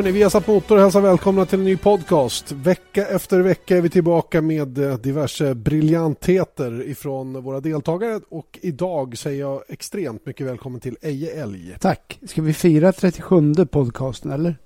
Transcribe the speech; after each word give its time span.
Hörni, 0.00 0.12
vi 0.12 0.22
har 0.22 0.30
satt 0.30 0.46
motor 0.46 0.76
och 0.76 0.82
hälsar 0.82 1.00
välkomna 1.00 1.46
till 1.46 1.58
en 1.58 1.64
ny 1.64 1.76
podcast. 1.76 2.52
Vecka 2.52 3.06
efter 3.06 3.40
vecka 3.40 3.76
är 3.76 3.80
vi 3.80 3.88
tillbaka 3.90 4.42
med 4.42 4.78
eh, 4.78 4.96
diverse 4.96 5.54
briljantheter 5.54 6.82
ifrån 6.88 7.42
våra 7.42 7.60
deltagare 7.60 8.20
och 8.28 8.58
idag 8.62 9.18
säger 9.18 9.40
jag 9.40 9.62
extremt 9.68 10.26
mycket 10.26 10.46
välkommen 10.46 10.80
till 10.80 10.96
Eje 11.02 11.42
Älg. 11.42 11.76
Tack. 11.80 12.20
Ska 12.26 12.42
vi 12.42 12.52
fira 12.52 12.92
37 12.92 13.54
podcasten 13.70 14.30
eller? 14.30 14.56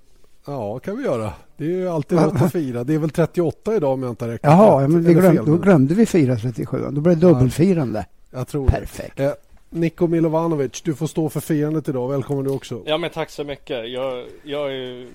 Ja, 0.45 0.79
kan 0.79 0.97
vi 0.97 1.03
göra. 1.03 1.33
Det 1.57 1.63
är 1.63 1.69
ju 1.69 1.89
alltid 1.89 2.17
något 2.17 2.41
att 2.41 2.51
fira. 2.51 2.83
Det 2.83 2.93
är 2.93 2.99
väl 2.99 3.09
38 3.09 3.75
idag 3.75 3.93
om 3.93 4.03
jag 4.03 4.11
inte 4.11 4.27
räknar 4.27 4.51
Jaha, 4.51 4.87
men 4.87 5.03
vi 5.03 5.13
glöm, 5.13 5.45
då 5.45 5.57
glömde 5.57 5.95
vi 5.95 6.05
fira 6.05 6.35
37. 6.35 6.77
Då 6.91 7.01
blev 7.01 7.19
det 7.19 7.27
dubbelfirande. 7.27 8.05
Jag 8.31 8.47
tror 8.47 8.67
Perfekt. 8.67 9.17
det. 9.17 9.35
Niko 9.75 10.07
Milovanovic, 10.07 10.81
du 10.81 10.95
får 10.95 11.07
stå 11.07 11.29
för 11.29 11.39
firandet 11.39 11.89
idag. 11.89 12.09
Välkommen 12.09 12.43
du 12.45 12.51
också. 12.51 12.81
Ja 12.85 12.97
men 12.97 13.09
tack 13.09 13.29
så 13.29 13.43
mycket. 13.43 13.89
Jag, 13.89 14.25
jag 14.43 14.73
är, 14.73 15.07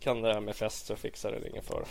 kan 0.00 0.22
det 0.22 0.34
här 0.34 0.40
med 0.40 0.56
fest 0.56 0.86
så 0.86 0.96
fixar 0.96 1.30
det 1.30 1.48
ingen 1.48 1.62
fara. 1.62 1.84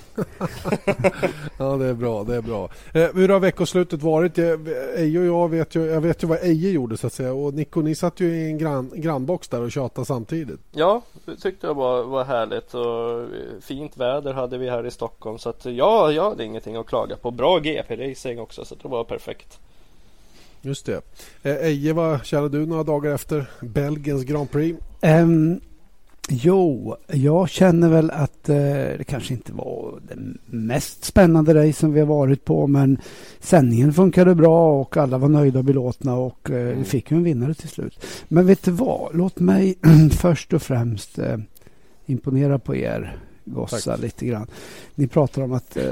ja 1.57 1.77
det 1.77 1.85
är 1.85 1.93
bra, 1.93 2.23
det 2.23 2.35
är 2.35 2.41
bra. 2.41 2.69
Eh, 2.93 3.15
hur 3.15 3.29
har 3.29 3.39
veckoslutet 3.39 4.01
varit? 4.01 4.37
Eje 4.97 5.19
och 5.19 5.25
jag 5.25 5.49
vet 5.49 5.75
ju, 5.75 5.85
jag 5.85 6.01
vet 6.01 6.23
ju 6.23 6.27
vad 6.27 6.43
Eje 6.43 6.69
gjorde 6.69 6.97
så 6.97 7.07
att 7.07 7.13
säga. 7.13 7.33
Och 7.33 7.53
Nico, 7.53 7.81
ni 7.81 7.95
satt 7.95 8.19
ju 8.19 8.35
i 8.35 8.45
en 8.45 8.57
grann, 8.57 8.91
grannbox 8.95 9.47
där 9.47 9.61
och 9.61 9.71
tjatade 9.71 10.05
samtidigt. 10.05 10.59
Ja, 10.71 11.01
det 11.25 11.35
tyckte 11.35 11.67
jag 11.67 11.73
var, 11.73 12.03
var 12.03 12.23
härligt 12.23 12.73
och 12.73 13.27
fint 13.63 13.97
väder 13.97 14.33
hade 14.33 14.57
vi 14.57 14.69
här 14.69 14.85
i 14.85 14.91
Stockholm. 14.91 15.37
Så 15.37 15.49
att 15.49 15.65
ja, 15.65 16.11
jag 16.11 16.29
hade 16.29 16.45
ingenting 16.45 16.75
att 16.75 16.87
klaga 16.87 17.15
på. 17.15 17.31
Bra 17.31 17.59
GP-racing 17.59 18.39
också 18.39 18.65
så 18.65 18.75
det 18.75 18.87
var 18.87 19.03
perfekt. 19.03 19.59
Just 20.65 20.85
det. 20.85 21.01
Eh, 21.43 21.55
Eje, 21.55 21.93
vad 21.93 22.25
känner 22.25 22.49
du 22.49 22.65
några 22.65 22.83
dagar 22.83 23.13
efter 23.13 23.45
Belgiens 23.61 24.23
Grand 24.23 24.51
Prix? 24.51 24.79
Um, 25.01 25.59
jo, 26.29 26.95
jag 27.07 27.49
känner 27.49 27.89
väl 27.89 28.11
att 28.11 28.49
uh, 28.49 28.55
det 28.97 29.05
kanske 29.07 29.33
inte 29.33 29.53
var 29.53 29.99
den 30.07 30.37
mest 30.45 31.03
spännande 31.03 31.53
race 31.53 31.79
som 31.79 31.93
vi 31.93 31.99
har 31.99 32.07
varit 32.07 32.45
på 32.45 32.67
men 32.67 32.97
sändningen 33.39 33.93
funkade 33.93 34.35
bra 34.35 34.81
och 34.81 34.97
alla 34.97 35.17
var 35.17 35.29
nöjda 35.29 35.59
och 35.59 35.65
belåtna 35.65 36.15
och 36.15 36.49
uh, 36.49 36.55
vi 36.55 36.83
fick 36.83 37.11
ju 37.11 37.17
en 37.17 37.23
vinnare 37.23 37.53
till 37.53 37.69
slut. 37.69 38.05
Men 38.27 38.47
vet 38.47 38.63
du 38.63 38.71
vad? 38.71 39.15
Låt 39.15 39.39
mig 39.39 39.75
först 40.11 40.53
och 40.53 40.61
främst 40.61 41.19
uh, 41.19 41.37
imponera 42.05 42.59
på 42.59 42.75
er 42.75 43.17
gossa 43.45 43.95
lite 43.95 44.25
grann. 44.25 44.47
Ni 44.95 45.07
pratar 45.07 45.41
om 45.41 45.53
att 45.53 45.77
eh, 45.77 45.83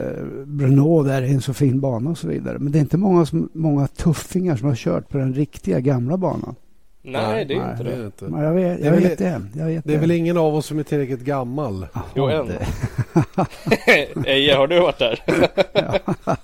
Brno 0.45 1.03
där 1.03 1.21
är 1.21 1.27
en 1.27 1.41
så 1.41 1.53
fin 1.53 1.79
bana 1.79 2.09
och 2.09 2.17
så 2.17 2.27
vidare. 2.27 2.59
Men 2.59 2.71
det 2.71 2.77
är 2.77 2.81
inte 2.81 2.97
många, 2.97 3.25
som, 3.25 3.49
många 3.53 3.87
tuffingar 3.87 4.55
som 4.55 4.67
har 4.67 4.75
kört 4.75 5.09
på 5.09 5.17
den 5.17 5.33
riktiga 5.33 5.79
gamla 5.79 6.17
banan. 6.17 6.55
Nej, 7.03 7.45
det 7.45 7.53
är 7.53 7.59
nej, 7.59 7.71
inte 7.71 7.83
det. 7.83 7.95
det. 7.95 8.05
Inte. 8.05 8.25
Jag 8.25 8.53
vet, 8.53 8.79
jag 8.85 8.93
det, 8.93 8.99
vet 8.99 9.17
det. 9.17 9.41
Jag 9.53 9.65
vet 9.65 9.83
det 9.83 9.93
är 9.93 9.99
väl 9.99 10.11
ingen 10.11 10.37
av 10.37 10.55
oss 10.55 10.65
som 10.65 10.79
är 10.79 10.83
tillräckligt 10.83 11.21
gammal? 11.21 11.87
Jo, 12.15 12.27
en. 12.27 12.51
Eje, 14.25 14.55
har 14.55 14.67
du 14.67 14.79
varit 14.79 14.99
där? 14.99 15.19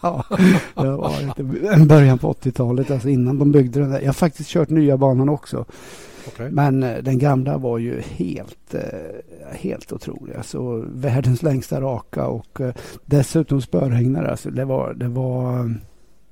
ja, 0.01 0.23
jag 0.75 0.97
var 0.97 1.85
början 1.85 2.17
på 2.17 2.33
80-talet, 2.33 2.91
alltså 2.91 3.09
innan 3.09 3.39
de 3.39 3.51
byggde 3.51 3.79
den 3.79 3.91
där. 3.91 3.99
Jag 3.99 4.07
har 4.07 4.13
faktiskt 4.13 4.49
kört 4.49 4.69
nya 4.69 4.97
banan 4.97 5.29
också. 5.29 5.65
Okay. 6.27 6.49
Men 6.49 6.83
eh, 6.83 6.97
den 7.03 7.19
gamla 7.19 7.57
var 7.57 7.77
ju 7.77 8.01
helt, 8.01 8.73
eh, 8.73 9.51
helt 9.51 9.93
otrolig. 9.93 10.35
Alltså, 10.35 10.85
världens 10.93 11.43
längsta 11.43 11.81
raka 11.81 12.27
och 12.27 12.61
eh, 12.61 12.73
dessutom 13.05 13.61
spörhägnare. 13.61 14.31
Alltså, 14.31 14.49
det 14.49 14.65
var, 14.65 14.93
det 14.93 15.07
var 15.07 15.69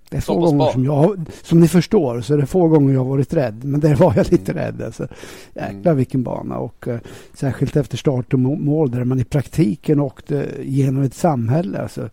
det 0.09 0.17
är 0.17 0.21
få 0.21 0.39
gånger 0.39 0.71
som 0.71 0.85
jag, 0.85 1.25
som 1.43 1.59
ni 1.59 1.67
förstår, 1.67 2.21
så 2.21 2.35
det 2.35 2.41
är 2.41 2.45
få 2.45 2.67
gånger 2.67 2.94
jag 2.94 3.00
har 3.00 3.09
varit 3.09 3.34
rädd. 3.34 3.63
Men 3.63 3.79
där 3.79 3.95
var 3.95 4.13
jag 4.16 4.31
lite 4.31 4.51
mm. 4.51 4.63
rädd. 4.63 4.81
Alltså. 4.81 5.07
Jäklar 5.53 5.91
mm. 5.91 5.97
vilken 5.97 6.23
bana. 6.23 6.57
Och 6.57 6.88
uh, 6.88 6.97
särskilt 7.34 7.75
efter 7.75 7.97
start 7.97 8.34
och 8.34 8.39
mål 8.39 8.91
där 8.91 9.03
man 9.03 9.19
i 9.19 9.23
praktiken 9.23 10.00
åkte 10.00 10.50
genom 10.63 11.03
ett 11.03 11.13
samhälle. 11.13 11.81
Alltså, 11.81 12.09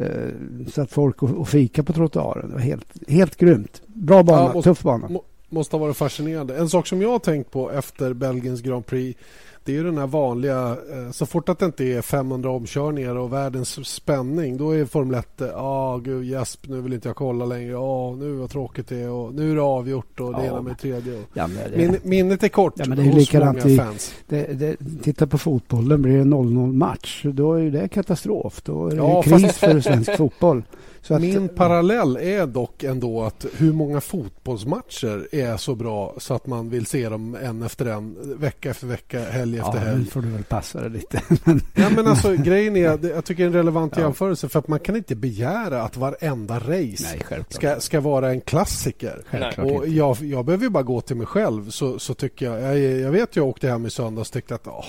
uh, 0.00 0.66
satt 0.72 0.90
folk 0.90 1.22
och, 1.22 1.30
och 1.30 1.48
fika 1.48 1.82
på 1.82 1.92
trottoaren. 1.92 2.48
Det 2.48 2.54
var 2.54 2.60
helt, 2.60 3.08
helt 3.08 3.36
grymt. 3.36 3.82
Bra 3.86 4.22
bana, 4.22 4.50
ja, 4.54 4.62
tuff 4.62 4.82
bana 4.82 5.08
måste 5.48 5.76
ha 5.76 5.80
varit 5.80 5.96
fascinerande. 5.96 6.56
En 6.56 6.68
sak 6.68 6.86
som 6.86 7.02
jag 7.02 7.10
har 7.10 7.18
tänkt 7.18 7.50
på 7.50 7.70
efter 7.70 8.12
Belgiens 8.12 8.62
Grand 8.62 8.86
Prix 8.86 9.18
det 9.66 9.72
är 9.72 9.76
ju 9.76 9.84
den 9.84 9.98
här 9.98 10.06
vanliga, 10.06 10.76
eh, 10.92 11.10
så 11.10 11.26
fort 11.26 11.48
att 11.48 11.58
det 11.58 11.66
inte 11.66 11.84
är 11.84 12.02
500 12.02 12.50
omkörningar 12.50 13.16
och 13.16 13.32
världens 13.32 13.86
spänning 13.88 14.56
då 14.56 14.70
är 14.70 14.84
Formel 14.84 15.14
1, 15.18 15.28
ja 15.38 15.52
ah, 15.54 15.98
gud 15.98 16.24
Jesp, 16.24 16.68
nu 16.68 16.80
vill 16.80 16.92
inte 16.92 17.08
jag 17.08 17.16
kolla 17.16 17.44
längre, 17.44 17.70
ja 17.70 17.78
ah, 17.78 18.14
nu 18.14 18.32
vad 18.32 18.50
tråkigt 18.50 18.88
det 18.88 18.96
är 18.96 19.10
och 19.10 19.34
nu 19.34 19.50
är 19.50 19.54
det 19.54 19.62
avgjort 19.62 20.20
och 20.20 20.32
ja. 20.32 20.38
det 20.38 20.46
ena 20.46 20.62
med 20.62 20.72
det 20.72 20.76
tredje. 20.76 21.22
Ja, 21.32 21.48
det... 21.70 21.76
Min, 21.76 21.98
minnet 22.02 22.42
är 22.42 22.48
kort 22.48 22.74
ja, 22.76 22.84
men 22.88 22.98
det 22.98 23.04
är 23.04 23.12
hos 23.12 23.32
många 23.32 23.66
i, 23.66 23.76
fans. 23.76 24.14
Det, 24.26 24.58
det, 24.58 24.76
titta 25.02 25.26
på 25.26 25.38
fotbollen, 25.38 26.02
blir 26.02 26.18
det 26.18 26.24
0-0 26.24 26.72
match 26.72 27.22
då 27.24 27.54
är 27.54 27.70
det 27.70 27.88
katastrof, 27.88 28.62
då 28.64 28.86
är 28.86 28.90
det 28.90 28.96
ja, 28.96 29.22
kris 29.22 29.42
fast... 29.42 29.58
för 29.58 29.80
svensk 29.80 30.16
fotboll. 30.16 30.62
Att, 31.14 31.20
Min 31.20 31.48
parallell 31.48 32.16
är 32.16 32.46
dock 32.46 32.84
ändå 32.84 33.22
att 33.22 33.46
hur 33.56 33.72
många 33.72 34.00
fotbollsmatcher 34.00 35.28
är 35.34 35.56
så 35.56 35.74
bra 35.74 36.14
så 36.18 36.34
att 36.34 36.46
man 36.46 36.70
vill 36.70 36.86
se 36.86 37.08
dem 37.08 37.36
en 37.42 37.62
efter 37.62 37.86
en, 37.86 38.38
vecka 38.38 38.70
efter 38.70 38.86
vecka, 38.86 39.30
helg 39.30 39.58
efter 39.58 39.78
helg. 39.78 40.04
Ja, 40.04 40.10
får 40.10 40.22
du 40.22 40.28
väl 40.28 40.44
passa 40.44 40.80
dig 40.80 40.90
lite. 40.90 41.22
ja, 41.74 41.90
men 41.90 42.06
alltså, 42.06 42.32
grejen 42.36 42.76
är, 42.76 43.08
jag 43.08 43.24
tycker 43.24 43.42
det 43.42 43.46
är 43.46 43.46
en 43.46 43.52
relevant 43.52 43.92
ja. 43.96 44.02
jämförelse 44.02 44.48
för 44.48 44.58
att 44.58 44.68
man 44.68 44.80
kan 44.80 44.96
inte 44.96 45.16
begära 45.16 45.82
att 45.82 45.96
varenda 45.96 46.58
race 46.58 47.16
Nej, 47.30 47.44
ska, 47.48 47.80
ska 47.80 48.00
vara 48.00 48.30
en 48.30 48.40
klassiker. 48.40 49.22
Och 49.58 49.88
jag, 49.88 50.16
jag 50.20 50.44
behöver 50.44 50.68
bara 50.68 50.82
gå 50.82 51.00
till 51.00 51.16
mig 51.16 51.26
själv 51.26 51.70
så, 51.70 51.98
så 51.98 52.14
tycker 52.14 52.46
jag, 52.46 52.62
jag, 52.62 53.00
jag 53.00 53.10
vet 53.10 53.36
jag 53.36 53.46
åkte 53.46 53.68
hem 53.68 53.86
i 53.86 53.90
söndags 53.90 54.28
och 54.28 54.32
tyckte 54.32 54.54
att 54.54 54.66
åh, 54.66 54.84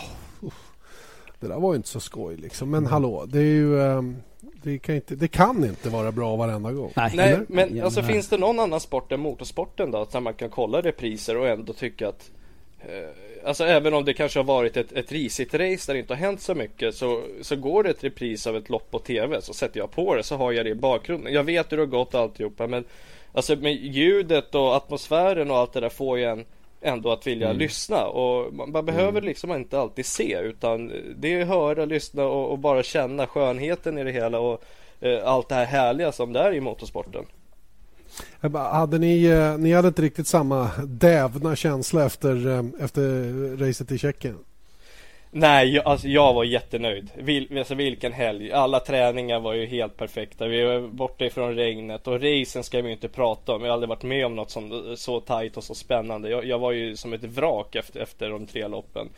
det 1.39 1.47
där 1.47 1.59
var 1.59 1.75
inte 1.75 1.87
så 1.87 1.99
skoj 1.99 2.35
liksom. 2.35 2.69
Men 2.69 2.77
mm. 2.77 2.91
hallå, 2.91 3.25
det 3.27 3.39
är 3.39 3.43
ju 3.43 3.79
um, 3.79 4.15
det 4.63 4.77
kan, 4.77 4.95
inte, 4.95 5.15
det 5.15 5.27
kan 5.27 5.65
inte 5.65 5.89
vara 5.89 6.11
bra 6.11 6.35
varenda 6.35 6.71
gång. 6.71 6.91
Nej, 6.95 7.11
Nej 7.13 7.39
men 7.47 7.83
alltså 7.83 8.03
finns 8.03 8.29
det 8.29 8.37
någon 8.37 8.59
annan 8.59 8.79
sport 8.79 9.11
än 9.11 9.19
motorsporten 9.19 9.91
då? 9.91 10.07
Där 10.11 10.19
man 10.19 10.33
kan 10.33 10.49
kolla 10.49 10.81
repriser 10.81 11.37
och 11.37 11.47
ändå 11.47 11.73
tycka 11.73 12.07
att 12.07 12.31
eh, 12.79 12.87
Alltså 13.45 13.63
även 13.63 13.93
om 13.93 14.05
det 14.05 14.13
kanske 14.13 14.39
har 14.39 14.43
varit 14.43 14.77
ett, 14.77 14.91
ett 14.91 15.11
risigt 15.11 15.53
race 15.53 15.87
där 15.87 15.93
det 15.93 15.99
inte 15.99 16.13
har 16.13 16.19
hänt 16.19 16.41
så 16.41 16.55
mycket 16.55 16.95
så, 16.95 17.23
så 17.41 17.55
går 17.55 17.83
det 17.83 17.89
ett 17.89 18.03
repris 18.03 18.47
av 18.47 18.55
ett 18.55 18.69
lopp 18.69 18.91
på 18.91 18.99
TV 18.99 19.41
så 19.41 19.53
sätter 19.53 19.79
jag 19.79 19.91
på 19.91 20.15
det 20.15 20.23
så 20.23 20.35
har 20.37 20.51
jag 20.51 20.65
det 20.65 20.69
i 20.69 20.75
bakgrunden. 20.75 21.33
Jag 21.33 21.43
vet 21.43 21.71
hur 21.71 21.77
det 21.77 21.83
har 21.83 21.87
gått 21.87 22.15
alltihopa 22.15 22.67
men 22.67 22.85
Alltså 23.37 23.55
med 23.55 23.73
ljudet 23.73 24.55
och 24.55 24.75
atmosfären 24.75 25.51
och 25.51 25.57
allt 25.57 25.73
det 25.73 25.79
där 25.79 25.89
får 25.89 26.17
ju 26.17 26.23
en 26.23 26.45
ändå 26.81 27.11
att 27.11 27.27
vilja 27.27 27.47
mm. 27.47 27.59
lyssna 27.59 28.05
och 28.05 28.53
man, 28.53 28.71
man 28.71 28.85
behöver 28.85 29.09
mm. 29.09 29.23
liksom 29.23 29.51
inte 29.51 29.79
alltid 29.79 30.05
se 30.05 30.39
utan 30.39 30.91
det 31.15 31.33
är 31.33 31.45
höra, 31.45 31.85
lyssna 31.85 32.25
och, 32.25 32.51
och, 32.51 32.59
bara 32.59 32.83
känna 32.83 33.27
skönheten 33.27 33.97
i 33.97 34.03
det 34.03 34.11
hela 34.11 34.39
och 34.39 34.63
eh, 34.99 35.27
allt 35.27 35.49
det 35.49 35.55
här 35.55 35.65
härliga 35.65 36.11
som 36.11 36.33
det 36.33 36.39
är 36.39 36.53
i 36.53 36.61
motorsporten. 36.61 37.25
Hade 38.53 38.97
ni, 38.97 39.25
eh, 39.25 39.57
ni 39.57 39.73
hade 39.73 39.87
inte 39.87 40.01
riktigt 40.01 40.27
samma 40.27 40.69
dävna 40.87 41.55
känsla 41.55 42.05
efter, 42.05 42.47
eh, 42.47 42.63
efter 42.79 43.57
racet 43.57 43.91
i 43.91 43.97
Tjeckien? 43.97 44.37
Nej, 45.39 45.75
jag, 45.75 45.87
alltså, 45.87 46.07
jag 46.07 46.33
var 46.33 46.43
jättenöjd. 46.43 47.09
Vil, 47.15 47.57
alltså, 47.57 47.75
vilken 47.75 48.13
helg. 48.13 48.51
Alla 48.51 48.79
träningar 48.79 49.39
var 49.39 49.53
ju 49.53 49.65
helt 49.65 49.97
perfekta. 49.97 50.47
Vi 50.47 50.63
var 50.63 50.87
borta 50.87 51.25
ifrån 51.25 51.55
regnet 51.55 52.07
och 52.07 52.21
racen 52.21 52.63
ska 52.63 52.81
vi 52.81 52.91
inte 52.91 53.07
prata 53.07 53.55
om. 53.55 53.61
Jag 53.61 53.69
har 53.69 53.73
aldrig 53.73 53.89
varit 53.89 54.03
med 54.03 54.25
om 54.25 54.35
något 54.35 54.51
som 54.51 54.95
så 54.97 55.19
tajt 55.19 55.57
och 55.57 55.63
så 55.63 55.75
spännande. 55.75 56.29
Jag, 56.29 56.45
jag 56.45 56.59
var 56.59 56.71
ju 56.71 56.95
som 56.95 57.13
ett 57.13 57.23
vrak 57.23 57.75
efter, 57.75 57.99
efter 57.99 58.29
de 58.29 58.47
tre 58.47 58.67
loppen. 58.67 59.09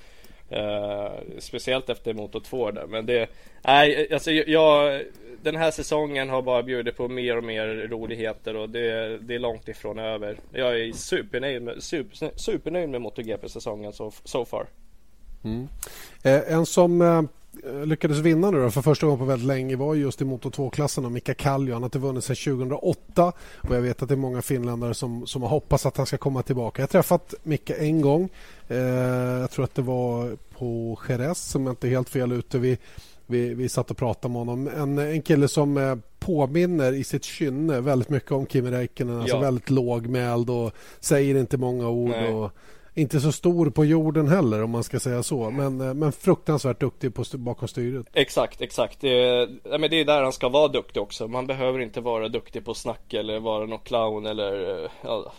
Uh, 0.51 1.09
speciellt 1.39 1.89
efter 1.89 2.13
motor 2.13 2.39
2 2.39 2.71
där. 2.71 2.87
Men 2.87 3.05
det, 3.05 3.29
nej, 3.61 4.13
alltså 4.13 4.31
jag, 4.31 5.01
den 5.41 5.55
här 5.55 5.71
säsongen 5.71 6.29
har 6.29 6.41
bara 6.41 6.63
bjudit 6.63 6.97
på 6.97 7.07
mer 7.07 7.37
och 7.37 7.43
mer 7.43 7.67
roligheter 7.67 8.55
och 8.55 8.69
det, 8.69 9.17
det 9.17 9.35
är 9.35 9.39
långt 9.39 9.67
ifrån 9.67 9.99
över. 9.99 10.37
Jag 10.53 10.79
är 10.79 10.91
supernöjd 10.91 11.61
med, 11.61 11.83
super, 11.83 12.31
supernöjd 12.35 12.89
med 12.89 13.01
MotoGP-säsongen 13.01 13.93
so, 13.93 14.11
so 14.23 14.45
far. 14.45 14.67
Mm. 15.43 15.67
Eh, 16.23 16.53
en 16.53 16.65
som 16.65 17.01
eh, 17.01 17.21
lyckades 17.85 18.17
vinna 18.17 18.51
nu 18.51 18.61
då, 18.61 18.71
för 18.71 18.81
första 18.81 19.05
gången 19.05 19.19
på 19.19 19.25
väldigt 19.25 19.47
länge 19.47 19.75
var 19.75 19.95
just 19.95 20.21
i 20.21 20.25
Moto 20.25 20.49
2-klassen 20.49 21.13
Mika 21.13 21.33
Kallio. 21.33 21.73
Han 21.73 21.81
har 21.81 21.87
inte 21.87 21.99
vunnit 21.99 22.23
sedan 22.23 22.35
2008 22.35 23.33
och 23.55 23.75
jag 23.75 23.81
vet 23.81 24.01
att 24.01 24.09
det 24.09 24.15
är 24.15 24.17
många 24.17 24.41
finländare 24.41 24.93
som, 24.93 25.27
som 25.27 25.41
har 25.41 25.49
hoppats 25.49 25.85
att 25.85 25.97
han 25.97 26.05
ska 26.05 26.17
komma 26.17 26.43
tillbaka. 26.43 26.81
Jag 26.81 26.87
har 26.87 26.91
träffat 26.91 27.33
Micke 27.43 27.71
en 27.77 28.01
gång. 28.01 28.29
Eh, 28.67 28.77
jag 28.77 29.51
tror 29.51 29.65
att 29.65 29.75
det 29.75 29.81
var 29.81 30.37
på 30.57 30.99
Jerez 31.09 31.37
som 31.37 31.67
inte 31.67 31.87
är 31.87 31.89
helt 31.89 32.09
fel 32.09 32.31
ute. 32.31 32.59
Vi, 32.59 32.77
vi, 33.27 33.53
vi 33.53 33.69
satt 33.69 33.91
och 33.91 33.97
pratade 33.97 34.31
med 34.31 34.39
honom. 34.39 34.67
En, 34.67 34.97
en 34.97 35.21
kille 35.21 35.47
som 35.47 36.01
påminner 36.19 36.93
i 36.93 37.03
sitt 37.03 37.23
kynne 37.23 37.81
väldigt 37.81 38.09
mycket 38.09 38.31
om 38.31 38.47
Kimi 38.47 38.71
Räikkönen. 38.71 39.21
Alltså 39.21 39.39
väldigt 39.39 39.69
lågmäld 39.69 40.49
och 40.49 40.71
säger 40.99 41.35
inte 41.35 41.57
många 41.57 41.89
ord. 41.89 42.15
Och, 42.33 42.51
inte 42.99 43.19
så 43.19 43.31
stor 43.31 43.69
på 43.69 43.85
jorden 43.85 44.27
heller 44.27 44.63
om 44.63 44.69
man 44.69 44.83
ska 44.83 44.99
säga 44.99 45.23
så. 45.23 45.49
Men, 45.49 45.81
eh, 45.81 45.93
men 45.93 46.11
fruktansvärt 46.11 46.79
duktig 46.79 47.13
på, 47.13 47.23
bakom 47.33 47.67
styret. 47.67 48.07
Exakt, 48.13 48.61
exakt. 48.61 49.01
Det 49.01 49.09
är, 49.09 49.77
men 49.77 49.89
det 49.89 49.95
är 49.95 50.05
där 50.05 50.23
han 50.23 50.33
ska 50.33 50.49
vara 50.49 50.67
duktig 50.67 51.01
också. 51.01 51.27
Man 51.27 51.47
behöver 51.47 51.79
inte 51.79 52.01
vara 52.01 52.27
duktig 52.27 52.65
på 52.65 52.73
snack 52.73 53.13
eller 53.13 53.39
vara 53.39 53.65
någon 53.65 53.79
clown 53.79 54.25
eller 54.25 54.83
eh, 54.83 54.89
ja, 55.01 55.33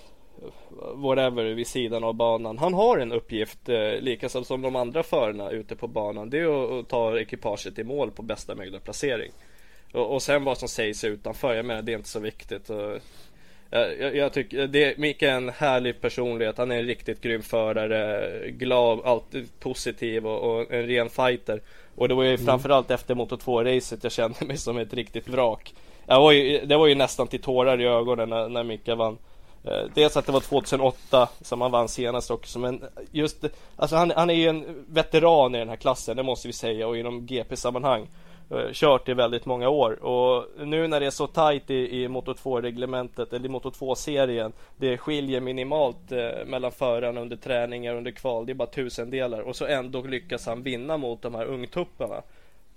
whatever 0.95 1.45
vid 1.45 1.67
sidan 1.67 2.05
av 2.05 2.15
banan. 2.15 2.59
Han 2.59 2.75
har 2.75 2.99
en 2.99 3.12
uppgift, 3.12 3.69
eh, 3.69 4.01
likaså 4.01 4.45
som 4.45 4.63
de 4.63 4.77
andra 4.77 5.03
förarna 5.03 5.51
ute 5.51 5.77
på 5.77 5.89
banan. 5.89 6.31
Det 6.31 6.39
är 6.39 6.65
att, 6.65 6.71
att 6.71 6.89
ta 6.89 7.19
ekipaget 7.19 7.79
i 7.79 7.85
mål 7.85 8.11
på 8.11 8.23
bästa 8.23 8.55
möjliga 8.55 8.81
placering. 8.81 9.33
Och, 9.93 10.15
och 10.15 10.23
sen 10.23 10.45
vad 10.45 10.59
som 10.59 10.69
sägs 10.69 11.05
utanför, 11.05 11.55
jag 11.55 11.65
menar 11.65 11.83
det 11.83 11.93
är 11.93 11.97
inte 11.97 12.09
så 12.09 12.21
viktigt. 12.21 12.71
Och, 12.71 12.99
jag, 13.70 14.17
jag, 14.17 14.32
tycker 14.32 14.67
det, 14.67 14.99
Micke 14.99 15.22
är 15.22 15.32
en 15.32 15.49
härlig 15.49 16.00
personlighet. 16.00 16.58
Han 16.58 16.70
är 16.70 16.78
en 16.78 16.87
riktigt 16.87 17.20
grym 17.20 17.43
förare. 17.43 18.31
Glad, 18.50 19.00
alltid 19.05 19.61
positiv 19.61 20.26
och, 20.26 20.55
och 20.55 20.72
en 20.72 20.87
ren 20.87 21.11
fighter. 21.11 21.62
Och 21.94 22.08
det 22.08 22.14
var 22.14 22.22
ju 22.22 22.34
mm. 22.34 22.46
framförallt 22.46 22.90
efter 22.90 23.14
Moto 23.14 23.37
2-racet 23.37 23.99
jag 24.02 24.12
kände 24.12 24.44
mig 24.44 24.56
som 24.56 24.78
ett 24.78 24.94
riktigt 24.94 25.28
vrak. 25.28 25.75
Jag 26.06 26.20
var 26.20 26.32
ju, 26.32 26.67
det 26.67 26.76
var 26.76 26.87
ju 26.87 26.94
nästan 26.94 27.26
till 27.26 27.43
tårar 27.43 27.81
i 27.81 27.87
ögonen 27.87 28.28
när, 28.28 28.49
när 28.49 28.64
Micke 28.64 28.88
vann. 28.88 29.19
Eh, 29.64 29.84
dels 29.94 30.17
att 30.17 30.26
det 30.26 30.32
var 30.32 30.40
2008 30.40 31.28
som 31.40 31.61
han 31.61 31.70
vann 31.70 31.88
senast 31.88 32.31
också 32.31 32.58
men 32.58 32.84
just 33.11 33.44
Alltså 33.76 33.96
han, 33.96 34.12
han 34.17 34.31
är 34.31 34.34
ju 34.34 34.49
en 34.49 34.84
veteran 34.88 35.55
i 35.55 35.58
den 35.58 35.69
här 35.69 35.76
klassen 35.76 36.17
det 36.17 36.22
måste 36.22 36.49
vi 36.49 36.52
säga 36.52 36.87
och 36.87 36.96
inom 36.96 37.26
GP-sammanhang 37.26 38.08
kört 38.73 39.08
i 39.08 39.14
väldigt 39.14 39.47
många 39.47 39.69
år. 39.69 40.05
Och 40.05 40.47
nu 40.67 40.88
när 40.88 41.00
det 41.00 41.06
är 41.06 41.11
så 41.11 41.26
tajt 41.26 41.70
i, 41.70 42.02
i 42.02 42.08
Moto 42.08 42.35
2 42.35 42.61
reglementet 42.61 43.32
eller 43.32 43.47
i 43.47 43.49
Moto 43.49 43.70
2 43.70 43.94
serien 43.94 44.52
Det 44.76 44.99
skiljer 44.99 45.41
minimalt 45.41 46.12
eh, 46.12 46.47
mellan 46.47 46.73
förarna 46.73 47.20
under 47.20 47.37
träningar 47.37 47.94
under 47.94 48.11
kval. 48.11 48.47
Det 48.47 48.52
är 48.52 48.55
bara 48.55 48.69
tusendelar. 48.69 49.41
Och 49.41 49.56
så 49.56 49.67
ändå 49.67 50.02
lyckas 50.02 50.47
han 50.47 50.62
vinna 50.62 50.97
mot 50.97 51.23
de 51.23 51.35
här 51.35 51.47
ungtupparna 51.47 52.23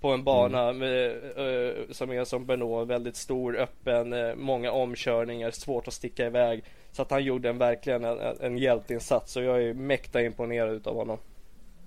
På 0.00 0.08
en 0.08 0.24
bana 0.24 0.62
mm. 0.62 0.78
med, 0.78 1.06
eh, 1.36 1.74
som 1.90 2.12
är 2.12 2.24
som 2.24 2.46
Bernot, 2.46 2.88
väldigt 2.88 3.16
stor, 3.16 3.56
öppen, 3.56 4.12
eh, 4.12 4.34
många 4.34 4.72
omkörningar, 4.72 5.50
svårt 5.50 5.88
att 5.88 5.94
sticka 5.94 6.26
iväg. 6.26 6.64
Så 6.92 7.02
att 7.02 7.10
han 7.10 7.24
gjorde 7.24 7.48
en, 7.48 7.58
verkligen 7.58 8.04
en, 8.04 8.18
en 8.40 8.58
hjälteinsats. 8.58 9.36
Och 9.36 9.42
jag 9.42 9.62
är 9.62 9.74
mäkta 9.74 10.22
imponerad 10.22 10.74
utav 10.74 10.94
honom 10.94 11.18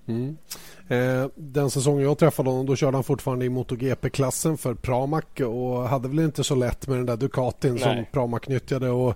Mm. 0.08 0.38
Eh, 0.88 1.30
den 1.36 1.70
säsongen 1.70 2.04
jag 2.04 2.18
träffade 2.18 2.50
honom 2.50 2.66
då 2.66 2.76
körde 2.76 2.98
han 2.98 3.04
fortfarande 3.04 3.46
i 3.46 3.50
MotoGP-klassen 3.50 4.58
för 4.58 4.74
Pramac 4.74 5.24
och 5.48 5.90
hade 5.90 6.08
väl 6.08 6.20
inte 6.20 6.44
så 6.44 6.56
lätt 6.56 6.88
med 6.88 6.98
den 6.98 7.06
där 7.06 7.18
Ducatin 7.18 7.74
Nej. 7.74 7.82
som 7.82 8.06
Pramac 8.12 8.42
nyttjade. 8.48 8.90
Och, 8.90 9.16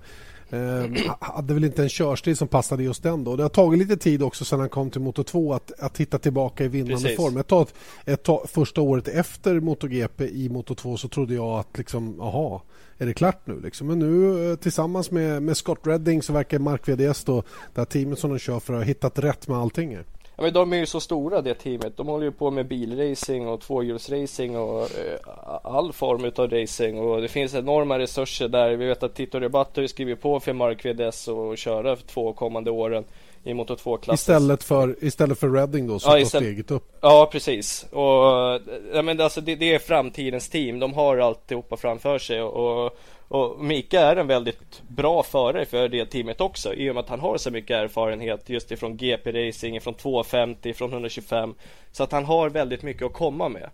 eh, 0.49 0.85
hade 1.19 1.53
väl 1.53 1.63
inte 1.63 1.83
en 1.83 1.89
körstil 1.89 2.37
som 2.37 2.47
passade 2.47 2.83
just 2.83 3.03
den 3.03 3.23
då. 3.23 3.35
Det 3.35 3.43
har 3.43 3.49
tagit 3.49 3.79
lite 3.79 3.97
tid 3.97 4.23
också 4.23 4.45
sedan 4.45 4.59
han 4.59 4.69
kom 4.69 4.89
till 4.89 5.01
Moto 5.01 5.23
2 5.23 5.53
att, 5.53 5.71
att 5.79 5.97
hitta 5.97 6.17
tillbaka 6.17 6.63
i 6.63 6.67
vinnande 6.67 6.95
Precis. 6.95 7.17
form. 7.17 7.37
Ett 7.37 7.47
tag, 7.47 7.67
ett 8.05 8.23
tag, 8.23 8.49
första 8.49 8.81
året 8.81 9.07
efter 9.07 9.59
MotoGP 9.59 10.27
i 10.27 10.49
Moto 10.49 10.75
2 10.75 10.97
så 10.97 11.07
trodde 11.07 11.33
jag 11.33 11.59
att 11.59 11.77
liksom, 11.77 12.21
aha, 12.21 12.61
är 12.97 13.05
det 13.05 13.13
klart 13.13 13.47
nu? 13.47 13.59
Liksom. 13.61 13.87
Men 13.87 13.99
nu 13.99 14.51
eh, 14.51 14.55
tillsammans 14.55 15.11
med, 15.11 15.43
med 15.43 15.57
Scott 15.57 15.79
Redding 15.83 16.21
så 16.21 16.33
verkar 16.33 16.59
Mark 16.59 16.87
VDS 16.87 17.23
då, 17.23 17.43
det 17.73 17.81
här 17.81 17.85
teamet 17.85 18.19
som 18.19 18.29
de 18.29 18.39
kör 18.39 18.59
för 18.59 18.73
ha 18.73 18.81
hittat 18.81 19.19
rätt 19.19 19.47
med 19.47 19.57
allting. 19.57 19.95
Här. 19.95 20.05
Ja, 20.35 20.43
men 20.43 20.53
de 20.53 20.73
är 20.73 20.77
ju 20.77 20.85
så 20.85 20.99
stora 20.99 21.41
det 21.41 21.53
teamet. 21.53 21.97
De 21.97 22.07
håller 22.07 22.25
ju 22.25 22.31
på 22.31 22.51
med 22.51 22.67
bilracing 22.67 23.47
och 23.47 23.61
tvåhjulsracing 23.61 24.57
och 24.57 24.81
eh, 24.81 25.19
all 25.63 25.93
form 25.93 26.25
utav 26.25 26.49
racing 26.49 26.99
och 26.99 27.21
det 27.21 27.27
finns 27.27 27.55
enorma 27.55 27.99
resurser 27.99 28.47
där. 28.47 28.69
Vi 28.69 28.85
vet 28.85 29.03
att 29.03 29.15
Tito 29.15 29.39
Rebatto 29.39 29.77
har 29.77 29.81
ju 29.81 29.87
skrivit 29.87 30.21
på 30.21 30.39
för 30.39 30.53
Mark 30.53 30.85
VDS 30.85 31.27
och 31.27 31.57
köra 31.57 31.95
för 31.95 32.07
två 32.07 32.33
kommande 32.33 32.71
åren 32.71 33.03
i 33.43 33.53
Moto 33.53 33.75
2-klassen. 33.75 34.13
Istället 34.13 34.63
för, 34.63 34.95
istället 35.03 35.39
för 35.39 35.49
Redding 35.49 35.87
då 35.87 35.99
som 35.99 36.11
ja, 36.11 36.19
istället, 36.19 36.47
steget 36.47 36.71
upp? 36.71 36.91
Ja 37.01 37.29
precis. 37.31 37.85
Och, 37.91 38.61
ja, 38.93 39.01
men 39.03 39.21
alltså, 39.21 39.41
det, 39.41 39.55
det, 39.55 39.73
är 39.73 39.79
framtidens 39.79 40.49
team. 40.49 40.79
De 40.79 40.93
har 40.93 41.17
alltihopa 41.17 41.77
framför 41.77 42.19
sig 42.19 42.41
och, 42.41 42.97
och 43.27 43.59
Mika 43.59 44.01
är 44.01 44.15
en 44.15 44.27
väldigt 44.27 44.81
bra 44.87 45.23
förare 45.23 45.65
för 45.65 45.89
det 45.89 46.05
teamet 46.05 46.41
också 46.41 46.73
i 46.73 46.89
och 46.89 46.95
med 46.95 47.03
att 47.03 47.09
han 47.09 47.19
har 47.19 47.37
så 47.37 47.51
mycket 47.51 47.75
erfarenhet 47.75 48.49
just 48.49 48.71
ifrån 48.71 48.97
GP-racing, 48.97 49.79
från 49.79 49.93
250, 49.93 50.73
från 50.73 50.91
125 50.91 51.53
Så 51.91 52.03
att 52.03 52.11
han 52.11 52.25
har 52.25 52.49
väldigt 52.49 52.83
mycket 52.83 53.03
att 53.03 53.13
komma 53.13 53.49
med 53.49 53.69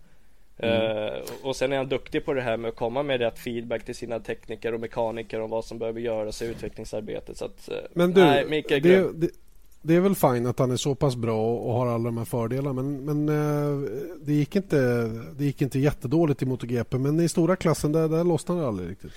mm. 0.58 0.82
uh, 0.82 1.22
Och 1.44 1.56
sen 1.56 1.74
är 1.74 1.78
han 1.78 1.88
duktig 1.88 2.26
på 2.26 2.34
det 2.34 2.42
här 2.42 2.58
med 2.58 2.70
att 2.70 2.76
komma 2.76 3.04
med 3.04 3.20
rätt 3.20 3.40
feedback 3.40 3.86
till 3.86 3.96
sina 3.96 4.20
tekniker 4.20 4.74
och 4.74 4.80
mekaniker 4.80 5.42
om 5.42 5.50
vad 5.50 5.66
som 5.66 5.80
behöver 5.80 6.00
göras 6.00 6.42
i 6.42 6.46
utvecklingsarbetet 6.46 7.38
så 7.38 7.46
att, 7.46 7.70
uh, 7.72 7.78
Men 7.94 8.14
du, 8.14 8.22
nej, 8.22 8.46
Mika 8.46 8.76
är 8.76 8.80
det, 8.80 9.12
det, 9.14 9.30
det, 9.82 9.96
är 9.96 10.00
väl 10.00 10.16
fint 10.16 10.48
att 10.48 10.60
han 10.60 10.72
är 10.72 10.76
så 10.76 10.96
pass 10.96 11.16
bra 11.16 11.56
och 11.56 11.74
har 11.74 11.88
alla 11.88 12.04
de 12.04 12.18
här 12.18 12.26
fördelarna 12.26 12.82
men, 12.82 13.06
men 13.06 13.30
eh, 13.30 13.90
det, 14.22 14.34
gick 14.34 14.56
inte, 14.56 14.78
det 15.38 15.44
gick 15.44 15.62
inte 15.62 15.80
jättedåligt 15.80 16.42
i 16.42 16.46
MotoGP 16.46 16.98
men 16.98 17.20
i 17.20 17.30
stora 17.30 17.56
klassen 17.56 17.92
där, 17.92 18.08
där 18.08 18.24
lossnade 18.24 18.62
det 18.62 18.68
aldrig 18.68 18.90
riktigt 18.90 19.12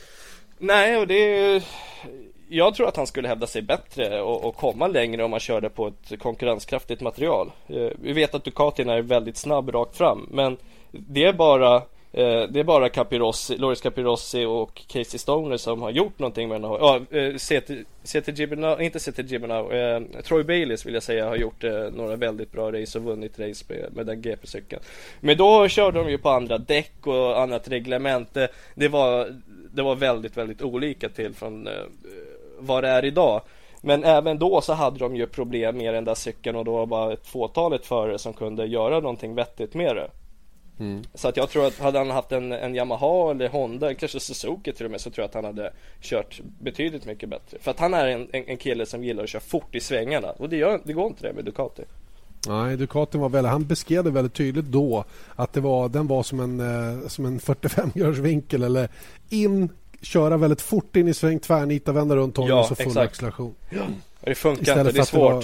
Nej, 0.59 0.97
och 0.97 1.07
det 1.07 1.15
är 1.15 1.65
jag 2.53 2.75
tror 2.75 2.89
att 2.89 2.97
han 2.97 3.07
skulle 3.07 3.29
hävda 3.29 3.47
sig 3.47 3.63
bättre 3.63 4.23
och, 4.23 4.45
och, 4.45 4.57
komma 4.57 4.87
längre 4.87 5.25
om 5.25 5.33
han 5.33 5.41
körde 5.41 5.71
på 5.71 5.87
ett 5.87 6.19
konkurrenskraftigt 6.19 7.01
material. 7.01 7.53
Eh, 7.69 7.91
vi 8.03 8.13
vet 8.13 8.35
att 8.35 8.45
Ducatin 8.45 8.89
är 8.89 9.03
väldigt 9.03 9.37
snabb 9.37 9.69
rakt 9.69 9.97
fram, 9.97 10.27
men 10.31 10.57
det 10.91 11.25
är 11.25 11.33
bara 11.33 11.83
Eh, 12.13 12.43
det 12.49 12.61
är 12.61 12.65
bara 12.65 12.89
Capirossi, 12.89 13.57
Loris 13.57 13.81
Capirossi 13.81 14.45
och 14.45 14.83
Casey 14.87 15.19
Stoner 15.19 15.57
som 15.57 15.83
har 15.83 15.91
gjort 15.91 16.19
någonting 16.19 16.49
med 16.49 16.61
den 16.61 16.71
här. 16.71 16.79
Ja, 16.79 17.19
eh, 17.19 17.35
CT 18.05 18.39
Gibernau, 18.39 18.81
inte 18.81 18.99
CT 18.99 19.19
Gibernau, 19.19 19.73
eh, 19.73 20.03
Troy 20.25 20.45
Baileys 20.45 20.87
vill 20.87 20.95
jag 20.95 21.03
säga 21.03 21.29
har 21.29 21.37
gjort 21.37 21.65
eh, 21.65 21.73
några 21.93 22.17
väldigt 22.17 22.53
bra 22.53 22.73
race 22.73 22.99
och 22.99 23.05
vunnit 23.05 23.39
race 23.39 23.65
med, 23.69 23.87
med 23.93 24.07
den 24.07 24.23
GP-cykeln. 24.23 24.83
Men 25.21 25.37
då 25.37 25.69
körde 25.69 25.99
de 25.99 26.11
ju 26.11 26.19
på 26.19 26.31
andra 26.31 26.59
däck 26.59 27.07
och 27.07 27.41
annat 27.41 27.69
reglement. 27.69 28.35
Det, 28.35 28.49
det, 28.75 28.89
var, 28.89 29.41
det 29.73 29.83
var 29.83 29.95
väldigt, 29.95 30.37
väldigt 30.37 30.63
olika 30.63 31.09
till 31.09 31.35
från 31.35 31.67
eh, 31.67 31.73
vad 32.59 32.85
det 32.85 32.89
är 32.89 33.05
idag. 33.05 33.43
Men 33.83 34.05
även 34.05 34.39
då 34.39 34.61
så 34.61 34.73
hade 34.73 34.99
de 34.99 35.17
ju 35.17 35.27
problem 35.27 35.77
med 35.77 35.95
den 35.95 36.05
där 36.05 36.15
cykeln 36.15 36.57
och 36.57 36.65
då 36.65 36.73
var 36.73 36.87
bara 36.87 37.13
ett 37.13 37.27
fåtalet 37.27 37.87
förare 37.87 38.19
som 38.19 38.33
kunde 38.33 38.67
göra 38.67 39.01
någonting 39.01 39.35
vettigt 39.35 39.75
med 39.75 39.97
det. 39.97 40.11
Mm. 40.81 41.03
Så 41.15 41.29
att 41.29 41.37
jag 41.37 41.51
tror 41.51 41.67
att 41.67 41.79
hade 41.79 41.99
han 41.99 42.11
haft 42.11 42.33
en, 42.33 42.53
en 42.53 42.75
Yamaha 42.75 43.31
eller 43.31 43.49
Honda, 43.49 43.95
kanske 43.95 44.21
Suzuki 44.21 44.73
till 44.73 44.85
och 44.85 44.91
med, 44.91 45.01
så 45.01 45.11
tror 45.11 45.23
jag 45.23 45.29
att 45.29 45.35
han 45.35 45.45
hade 45.45 45.73
kört 46.01 46.41
betydligt 46.61 47.07
mycket 47.07 47.29
bättre. 47.29 47.59
För 47.61 47.71
att 47.71 47.81
han 47.81 47.95
är 47.95 48.07
en, 48.09 48.29
en, 48.33 48.45
en 48.47 48.57
kille 48.57 48.87
som 48.87 49.05
gillar 49.05 49.25
att 49.25 49.29
köra 49.29 49.41
fort 49.41 49.75
i 49.75 49.81
svängarna 49.81 50.31
och 50.31 50.49
det, 50.49 50.57
gör, 50.57 50.81
det 50.85 50.93
går 50.93 51.07
inte 51.07 51.27
det 51.27 51.33
med 51.33 51.45
Ducati. 51.45 51.83
Nej, 52.49 52.77
Ducati 52.77 53.19
var 53.19 53.29
väldigt, 53.29 53.51
han 53.51 53.67
beskrev 53.67 54.05
det 54.05 54.11
väldigt 54.11 54.35
tydligt 54.35 54.65
då 54.65 55.05
att 55.37 55.53
det 55.53 55.61
var, 55.61 55.89
den 55.89 56.07
var 56.07 56.23
som 56.23 56.41
en, 56.41 56.61
eh, 56.61 57.09
som 57.09 57.27
en 57.27 57.41
45 57.41 57.91
graders 57.95 58.19
vinkel 58.19 58.63
eller 58.63 58.89
in, 59.29 59.69
köra 60.03 60.37
väldigt 60.37 60.61
fort 60.61 60.97
in 60.97 61.09
i 61.09 61.15
sväng, 61.15 61.39
tvärnita, 61.39 61.93
vända 61.93 62.17
runt 62.17 62.37
honom 62.37 62.51
ja, 62.51 62.61
och 62.61 62.67
så 62.67 62.75
full 62.75 62.87
exakt. 62.87 63.13
acceleration. 63.13 63.55
Ja. 63.71 63.83
Det 64.21 64.35
funkar 64.35 64.63
Istället 64.63 64.87
inte, 64.87 64.99
det 64.99 65.03
är 65.03 65.05
svårt. 65.05 65.43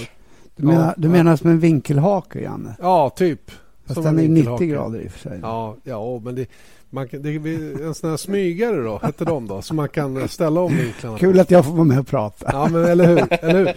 Det 0.55 0.65
var, 0.65 0.73
du 0.73 0.77
menar, 0.77 0.87
ja, 0.87 0.93
du 0.97 1.09
menar 1.09 1.35
som 1.35 1.49
en 1.49 1.59
vinkelhake, 1.59 2.41
Janne? 2.41 2.75
Ja, 2.81 3.09
typ. 3.09 3.51
Fast 3.87 4.03
den 4.03 4.19
är 4.19 4.27
90 4.27 4.67
grader 4.67 5.01
i 5.01 5.07
och 5.07 5.11
för 5.11 5.29
sig. 5.29 5.39
Ja, 5.41 5.75
ja 5.83 6.21
men 6.23 6.35
det, 6.35 6.47
man, 6.89 7.07
det 7.11 7.29
är 7.29 7.85
en 7.85 7.95
sån 7.95 8.09
här 8.09 8.17
smygare 8.17 8.81
då, 8.81 8.99
hette 9.03 9.25
de 9.25 9.47
då, 9.47 9.61
som 9.61 9.77
man 9.77 9.89
kan 9.89 10.27
ställa 10.27 10.61
om 10.61 10.77
vinklarna. 10.77 11.17
Kul 11.17 11.39
att 11.39 11.51
jag 11.51 11.65
får 11.65 11.71
vara 11.71 11.83
med 11.83 11.99
och 11.99 12.07
prata. 12.07 12.49
Ja, 12.51 12.67
men 12.71 12.85
eller 12.85 13.07
hur? 13.07 13.33
Eller 13.33 13.59
hur? 13.59 13.73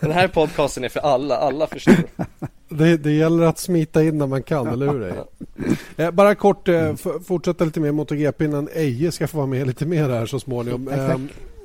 Den 0.00 0.12
här 0.12 0.28
podcasten 0.28 0.84
är 0.84 0.88
för 0.88 1.00
alla, 1.00 1.36
alla 1.36 1.66
förstår. 1.66 1.94
Det, 2.68 2.96
det 2.96 3.12
gäller 3.12 3.44
att 3.44 3.58
smita 3.58 4.02
in 4.02 4.18
när 4.18 4.26
man 4.26 4.42
kan, 4.42 4.66
eller 4.66 4.88
hur? 4.88 5.14
Eh, 5.96 6.10
bara 6.10 6.34
kort, 6.34 6.68
eh, 6.68 6.94
fortsätta 7.26 7.64
lite 7.64 7.80
mer 7.80 7.92
MotoGP 7.92 8.44
innan 8.44 8.68
Eje 8.74 9.12
ska 9.12 9.28
få 9.28 9.36
vara 9.36 9.46
med 9.46 9.66
lite 9.66 9.86
mer 9.86 10.08
här 10.08 10.26
så 10.26 10.40
småningom. 10.40 10.88
Eh, 10.88 11.16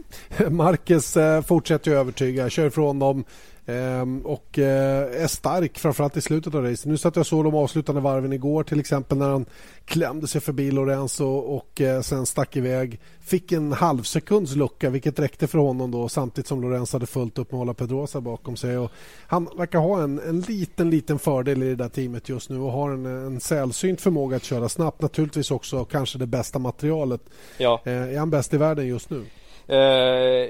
Marquez 0.50 1.18
eh, 1.18 1.42
fortsätter 1.42 1.92
ju 1.92 1.98
övertyga, 1.98 2.50
kör 2.50 2.68
ifrån 2.68 3.00
dem 3.00 3.24
Ehm, 3.70 4.22
och 4.22 4.60
eh, 4.60 5.24
är 5.24 5.28
stark 5.28 5.80
framförallt 5.80 6.18
i 6.18 6.22
slutet 6.22 6.56
av 6.56 6.64
racet. 6.64 6.86
Nu 6.86 6.98
satt 6.98 7.16
jag 7.16 7.26
så 7.26 7.44
de 7.44 7.56
avslutande 7.56 8.02
varven 8.02 8.34
igår 8.34 8.64
till 8.64 8.80
exempel 8.80 9.18
när 9.18 9.30
han 9.30 9.46
klämde 9.86 10.28
sig 10.28 10.42
förbi 10.42 10.72
Lorenzo 10.72 11.26
och 11.26 11.82
eh, 11.82 12.02
sen 12.02 12.26
stack 12.26 12.56
iväg. 12.56 13.00
Fick 13.20 13.52
en 13.52 13.72
halv 13.72 14.04
sekunds 14.04 14.56
lucka 14.56 14.90
vilket 14.90 15.20
räckte 15.20 15.48
för 15.48 15.60
honom 15.60 15.92
då 15.92 16.10
samtidigt 16.10 16.48
som 16.48 16.62
Lorenzo 16.62 16.96
hade 16.96 17.06
fullt 17.06 17.38
upp 17.38 17.52
med 17.52 17.58
att 17.58 17.62
hålla 17.62 17.74
Pedrosa 17.74 18.22
bakom 18.22 18.56
sig. 18.56 18.78
Och 18.78 18.92
han 19.28 19.50
verkar 19.58 19.80
ha 19.80 20.04
en, 20.04 20.20
en 20.20 20.42
liten, 20.42 20.90
liten 20.90 21.20
fördel 21.20 21.64
i 21.64 21.70
det 21.70 21.76
där 21.76 21.90
teamet 21.90 22.30
just 22.30 22.50
nu 22.50 22.60
och 22.60 22.72
har 22.72 22.92
en, 22.92 23.06
en 23.06 23.40
sällsynt 23.40 24.02
förmåga 24.02 24.36
att 24.36 24.44
köra 24.44 24.70
snabbt. 24.70 25.02
Naturligtvis 25.02 25.52
också 25.52 25.86
kanske 25.86 26.18
det 26.18 26.28
bästa 26.28 26.60
materialet. 26.60 27.22
Ja. 27.58 27.82
Eh, 27.86 27.94
är 27.94 28.20
han 28.20 28.30
bäst 28.30 28.54
i 28.54 28.58
världen 28.58 28.88
just 28.88 29.10
nu? 29.10 29.26
Uh, 29.70 30.50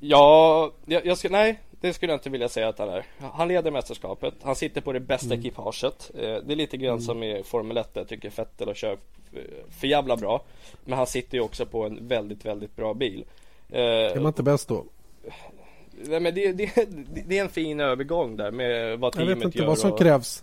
ja, 0.00 0.72
jag, 0.86 1.06
jag 1.06 1.18
ska, 1.18 1.28
nej, 1.28 1.60
det 1.88 1.92
skulle 1.94 2.12
jag 2.12 2.16
inte 2.16 2.30
vilja 2.30 2.48
säga 2.48 2.68
att 2.68 2.78
han 2.78 2.88
är. 2.88 3.04
Han 3.32 3.48
leder 3.48 3.70
mästerskapet. 3.70 4.34
Han 4.42 4.56
sitter 4.56 4.80
på 4.80 4.92
det 4.92 5.00
bästa 5.00 5.26
mm. 5.26 5.40
ekipaget. 5.40 6.10
Eh, 6.14 6.20
det 6.20 6.52
är 6.52 6.56
lite 6.56 6.76
grann 6.76 6.90
mm. 6.90 7.00
som 7.00 7.22
i 7.22 7.42
Formel 7.42 7.76
1. 7.76 7.90
Jag 7.92 8.08
tycker 8.08 8.30
Vettel 8.30 8.68
och 8.68 8.76
kör 8.76 8.92
eh, 8.92 9.40
för 9.80 9.86
jävla 9.86 10.16
bra. 10.16 10.42
Men 10.84 10.98
han 10.98 11.06
sitter 11.06 11.38
ju 11.38 11.44
också 11.44 11.66
på 11.66 11.84
en 11.84 12.08
väldigt, 12.08 12.44
väldigt 12.44 12.76
bra 12.76 12.94
bil. 12.94 13.24
Eh, 13.70 13.80
är 13.80 14.16
man 14.16 14.26
inte 14.26 14.42
bäst 14.42 14.68
då? 14.68 14.84
Nej, 15.92 16.20
men 16.20 16.34
det, 16.34 16.52
det, 16.52 16.88
det, 17.26 17.38
är 17.38 17.42
en 17.42 17.48
fin 17.48 17.80
övergång 17.80 18.36
där 18.36 18.50
med 18.50 18.98
vad 18.98 19.12
teamet 19.12 19.28
gör. 19.28 19.30
Jag 19.30 19.36
vet 19.36 19.44
inte 19.44 19.58
gör 19.58 19.66
vad 19.66 19.78
som 19.78 19.92
och, 19.92 19.98
krävs. 19.98 20.42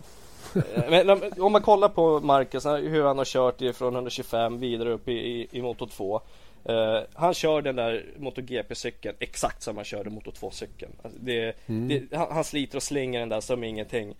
men, 0.90 1.32
om 1.38 1.52
man 1.52 1.62
kollar 1.62 1.88
på 1.88 2.20
Marcus, 2.20 2.66
hur 2.66 3.04
han 3.04 3.18
har 3.18 3.24
kört 3.24 3.76
från 3.76 3.94
125 3.94 4.58
vidare 4.58 4.92
upp 4.92 5.08
i, 5.08 5.12
i, 5.12 5.48
i 5.50 5.62
Moto 5.62 5.86
2. 5.86 6.20
Uh, 6.68 7.00
han 7.14 7.34
kör 7.34 7.62
den 7.62 7.76
där 7.76 8.04
MotoGP-cykeln 8.18 9.16
exakt 9.18 9.62
som 9.62 9.76
han 9.76 9.84
körde 9.84 10.10
Moto 10.10 10.30
2-cykeln. 10.30 10.92
Alltså 11.02 11.18
det, 11.22 11.56
mm. 11.66 12.08
han, 12.12 12.26
han, 12.30 12.44
sliter 12.44 12.76
och 12.76 12.82
slänger 12.82 13.20
den 13.20 13.28
där 13.28 13.40
som 13.40 13.64
ingenting. 13.64 14.08
Uh, 14.08 14.14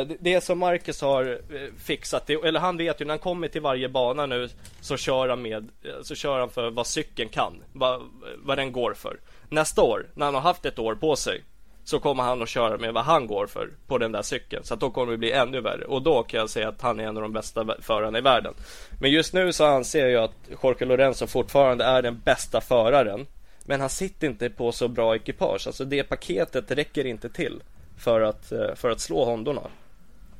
det, 0.00 0.16
det 0.20 0.40
som 0.40 0.58
Marcus 0.58 1.00
har 1.00 1.24
uh, 1.24 1.38
fixat, 1.78 2.26
det, 2.26 2.32
eller 2.34 2.60
han 2.60 2.76
vet 2.76 3.00
ju 3.00 3.04
när 3.04 3.12
han 3.12 3.18
kommer 3.18 3.48
till 3.48 3.60
varje 3.60 3.88
bana 3.88 4.26
nu 4.26 4.48
så 4.80 4.96
kör 4.96 5.28
han 5.28 5.42
med, 5.42 5.68
så 6.02 6.14
kör 6.14 6.40
han 6.40 6.50
för 6.50 6.70
vad 6.70 6.86
cykeln 6.86 7.28
kan, 7.28 7.62
vad, 7.72 8.02
vad 8.36 8.58
den 8.58 8.72
går 8.72 8.94
för. 8.94 9.20
Nästa 9.48 9.82
år, 9.82 10.06
när 10.14 10.26
han 10.26 10.34
har 10.34 10.42
haft 10.42 10.66
ett 10.66 10.78
år 10.78 10.94
på 10.94 11.16
sig, 11.16 11.42
så 11.84 12.00
kommer 12.00 12.22
han 12.22 12.42
att 12.42 12.48
köra 12.48 12.78
med 12.78 12.94
vad 12.94 13.04
han 13.04 13.26
går 13.26 13.46
för 13.46 13.70
på 13.86 13.98
den 13.98 14.12
där 14.12 14.22
cykeln. 14.22 14.64
Så 14.64 14.74
att 14.74 14.80
då 14.80 14.90
kommer 14.90 15.12
det 15.12 15.18
bli 15.18 15.32
ännu 15.32 15.60
värre. 15.60 15.84
Och 15.84 16.02
då 16.02 16.22
kan 16.22 16.40
jag 16.40 16.50
säga 16.50 16.68
att 16.68 16.82
han 16.82 17.00
är 17.00 17.04
en 17.04 17.16
av 17.16 17.22
de 17.22 17.32
bästa 17.32 17.66
förarna 17.80 18.18
i 18.18 18.20
världen. 18.20 18.54
Men 19.00 19.10
just 19.10 19.34
nu 19.34 19.52
så 19.52 19.64
anser 19.64 20.06
jag 20.08 20.24
att 20.24 20.62
Jorge 20.62 20.86
Lorenzo 20.86 21.26
fortfarande 21.26 21.84
är 21.84 22.02
den 22.02 22.20
bästa 22.24 22.60
föraren. 22.60 23.26
Men 23.64 23.80
han 23.80 23.90
sitter 23.90 24.26
inte 24.26 24.50
på 24.50 24.72
så 24.72 24.88
bra 24.88 25.16
ekipage. 25.16 25.66
Alltså 25.66 25.84
det 25.84 26.02
paketet 26.02 26.70
räcker 26.70 27.06
inte 27.06 27.28
till 27.28 27.62
för 27.98 28.20
att, 28.20 28.52
eh, 28.52 28.74
för 28.74 28.90
att 28.90 29.00
slå 29.00 29.24
Hondorna. 29.24 29.62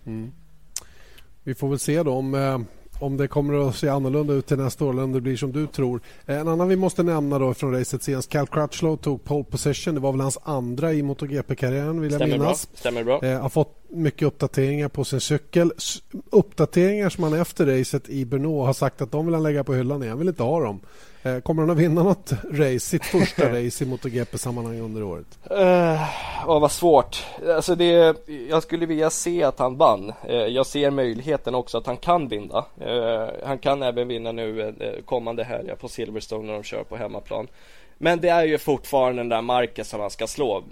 Mm. 0.06 0.32
Vi 1.42 1.54
får 1.54 1.68
väl 1.68 1.78
se 1.78 2.02
då 2.02 2.12
om 2.12 2.34
eh, 2.34 2.58
om 3.00 3.16
det 3.16 3.28
kommer 3.28 3.68
att 3.68 3.76
se 3.76 3.88
annorlunda 3.88 4.34
ut 4.34 4.46
till 4.46 4.56
nästa 4.56 4.84
år 4.84 4.92
eller 4.92 5.02
om 5.02 5.12
det 5.12 5.20
blir 5.20 5.36
som 5.36 5.52
du 5.52 5.66
tror. 5.66 6.00
En 6.26 6.48
annan 6.48 6.68
vi 6.68 6.76
måste 6.76 7.02
nämna 7.02 7.38
då 7.38 7.54
från 7.54 7.72
racet 7.72 8.02
senast, 8.02 8.28
Cal 8.28 8.46
Crutchlow 8.46 8.96
tog 8.96 9.24
pole 9.24 9.44
position. 9.44 9.94
Det 9.94 10.00
var 10.00 10.12
väl 10.12 10.20
hans 10.20 10.38
andra 10.42 10.92
i 10.92 11.02
MotoGP-karriären 11.02 12.00
vill 12.00 12.12
jag 12.12 12.20
Stämmer 12.20 12.38
minnas. 12.38 12.68
Bra. 12.70 12.78
Stämmer 12.78 13.04
bra. 13.04 13.22
Eh, 13.22 13.40
har 13.40 13.48
fått 13.48 13.76
mycket 13.90 14.22
uppdateringar 14.22 14.88
på 14.88 15.04
sin 15.04 15.20
cykel. 15.20 15.72
Uppdateringar 16.30 17.08
som 17.08 17.24
han 17.24 17.34
efter 17.34 17.66
racet 17.66 18.08
i 18.08 18.24
Brno 18.24 18.64
har 18.64 18.72
sagt 18.72 19.02
att 19.02 19.12
de 19.12 19.26
vill 19.26 19.34
han 19.34 19.42
lägga 19.42 19.64
på 19.64 19.74
hyllan 19.74 20.02
igen. 20.02 20.10
Han 20.10 20.18
vill 20.18 20.28
inte 20.28 20.42
ha 20.42 20.60
dem. 20.60 20.80
Eh, 21.22 21.40
kommer 21.40 21.62
han 21.62 21.70
att 21.70 21.76
vinna 21.76 22.02
något 22.02 22.32
race, 22.50 22.80
sitt 22.80 23.04
första 23.04 23.48
race 23.64 23.84
i 23.84 23.86
MotoGP-sammanhang 23.86 24.80
under 24.80 25.02
året? 25.02 25.38
Uh, 25.50 26.48
oh, 26.50 26.60
vad 26.60 26.72
svårt. 26.72 27.26
Alltså 27.48 27.74
det, 27.74 28.16
jag 28.48 28.62
skulle 28.62 28.86
vilja 28.86 29.10
se 29.10 29.42
att 29.42 29.58
han 29.58 29.76
vann. 29.76 30.12
Uh, 30.28 30.34
jag 30.34 30.66
ser 30.66 30.90
möjligheten 30.90 31.54
också 31.54 31.78
att 31.78 31.86
han 31.86 31.96
kan 31.96 32.28
vinna. 32.28 32.64
Uh, 32.86 33.28
han 33.44 33.58
kan 33.58 33.82
även 33.82 34.08
vinna 34.08 34.32
nu 34.32 34.62
uh, 34.62 35.02
kommande 35.04 35.44
helg 35.44 35.76
på 35.80 35.88
Silverstone 35.88 36.46
när 36.46 36.52
de 36.52 36.62
kör 36.62 36.84
på 36.84 36.96
hemmaplan. 36.96 37.48
Men 37.98 38.20
det 38.20 38.28
är 38.28 38.44
ju 38.44 38.58
fortfarande 38.58 39.20
den 39.20 39.28
där 39.28 39.42
marken 39.42 39.84
som 39.84 40.00
han 40.00 40.10
ska 40.10 40.26
slå. 40.26 40.64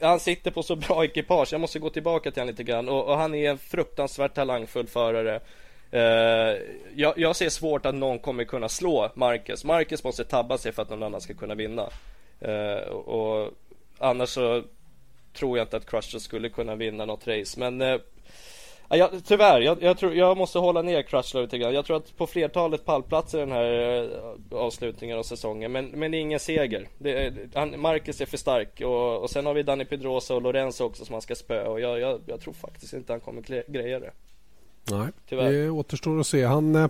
Han 0.00 0.20
sitter 0.20 0.50
på 0.50 0.62
så 0.62 0.76
bra 0.76 1.04
ekipage. 1.04 1.52
Jag 1.52 1.60
måste 1.60 1.78
gå 1.78 1.90
tillbaka 1.90 2.30
till 2.30 2.40
honom 2.40 2.50
lite 2.50 2.62
grann. 2.62 2.88
Och, 2.88 3.08
och 3.08 3.16
han 3.16 3.34
är 3.34 3.50
en 3.50 3.58
fruktansvärt 3.58 4.34
talangfull 4.34 4.86
förare. 4.86 5.40
Uh, 5.94 6.00
jag, 6.94 7.18
jag, 7.18 7.36
ser 7.36 7.48
svårt 7.48 7.86
att 7.86 7.94
någon 7.94 8.18
kommer 8.18 8.44
kunna 8.44 8.68
slå 8.68 9.10
Marcus. 9.14 9.64
Marcus 9.64 10.04
måste 10.04 10.24
tabba 10.24 10.58
sig 10.58 10.72
för 10.72 10.82
att 10.82 10.90
någon 10.90 11.02
annan 11.02 11.20
ska 11.20 11.34
kunna 11.34 11.54
vinna. 11.54 11.88
Uh, 12.48 12.88
och 12.92 13.50
annars 13.98 14.28
så 14.28 14.62
tror 15.32 15.58
jag 15.58 15.64
inte 15.64 15.76
att 15.76 15.90
Crusher 15.90 16.18
skulle 16.18 16.48
kunna 16.48 16.74
vinna 16.74 17.04
något 17.04 17.26
race. 17.26 17.60
Men 17.60 17.82
uh, 17.82 18.00
Ja, 18.94 19.10
tyvärr, 19.24 19.60
jag, 19.60 19.82
jag, 19.82 19.98
tror, 19.98 20.14
jag 20.14 20.36
måste 20.36 20.58
hålla 20.58 20.82
ner 20.82 21.02
Crutchlow 21.02 21.42
lite 21.42 21.58
grann. 21.58 21.74
Jag 21.74 21.84
tror 21.84 21.96
att 21.96 22.16
på 22.16 22.26
flertalet 22.26 22.84
pallplatser 22.84 23.38
den 23.38 23.52
här 23.52 24.10
avslutningen 24.50 25.18
av 25.18 25.22
säsongen. 25.22 25.72
Men, 25.72 25.86
men 25.86 26.14
ingen 26.14 26.40
seger. 26.40 26.88
Det, 26.98 27.34
han, 27.54 27.80
Marcus 27.80 28.20
är 28.20 28.26
för 28.26 28.36
stark 28.36 28.80
och, 28.80 29.22
och 29.22 29.30
sen 29.30 29.46
har 29.46 29.54
vi 29.54 29.62
Danny 29.62 29.84
Pedrosa 29.84 30.34
och 30.34 30.42
Lorenzo 30.42 30.84
också 30.84 31.04
som 31.04 31.12
han 31.12 31.22
ska 31.22 31.34
spöa. 31.34 31.68
Och 31.68 31.80
jag, 31.80 32.00
jag, 32.00 32.20
jag 32.26 32.40
tror 32.40 32.54
faktiskt 32.54 32.92
inte 32.92 33.12
han 33.12 33.20
kommer 33.20 33.70
greja 33.72 34.00
det. 34.00 34.10
Nej, 34.98 35.08
Tyvärr. 35.28 35.52
det 35.52 35.70
återstår 35.70 36.20
att 36.20 36.26
se. 36.26 36.44
Han 36.44 36.74
eh, 36.74 36.88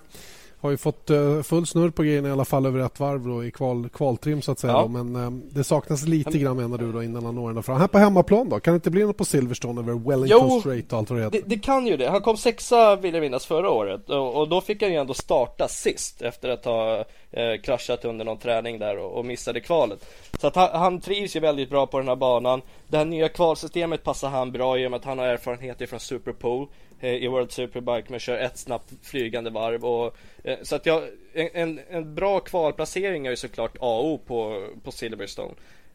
har 0.63 0.71
ju 0.71 0.77
fått 0.77 1.11
eh, 1.11 1.43
full 1.43 1.67
snurr 1.67 1.91
på 1.91 2.03
grejerna 2.03 2.29
i 2.29 2.33
alla 2.33 2.45
fall 2.45 2.67
över 2.67 2.81
ett 2.81 3.01
varv 3.01 3.27
då, 3.27 3.45
i 3.45 3.51
kval, 3.51 3.89
kvaltrim 3.89 4.43
så 4.43 4.53
att 4.53 4.59
säga. 4.59 4.73
Ja. 4.73 4.87
Men 4.89 5.17
eh, 5.17 5.31
det 5.31 5.65
saknas 5.65 6.03
lite 6.03 6.39
grann 6.39 6.57
menar 6.57 6.79
du 6.79 6.93
då 6.93 7.03
innan 7.03 7.25
han 7.25 7.35
når 7.35 7.49
ända 7.49 7.63
fram. 7.63 7.81
Här 7.81 7.87
på 7.87 7.99
hemmaplan 7.99 8.49
då? 8.49 8.61
Kan 8.61 8.75
det 8.75 8.77
inte 8.77 8.91
bli 8.91 9.05
något 9.05 9.17
på 9.17 9.25
Silverstone 9.25 9.81
över 9.81 9.93
Wellington 9.93 10.49
jo, 10.51 10.61
Straight 10.61 10.93
och 10.93 10.99
allt 10.99 11.11
vad 11.11 11.19
det 11.19 11.25
heter? 11.25 11.39
Det, 11.39 11.49
det 11.49 11.59
kan 11.59 11.87
ju 11.87 11.97
det. 11.97 12.11
Han 12.11 12.21
kom 12.21 12.37
sexa 12.37 12.97
vill 12.97 13.15
jag 13.15 13.21
minnas 13.21 13.47
förra 13.47 13.71
året 13.71 14.11
och, 14.11 14.35
och, 14.35 14.49
då 14.49 14.61
fick 14.61 14.83
han 14.83 14.93
ju 14.93 14.97
ändå 14.97 15.15
starta 15.15 15.69
sist 15.69 16.23
efter 16.23 16.49
att 16.49 16.65
ha 16.65 17.05
eh, 17.31 17.61
kraschat 17.63 18.05
under 18.05 18.25
någon 18.25 18.39
träning 18.39 18.79
där 18.79 18.99
och, 18.99 19.19
och 19.19 19.25
missade 19.25 19.61
kvalet. 19.61 20.07
Så 20.41 20.47
att 20.47 20.57
han, 20.57 20.69
han 20.73 21.01
trivs 21.01 21.37
ju 21.37 21.41
väldigt 21.41 21.71
bra 21.71 21.87
på 21.87 21.99
den 21.99 22.09
här 22.09 22.17
banan. 22.17 22.63
Det 22.89 22.97
här 22.97 23.05
nya 23.05 23.29
kvalsystemet 23.29 24.05
passar 24.05 24.29
han 24.29 24.53
bra 24.53 24.79
i 24.79 24.87
och 24.87 24.91
med 24.91 24.99
att 24.99 25.05
han 25.05 25.19
har 25.19 25.27
erfarenhet 25.27 25.89
från 25.91 26.01
Superpool. 26.01 26.69
Eh, 27.03 27.15
i 27.15 27.29
World 27.29 27.53
Superbike 27.53 28.07
men 28.09 28.21
kör 28.21 28.39
ett 28.39 28.59
snabbt 28.59 28.93
flygande 29.03 29.51
varv 29.51 29.85
och 29.85 30.17
eh, 30.45 30.59
så 30.63 30.77
att 30.77 30.87
jag 30.87 31.03
en, 31.33 31.81
en 31.91 32.15
bra 32.15 32.41
kvalplacering 32.41 33.27
är 33.27 33.31
ju 33.31 33.37
såklart 33.37 33.77
AO 33.81 34.19
på, 34.19 34.69
på 34.85 34.93
Silverstone 34.93 35.55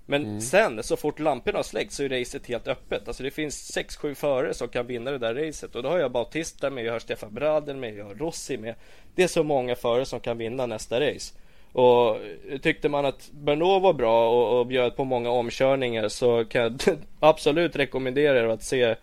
men 0.10 0.26
mm. 0.26 0.42
sen 0.42 0.84
så 0.84 0.98
fort 0.98 1.20
lamporna 1.20 1.64
släcks 1.64 1.96
så 1.96 2.04
är 2.04 2.10
racet 2.10 2.48
helt 2.48 2.68
öppet. 2.68 3.08
Alltså 3.08 3.24
det 3.24 3.32
finns 3.32 3.78
6-7 3.78 4.14
förare 4.14 4.54
som 4.54 4.68
kan 4.68 4.88
vinna 4.88 5.12
det 5.12 5.18
där 5.18 5.36
racet. 5.36 5.76
Och 5.76 5.84
då 5.84 5.90
har 5.90 6.00
jag 6.00 6.12
Bautista 6.12 6.70
med, 6.70 6.86
jag 6.86 6.94
har 6.94 7.00
Stefan 7.00 7.34
Bradel 7.34 7.76
med, 7.76 7.96
jag 7.96 8.06
har 8.06 8.16
Rossi 8.16 8.58
med. 8.58 8.76
Det 9.16 9.24
är 9.24 9.28
så 9.28 9.44
många 9.44 9.76
förare 9.76 10.06
som 10.06 10.20
kan 10.20 10.38
vinna 10.38 10.66
nästa 10.66 11.00
race. 11.00 11.34
Och 11.78 12.18
tyckte 12.62 12.90
man 12.90 13.06
att 13.06 13.30
Bernot 13.32 13.84
var 13.84 13.94
bra 13.94 14.30
och, 14.30 14.60
och 14.60 14.68
bjöd 14.68 14.96
på 14.96 15.04
många 15.04 15.30
omkörningar 15.30 16.08
så 16.08 16.46
kan 16.46 16.62
jag 16.62 16.82
absolut 17.20 17.76
rekommendera 17.76 18.40
er 18.40 18.48
att 18.48 18.64
se 18.64 18.96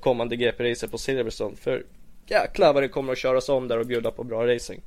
kommande 0.00 0.36
GP-racer 0.36 0.88
på 0.88 0.98
Silverstone. 0.98 1.56
För 1.56 1.84
jäklar 2.26 2.72
vad 2.72 2.82
det 2.82 2.88
kommer 2.88 3.12
att 3.12 3.18
köras 3.18 3.48
om 3.48 3.68
där 3.68 3.78
och 3.78 3.86
bjuda 3.86 4.10
på 4.10 4.24
bra 4.24 4.46
racing. 4.46 4.80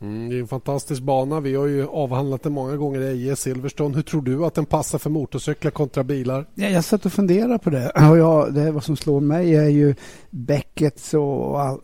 Mm, 0.00 0.28
det 0.28 0.36
är 0.36 0.40
en 0.40 0.48
fantastisk 0.48 1.02
bana. 1.02 1.40
Vi 1.40 1.54
har 1.54 1.66
ju 1.66 1.86
avhandlat 1.86 2.42
den 2.42 2.52
många 2.52 2.76
gånger 2.76 3.00
i 3.00 3.28
EJ 3.28 3.36
Silverstone. 3.36 3.96
Hur 3.96 4.02
tror 4.02 4.22
du 4.22 4.44
att 4.44 4.54
den 4.54 4.66
passar 4.66 4.98
för 4.98 5.10
motorcyklar 5.10 5.70
kontra 5.70 6.04
bilar? 6.04 6.46
Ja, 6.54 6.68
jag 6.68 6.84
satt 6.84 7.06
och 7.06 7.12
funderade 7.12 7.58
på 7.58 7.70
det. 7.70 7.90
Och 8.10 8.18
jag, 8.18 8.54
det 8.54 8.70
vad 8.70 8.84
som 8.84 8.96
slår 8.96 9.20
mig 9.20 9.54
är 9.54 9.68
ju 9.68 9.94
Beckets 10.30 11.14
och 11.14 11.60
all, 11.60 11.80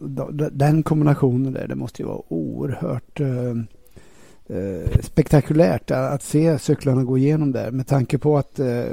den 0.52 0.82
kombinationen 0.82 1.52
där. 1.52 1.68
Det 1.68 1.74
måste 1.74 2.02
ju 2.02 2.08
vara 2.08 2.22
oerhört 2.28 3.20
eh, 3.20 3.26
spektakulärt 5.02 5.90
att 5.90 6.22
se 6.22 6.58
cyklarna 6.58 7.04
gå 7.04 7.18
igenom 7.18 7.52
där 7.52 7.70
med 7.70 7.86
tanke 7.86 8.18
på 8.18 8.38
att 8.38 8.58
eh, 8.58 8.84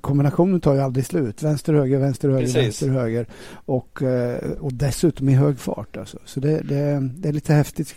kombinationen 0.00 0.60
tar 0.60 0.74
ju 0.74 0.80
aldrig 0.80 1.06
slut. 1.06 1.42
Vänster, 1.42 1.72
höger, 1.72 1.98
vänster, 1.98 2.28
höger, 2.28 2.42
Precis. 2.42 2.56
vänster, 2.56 2.88
höger 2.88 3.26
och, 3.52 4.02
eh, 4.02 4.50
och 4.60 4.72
dessutom 4.72 5.28
i 5.28 5.34
hög 5.34 5.58
fart. 5.58 5.96
Alltså. 5.96 6.18
Så 6.24 6.40
det, 6.40 6.60
det, 6.60 7.10
det 7.16 7.28
är 7.28 7.32
lite 7.32 7.52
häftigt. 7.52 7.94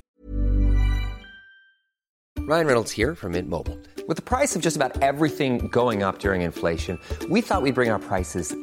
Ryan 2.50 2.66
Reynolds 2.66 2.98
här 2.98 3.16
från 3.16 3.32
Mint 3.32 3.50
Mobile. 3.50 3.78
Med 4.08 4.26
priset 4.26 4.62
på 4.62 4.66
nästan 4.66 4.92
allt 5.02 5.38
som 5.38 5.58
går 5.70 6.08
upp 6.08 6.26
under 6.26 6.46
inflationen, 6.46 6.98
trodde 7.20 7.34
vi 7.34 7.40
att 7.40 7.64
vi 7.64 7.72
skulle 7.72 7.74
bring 7.74 7.92
våra 7.92 8.00
priser 8.00 8.63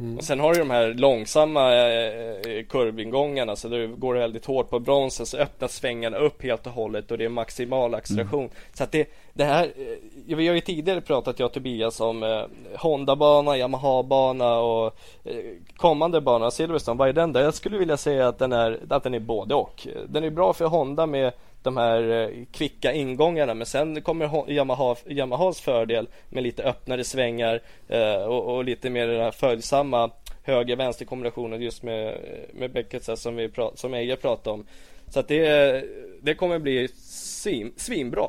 Mm. 0.00 0.18
Och 0.18 0.24
sen 0.24 0.40
har 0.40 0.54
du 0.54 0.58
de 0.58 0.70
här 0.70 0.94
långsamma 0.94 1.74
eh, 1.74 2.64
kurvingångarna 2.68 3.56
så 3.56 3.68
du 3.68 3.88
går 3.88 4.14
väldigt 4.14 4.46
hårt 4.46 4.70
på 4.70 4.78
bromsen 4.78 5.26
så 5.26 5.36
öppnas 5.36 5.74
svängarna 5.74 6.16
upp 6.16 6.42
helt 6.42 6.66
och 6.66 6.72
hållet 6.72 7.10
och 7.10 7.18
det 7.18 7.24
är 7.24 7.28
maximal 7.28 7.94
acceleration. 7.94 8.40
Mm. 8.40 8.52
Så 8.74 8.84
att 8.84 8.92
det, 8.92 9.08
det 9.32 9.44
här, 9.44 9.64
eh, 9.64 10.36
vi 10.36 10.48
har 10.48 10.54
ju 10.54 10.60
tidigare 10.60 11.00
pratat 11.00 11.38
jag 11.38 11.46
och 11.46 11.52
Tobias 11.52 12.00
om 12.00 12.22
eh, 12.22 12.42
Honda-bana, 12.78 13.56
Yamaha-bana 13.56 14.58
och 14.58 14.86
eh, 15.24 15.34
kommande 15.76 16.20
bana, 16.20 16.50
Silverstone, 16.50 16.98
vad 16.98 17.08
är 17.08 17.12
den 17.12 17.32
där? 17.32 17.42
Jag 17.42 17.54
skulle 17.54 17.78
vilja 17.78 17.96
säga 17.96 18.28
att 18.28 18.38
den 18.38 18.52
är, 18.52 18.80
att 18.88 19.02
den 19.02 19.14
är 19.14 19.20
både 19.20 19.54
och. 19.54 19.86
Den 20.08 20.24
är 20.24 20.30
bra 20.30 20.52
för 20.52 20.64
Honda 20.64 21.06
med 21.06 21.32
de 21.62 21.76
här 21.76 22.10
eh, 22.10 22.44
kvicka 22.52 22.92
ingångarna 22.92 23.54
men 23.54 23.66
sen 23.66 24.02
kommer 24.02 24.50
Yamaha, 24.50 24.96
Yamahas 25.06 25.60
fördel 25.60 26.08
med 26.28 26.42
lite 26.42 26.62
öppnare 26.62 27.04
svängar 27.04 27.62
eh, 27.88 28.22
och, 28.22 28.56
och, 28.56 28.64
lite 28.64 28.90
mer 28.90 29.06
den 29.06 29.20
här 29.20 29.30
följsamma 29.30 30.10
höger-vänster 30.42 31.04
kombinationen 31.04 31.62
just 31.62 31.82
med, 31.82 32.16
med 32.54 32.72
Beckett 32.72 33.18
som, 33.18 33.36
vi 33.36 33.50
som 33.74 33.94
Eje 33.94 34.16
pratade 34.16 34.54
om. 34.54 34.66
Så 35.08 35.20
att 35.20 35.28
det, 35.28 35.84
det 36.22 36.34
kommer 36.34 36.58
bli 36.58 36.88
svin, 37.06 37.72
svinbra. 37.76 38.26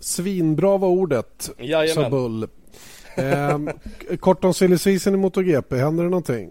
Svinbra 0.00 0.78
var 0.78 0.88
ordet, 0.88 1.50
sa 1.94 2.10
Bull. 2.10 2.48
Eh, 3.16 3.58
kort 4.20 4.44
om 4.44 4.54
silly 4.54 4.78
season 4.78 5.14
i 5.14 5.16
MotoGP, 5.16 5.76
händer 5.76 6.04
det 6.04 6.10
någonting? 6.10 6.50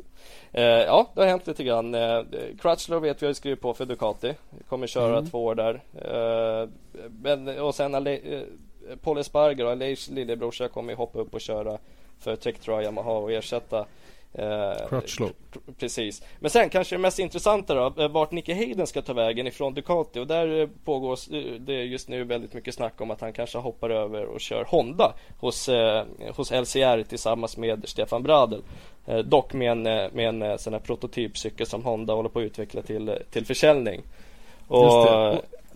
Eh, 0.52 0.64
ja, 0.64 1.12
det 1.14 1.22
har 1.22 1.28
hänt 1.28 1.48
lite 1.48 1.64
grann. 1.64 1.96
Eh, 1.96 2.22
Crutchlow 2.62 3.02
vet 3.02 3.22
vi 3.22 3.26
har 3.26 3.34
skrivit 3.34 3.62
på 3.62 3.74
för 3.74 3.86
Ducati. 3.86 4.34
Kommer 4.70 4.88
köra 4.88 5.18
mm. 5.18 5.30
två 5.30 5.46
år 5.46 5.56
där. 5.56 5.82
Eh, 5.94 6.70
men, 7.22 7.60
och 7.60 7.76
sen 7.76 7.96
Ale 7.96 8.20
Paul 9.02 9.18
Esparger 9.18 9.66
och 9.66 9.78
Leifs 9.78 10.10
lillebrorsa 10.10 10.68
kommer 10.68 10.96
hoppa 10.96 11.20
upp 11.20 11.34
och 11.34 11.42
köra 11.42 11.78
för 12.20 12.36
Tectra 12.36 12.84
Yamaha 12.84 13.12
och 13.12 13.32
ersätta 13.32 13.86
Eh, 14.34 14.88
Crutchlow. 14.90 15.32
Precis. 15.80 16.24
Men 16.40 16.52
sen 16.52 16.70
kanske 16.70 16.96
det 16.96 17.00
mest 17.00 17.20
intressanta 17.20 17.74
då, 17.74 18.08
vart 18.08 18.32
Nicky 18.32 18.54
Hayden 18.54 18.88
ska 18.88 19.02
ta 19.02 19.14
vägen 19.14 19.48
ifrån 19.48 19.74
Ducati 19.74 20.20
och 20.20 20.28
där 20.28 20.70
pågår 20.86 21.20
det 21.60 21.84
just 21.84 22.10
nu 22.10 22.24
väldigt 22.24 22.54
mycket 22.54 22.74
snack 22.76 23.02
om 23.02 23.12
att 23.12 23.22
han 23.22 23.34
kanske 23.34 23.58
hoppar 23.58 23.90
över 23.90 24.26
och 24.26 24.40
kör 24.40 24.64
Honda 24.64 25.14
hos, 25.40 25.70
eh, 25.70 26.06
hos 26.36 26.52
LCR 26.52 27.04
tillsammans 27.04 27.58
med 27.58 27.90
Stefan 27.90 28.24
Bradel. 28.24 28.62
Eh, 29.10 29.18
dock 29.18 29.54
med 29.54 29.72
en, 29.72 29.84
med 30.14 30.44
en 30.44 30.60
sån 30.60 30.74
här 30.74 30.80
prototypcykel 30.80 31.68
som 31.68 31.84
Honda 31.84 32.14
håller 32.14 32.30
på 32.30 32.40
att 32.40 32.46
utveckla 32.46 32.82
till, 32.82 33.18
till 33.32 33.46
försäljning. 33.46 34.02
Och, 34.68 35.08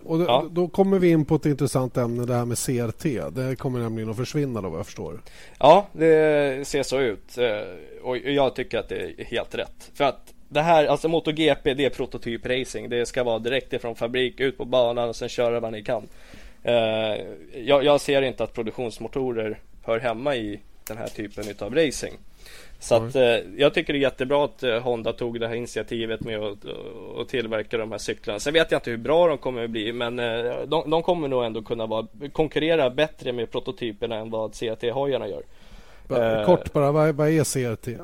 och 0.06 0.20
då, 0.20 0.26
ja. 0.26 0.46
då, 0.52 0.68
kommer 0.68 1.00
vi 1.00 1.10
in 1.10 1.26
på 1.26 1.36
ett 1.36 1.46
intressant 1.46 1.98
ämne, 1.98 2.26
det 2.26 2.34
här 2.34 2.46
med 2.46 2.58
CRT. 2.58 3.36
Det 3.36 3.56
kommer 3.56 3.80
nämligen 3.80 4.10
att 4.10 4.18
försvinna 4.18 4.62
då 4.62 4.70
vad 4.70 4.80
jag 4.80 4.86
förstår. 4.86 5.22
Ja, 5.60 5.88
det 5.92 6.68
ser 6.68 6.84
så 6.84 7.00
ut. 7.00 7.38
Eh, 7.38 8.04
och 8.04 8.18
jag 8.18 8.56
tycker 8.56 8.80
att 8.80 8.90
det 8.90 8.96
är 8.96 9.24
helt 9.24 9.56
rätt. 9.56 9.92
För 9.94 10.04
att 10.04 10.34
det 10.50 10.62
här, 10.62 10.86
alltså 10.86 11.08
MotoGP, 11.08 11.74
det 11.74 11.86
är 11.86 11.90
prototypracing. 11.90 12.90
Det 12.90 13.06
ska 13.06 13.24
vara 13.24 13.40
direkt 13.40 13.74
ifrån 13.74 13.96
fabrik, 13.96 14.40
ut 14.40 14.58
på 14.58 14.66
banan 14.66 15.10
och 15.10 15.16
sen 15.16 15.30
köra 15.30 15.60
vad 15.60 15.72
ni 15.72 15.84
kan. 15.84 16.04
Eh, 16.64 16.74
jag, 17.66 17.84
jag 17.84 18.02
ser 18.02 18.22
inte 18.22 18.44
att 18.44 18.54
produktionsmotorer 18.54 19.60
hör 19.84 20.00
hemma 20.00 20.36
i 20.36 20.60
den 20.88 20.98
här 20.98 21.08
typen 21.08 21.44
av 21.60 21.76
racing. 21.76 22.14
Så 22.84 22.96
att, 22.96 23.16
eh, 23.16 23.24
jag 23.58 23.74
tycker 23.74 23.94
det 23.94 24.00
är 24.00 24.02
jättebra 24.02 24.46
att 24.46 24.64
eh, 24.64 24.80
Honda 24.80 25.14
tog 25.14 25.40
det 25.40 25.48
här 25.48 25.56
initiativet 25.56 26.22
med 26.22 26.40
att, 26.40 26.58
att 27.22 27.30
tillverka 27.30 27.78
de 27.78 27.92
här 27.92 27.98
cyklarna. 27.98 28.40
Sen 28.40 28.54
vet 28.54 28.72
jag 28.72 28.78
inte 28.78 28.90
hur 28.90 28.98
bra 28.98 29.28
de 29.28 29.38
kommer 29.38 29.64
att 29.64 29.70
bli 29.70 29.94
men 29.94 30.20
eh, 30.20 30.62
de, 30.68 30.90
de 30.90 31.04
kommer 31.04 31.28
nog 31.28 31.44
ändå 31.44 31.62
kunna 31.62 31.86
vara, 31.86 32.08
konkurrera 32.34 32.90
bättre 32.90 33.32
med 33.32 33.52
prototyperna 33.52 34.16
än 34.16 34.30
vad 34.30 34.52
CRT-hojarna 34.52 35.28
gör. 35.28 35.44
Kort 36.46 36.74
bara, 36.74 36.92
vad, 36.92 37.16
vad 37.16 37.30
är 37.30 37.44
CRT? 37.44 38.02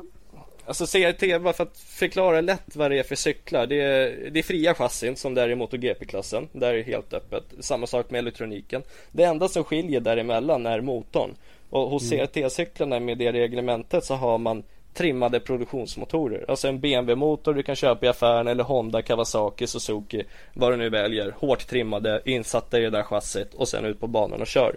Alltså 0.64 0.86
CRT, 0.86 1.42
bara 1.42 1.52
för 1.52 1.64
att 1.64 1.78
förklara 1.78 2.40
lätt 2.40 2.76
vad 2.76 2.90
det 2.90 2.98
är 2.98 3.02
för 3.02 3.14
cyklar. 3.14 3.66
Det 3.66 3.80
är, 3.80 4.30
det 4.30 4.38
är 4.38 4.42
fria 4.42 4.74
chassin 4.74 5.16
som 5.16 5.34
det 5.34 5.42
är 5.42 5.48
i 5.48 5.54
MotoGP-klassen. 5.54 6.48
Där 6.52 6.68
är 6.68 6.76
det 6.76 6.82
helt 6.82 7.12
öppet. 7.14 7.44
Samma 7.60 7.86
sak 7.86 8.10
med 8.10 8.18
elektroniken. 8.18 8.82
Det 9.12 9.24
enda 9.24 9.48
som 9.48 9.64
skiljer 9.64 10.00
däremellan 10.00 10.66
är 10.66 10.80
motorn. 10.80 11.30
Och 11.70 11.90
hos 11.90 12.12
mm. 12.12 12.26
CRT-cyklarna 12.26 13.00
med 13.00 13.18
det 13.18 13.32
reglementet 13.32 14.04
så 14.04 14.14
har 14.14 14.38
man 14.38 14.62
trimmade 14.94 15.40
produktionsmotorer. 15.40 16.44
Alltså 16.48 16.68
en 16.68 16.80
BMW-motor 16.80 17.54
du 17.54 17.62
kan 17.62 17.76
köpa 17.76 18.06
i 18.06 18.08
affären 18.08 18.48
eller 18.48 18.64
Honda, 18.64 19.02
Kawasaki, 19.02 19.66
Suzuki, 19.66 20.24
vad 20.54 20.72
du 20.72 20.76
nu 20.76 20.88
väljer. 20.88 21.34
Hårt 21.38 21.66
trimmade, 21.66 22.22
insatta 22.24 22.78
i 22.78 22.82
det 22.82 22.90
där 22.90 23.02
chassit 23.02 23.54
och 23.54 23.68
sen 23.68 23.84
ut 23.84 24.00
på 24.00 24.06
banan 24.06 24.40
och 24.40 24.46
kör. 24.46 24.76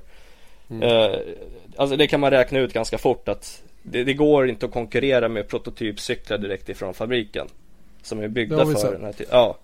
Mm. 0.70 0.90
Uh, 0.90 1.20
alltså 1.76 1.96
det 1.96 2.08
kan 2.08 2.20
man 2.20 2.32
räkna 2.32 2.60
ut 2.60 2.74
ganska 2.74 2.98
fort 2.98 3.28
att 3.28 3.64
det, 3.84 4.04
det, 4.04 4.14
går 4.14 4.50
inte 4.50 4.66
att 4.66 4.72
konkurrera 4.72 5.30
med 5.30 5.48
prototypcyklar 5.48 6.38
direkt 6.38 6.70
ifrån 6.70 6.94
fabriken. 6.94 7.48
Som 8.02 8.20
är 8.20 8.28
byggda 8.28 8.66
för 8.66 8.92
den 8.92 9.04
här 9.04 9.14
Ja. 9.32 9.58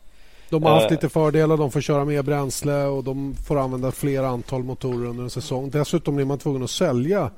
De 0.50 0.64
har 0.64 0.72
haft 0.72 0.86
uh, 0.86 0.92
lite 0.92 1.10
fördelar. 1.10 1.58
De 1.58 1.72
får 1.72 1.82
köra 1.82 2.06
mer 2.06 2.22
bränsle 2.22 2.84
och 2.84 3.04
de 3.04 3.36
får 3.48 3.60
använda 3.60 3.92
fler 3.92 4.24
antal 4.24 4.64
motorer 4.64 5.10
under 5.10 5.24
en 5.24 5.30
säsong. 5.30 5.70
Dessutom 5.70 6.16
blir 6.16 6.26
man 6.26 6.38
tvungen 6.38 6.64
att 6.64 6.70
sälja 6.70 7.32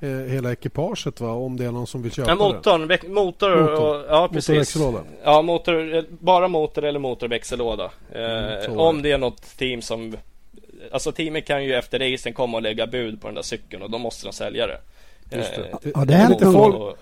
eh, 0.00 0.08
hela 0.08 0.52
ekipaget 0.52 1.20
va? 1.20 1.30
om 1.30 1.56
det 1.56 1.64
är 1.64 1.72
någon 1.72 1.86
som 1.86 2.02
vill 2.02 2.12
köpa 2.12 2.30
ja, 2.30 2.34
motorn, 2.34 2.88
det. 2.88 3.08
Motor, 3.08 3.60
motor, 3.60 4.00
och, 4.00 4.04
ja 4.08 4.28
precis. 4.32 4.76
Motor 4.76 5.02
ja, 5.24 5.42
motor, 5.42 6.04
bara 6.24 6.48
motor 6.48 6.84
eller 6.84 6.98
motorväxellåda. 6.98 7.90
Eh, 8.12 8.64
mm, 8.64 8.78
om 8.78 9.02
det 9.02 9.12
är 9.12 9.18
något 9.18 9.42
team 9.58 9.82
som 9.82 10.16
Alltså 10.92 11.12
teamet 11.12 11.46
kan 11.46 11.64
ju 11.64 11.74
efter 11.74 11.98
racen 12.12 12.32
komma 12.32 12.56
och 12.56 12.62
lägga 12.62 12.86
bud 12.86 13.20
på 13.20 13.28
den 13.28 13.34
där 13.34 13.42
cykeln 13.42 13.82
och 13.82 13.90
då 13.90 13.98
måste 13.98 14.26
de 14.26 14.32
sälja 14.32 14.66
det. 14.66 14.80
Just 15.36 15.54
det. 15.54 15.88
Eh, 15.88 15.98
har 15.98 16.06
det 16.06 16.14
hänt 16.14 16.40
någon 16.40 16.52
gång? 16.52 16.94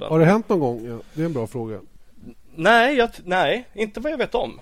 Har 0.00 0.18
det 0.18 0.24
hänt 0.24 0.48
någon 0.48 0.60
gång? 0.60 0.86
Ja, 0.86 0.98
det 1.14 1.22
är 1.22 1.26
en 1.26 1.32
bra 1.32 1.46
fråga. 1.46 1.80
Nej, 2.54 2.96
jag, 2.96 3.10
nej, 3.24 3.64
inte 3.74 4.00
vad 4.00 4.12
jag 4.12 4.18
vet 4.18 4.34
om. 4.34 4.60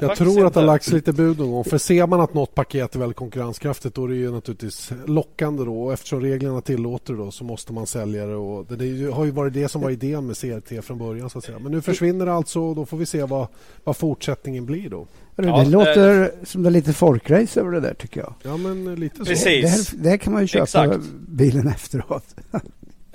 Jag 0.00 0.16
tror 0.16 0.46
att 0.46 0.54
det 0.54 0.60
har 0.60 0.66
lagts 0.66 0.92
lite 0.92 1.12
bud 1.12 1.38
någon 1.38 1.50
gång. 1.50 1.64
För 1.64 1.78
ser 1.78 2.06
man 2.06 2.20
att 2.20 2.34
något 2.34 2.54
paket 2.54 2.94
är 2.94 2.98
väldigt 2.98 3.16
konkurrenskraftigt 3.16 3.94
då 3.94 4.04
är 4.04 4.08
det 4.08 4.14
ju 4.14 4.30
naturligtvis 4.30 4.92
lockande 5.06 5.64
då. 5.64 5.82
Och 5.82 5.92
eftersom 5.92 6.20
reglerna 6.20 6.60
tillåter 6.60 7.12
det 7.12 7.18
då 7.18 7.30
så 7.30 7.44
måste 7.44 7.72
man 7.72 7.86
sälja 7.86 8.26
det. 8.26 8.36
Och 8.36 8.66
det, 8.66 8.76
det 8.76 9.12
har 9.12 9.24
ju 9.24 9.30
varit 9.30 9.54
det 9.54 9.68
som 9.68 9.80
var 9.80 9.90
idén 9.90 10.26
med 10.26 10.36
CRT 10.36 10.84
från 10.84 10.98
början 10.98 11.30
så 11.30 11.38
att 11.38 11.44
säga. 11.44 11.58
Men 11.58 11.72
nu 11.72 11.80
försvinner 11.80 12.26
det 12.26 12.32
alltså 12.32 12.60
och 12.60 12.76
då 12.76 12.86
får 12.86 12.96
vi 12.96 13.06
se 13.06 13.22
vad, 13.22 13.46
vad 13.84 13.96
fortsättningen 13.96 14.66
blir 14.66 14.90
då. 14.90 15.06
Det 15.36 15.46
ja, 15.46 15.64
låter 15.64 16.22
äh, 16.22 16.28
som 16.44 16.62
det 16.62 16.68
är 16.68 16.70
lite 16.70 16.92
folkrace 16.92 17.60
över 17.60 17.72
det 17.72 17.80
där 17.80 17.94
tycker 17.94 18.20
jag. 18.20 18.34
Ja 18.42 18.56
men 18.56 18.94
lite 18.94 19.16
så. 19.16 19.24
Precis. 19.24 19.90
Det, 19.90 20.08
här, 20.08 20.16
kan 20.16 20.32
man 20.32 20.42
ju 20.42 20.48
köpa 20.48 20.62
Exakt. 20.64 21.04
bilen 21.28 21.68
efteråt. 21.68 22.24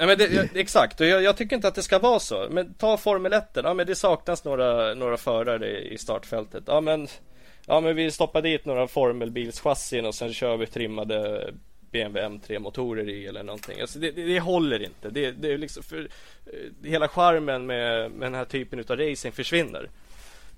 Ja, 0.03 0.07
men 0.07 0.17
det, 0.17 0.55
exakt, 0.55 1.01
och 1.01 1.07
jag, 1.07 1.23
jag, 1.23 1.37
tycker 1.37 1.55
inte 1.55 1.67
att 1.67 1.75
det 1.75 1.83
ska 1.83 1.99
vara 1.99 2.19
så. 2.19 2.47
Men 2.49 2.73
ta 2.73 2.97
Formel 2.97 3.33
1, 3.33 3.43
ja 3.53 3.73
men 3.73 3.87
det 3.87 3.95
saknas 3.95 4.43
några, 4.43 4.93
några 4.93 5.17
förare 5.17 5.81
i 5.81 5.97
startfältet. 5.97 6.63
Ja 6.67 6.81
men, 6.81 7.07
ja 7.65 7.81
men 7.81 7.95
vi 7.95 8.11
stoppar 8.11 8.41
dit 8.41 8.65
några 8.65 8.87
formelbilschassin 8.87 10.05
och 10.05 10.15
sen 10.15 10.33
kör 10.33 10.57
vi 10.57 10.65
trimmade 10.65 11.49
BMW 11.91 12.37
M3 12.37 12.59
motorer 12.59 13.09
i 13.09 13.27
eller 13.27 13.43
någonting. 13.43 13.81
Alltså 13.81 13.99
det, 13.99 14.11
det, 14.11 14.23
det 14.23 14.39
håller 14.39 14.83
inte. 14.83 15.09
Det, 15.09 15.31
det 15.31 15.53
är 15.53 15.57
liksom 15.57 15.83
för, 15.83 15.99
eh, 16.45 16.89
hela 16.89 17.07
charmen 17.07 17.65
med, 17.65 18.11
med 18.11 18.25
den 18.25 18.35
här 18.35 18.45
typen 18.45 18.79
av 18.79 18.97
racing 18.97 19.35
försvinner. 19.35 19.89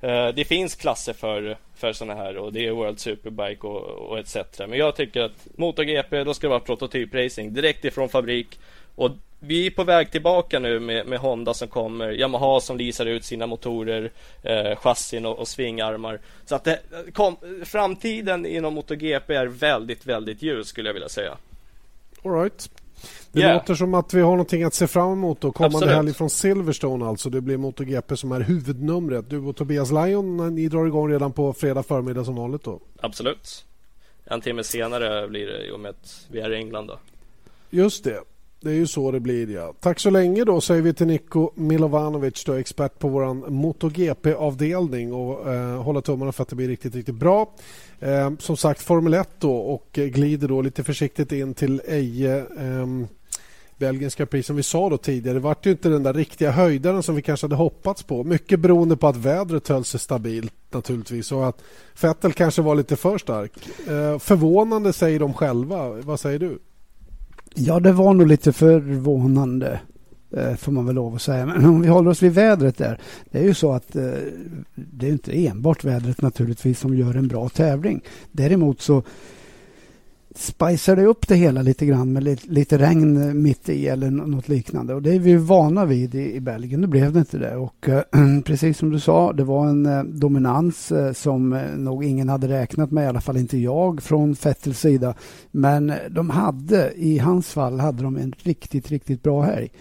Uh, 0.04 0.28
det 0.36 0.46
finns 0.46 0.76
klasser 0.76 1.14
för, 1.14 1.58
för 1.76 1.94
sådana 1.94 2.24
här 2.24 2.38
och 2.38 2.54
det 2.54 2.68
är 2.68 2.72
World 2.72 3.00
Superbike 3.00 3.68
och, 3.68 4.10
och 4.10 4.20
etc. 4.20 4.36
Men 4.60 4.74
jag 4.74 4.96
tycker 4.96 5.22
att 5.22 5.48
MotoGP, 5.58 6.24
då 6.24 6.34
ska 6.34 6.48
det 6.48 6.52
vara 6.52 6.60
prototypracing 6.60 7.54
direkt 7.54 7.86
ifrån 7.86 8.10
fabrik. 8.10 8.60
Och 8.96 9.12
vi 9.40 9.68
är 9.68 9.72
på 9.72 9.84
väg 9.84 10.12
tillbaka 10.12 10.60
nu 10.60 10.80
med, 10.80 11.08
med 11.08 11.20
Honda 11.20 11.54
som 11.54 11.68
kommer, 11.68 12.12
Yamaha 12.12 12.60
som 12.60 12.78
visar 12.78 13.06
ut 13.06 13.26
sina 13.26 13.48
motorer, 13.48 14.12
eh, 14.44 14.76
chassin 14.76 15.26
och, 15.26 15.40
och 15.40 15.48
svingarmar. 15.48 16.20
Så 16.46 16.56
att 16.56 16.64
det, 16.64 16.80
kom, 17.14 17.38
framtiden 17.64 18.46
inom 18.46 18.74
MotoGP 18.74 19.36
är 19.36 19.48
väldigt, 19.48 20.06
väldigt 20.06 20.42
ljus 20.42 20.68
skulle 20.68 20.90
jag 20.90 20.94
vilja 20.94 21.10
säga. 21.10 21.38
All 22.24 22.32
right. 22.32 22.70
Det 23.32 23.40
yeah. 23.40 23.54
låter 23.54 23.76
som 23.76 23.94
att 23.94 24.14
vi 24.14 24.22
har 24.22 24.32
någonting 24.32 24.64
att 24.64 24.74
se 24.74 24.88
fram 24.88 25.12
emot 25.12 25.42
då. 25.42 25.52
Kommande 25.52 25.94
helg 25.96 26.14
från 26.14 26.30
Silverstone 26.30 27.06
alltså. 27.06 27.30
Det 27.30 27.42
blir 27.42 27.58
MotoGP 27.58 28.18
som 28.18 28.32
är 28.32 28.40
huvudnumret. 28.40 29.30
Du 29.30 29.38
och 29.38 29.56
Tobias 29.56 29.92
Lion, 29.92 30.56
ni 30.56 30.68
drar 30.68 30.86
igång 30.88 31.12
redan 31.12 31.34
på 31.34 31.54
fredag 31.54 31.84
förmiddag 31.84 32.26
som 32.26 32.36
vanligt 32.36 32.64
då? 32.64 32.80
Absolut. 33.02 33.66
En 34.26 34.42
timme 34.42 34.64
senare 34.64 35.28
blir 35.28 35.48
det 35.48 35.68
i 35.68 35.72
och 35.72 35.80
med 35.80 35.90
att 35.90 36.28
vi 36.32 36.40
är 36.40 36.54
i 36.54 36.56
England 36.56 36.88
då. 36.88 37.00
Just 37.70 38.04
det. 38.04 38.20
Det 38.66 38.72
är 38.72 38.76
ju 38.76 38.88
så 38.88 39.12
det 39.12 39.20
blir 39.20 39.50
ja. 39.50 39.74
Tack 39.80 40.00
så 40.00 40.10
länge 40.10 40.44
då 40.44 40.62
säger 40.62 40.82
vi 40.82 40.94
till 40.94 41.08
Niko 41.08 41.50
Milovanovic 41.56 42.44
då, 42.46 42.54
expert 42.54 43.00
på 43.00 43.08
vår 43.08 43.50
MotoGP-avdelning 43.50 45.14
och 45.14 45.54
eh, 45.54 45.82
hålla 45.84 46.02
tummarna 46.02 46.32
för 46.32 46.44
att 46.44 46.50
det 46.50 46.56
blir 46.56 46.68
riktigt, 46.68 46.96
riktigt 46.96 47.16
bra. 47.16 47.54
Eh, 48.00 48.32
som 48.40 48.58
sagt 48.58 48.82
Formel 48.82 49.14
1 49.14 49.30
då 49.40 49.56
och 49.56 49.90
glider 49.92 50.48
då 50.48 50.62
lite 50.62 50.84
försiktigt 50.84 51.32
in 51.32 51.54
till 51.54 51.82
Eje 51.88 52.38
eh, 52.38 53.08
belgiska 53.78 54.26
pris 54.26 54.46
som 54.46 54.56
vi 54.56 54.64
sa 54.64 54.90
då 54.90 54.98
tidigare. 54.98 55.34
Det 55.34 55.40
var 55.40 55.56
ju 55.64 55.72
inte 55.72 55.90
den 55.90 56.04
där 56.04 56.14
riktiga 56.14 56.52
höjdaren 56.52 57.04
som 57.04 57.16
vi 57.16 57.22
kanske 57.22 57.46
hade 57.46 57.56
hoppats 57.56 58.04
på. 58.04 58.24
Mycket 58.24 58.60
beroende 58.60 58.98
på 58.98 59.08
att 59.08 59.18
vädret 59.18 59.68
höll 59.68 59.86
sig 59.86 60.00
stabilt 60.00 60.54
naturligtvis 60.72 61.32
och 61.32 61.48
att 61.48 61.62
Vettel 62.02 62.34
kanske 62.34 62.62
var 62.62 62.76
lite 62.76 62.96
för 62.96 63.18
stark. 63.18 63.52
Eh, 63.88 64.20
förvånande 64.20 64.94
säger 64.94 65.20
de 65.20 65.34
själva. 65.34 65.90
Vad 65.90 66.20
säger 66.20 66.40
du? 66.40 66.60
Ja, 67.58 67.80
det 67.80 67.92
var 67.92 68.14
nog 68.14 68.28
lite 68.28 68.54
förvånande 68.54 69.80
eh, 70.38 70.56
får 70.56 70.72
man 70.72 70.86
väl 70.86 70.96
lov 70.96 71.16
att 71.16 71.22
säga. 71.22 71.46
Men 71.46 71.66
om 71.66 71.82
vi 71.82 71.88
håller 71.88 72.12
oss 72.12 72.24
vid 72.24 72.34
vädret 72.34 72.78
där. 72.78 73.00
Det 73.32 73.40
är 73.40 73.44
ju 73.44 73.54
så 73.54 73.74
att 73.74 73.96
eh, 73.96 74.12
det 74.76 75.08
är 75.08 75.12
inte 75.12 75.46
enbart 75.48 75.84
vädret 75.84 76.22
naturligtvis 76.22 76.80
som 76.80 76.98
gör 76.98 77.16
en 77.16 77.28
bra 77.28 77.50
tävling. 77.50 78.02
Däremot 78.32 78.82
så 78.82 79.04
spicar 80.38 80.96
det 80.96 81.06
upp 81.06 81.28
det 81.28 81.36
hela 81.36 81.62
lite 81.62 81.86
grann 81.86 82.14
med 82.14 82.24
lite, 82.24 82.48
lite 82.48 82.78
regn 82.78 83.42
mitt 83.42 83.70
i 83.70 83.88
eller 83.88 84.10
något 84.10 84.48
liknande. 84.48 84.94
Och 84.94 85.02
det 85.02 85.16
är 85.16 85.20
vi 85.20 85.36
vana 85.36 85.86
vid 85.86 86.16
i, 86.16 86.36
i 86.36 86.40
Belgien. 86.40 86.82
Nu 86.82 86.88
blev 86.88 87.14
det 87.14 87.20
inte 87.20 87.38
det. 87.38 87.56
Och 87.56 87.90
äh, 87.90 88.02
precis 88.46 88.78
som 88.78 88.90
du 88.90 89.00
sa, 89.00 89.34
det 89.34 89.44
var 89.44 89.68
en 89.68 89.86
äh, 89.86 90.04
dominans 90.04 90.92
äh, 90.92 91.14
som 91.14 91.50
nog 91.78 92.04
ingen 92.04 92.30
hade 92.30 92.48
räknat 92.48 92.92
med, 92.92 93.04
i 93.04 93.08
alla 93.08 93.22
fall 93.22 93.38
inte 93.38 93.58
jag, 93.58 94.02
från 94.02 94.34
Vettels 94.34 94.80
sida. 94.80 95.16
Men 95.52 95.94
de 96.10 96.30
hade, 96.30 96.92
i 96.96 97.18
hans 97.18 97.48
fall, 97.48 97.80
hade 97.80 98.04
de 98.04 98.18
en 98.18 98.34
riktigt, 98.38 98.92
riktigt 98.92 99.24
bra 99.24 99.42
helg. 99.42 99.72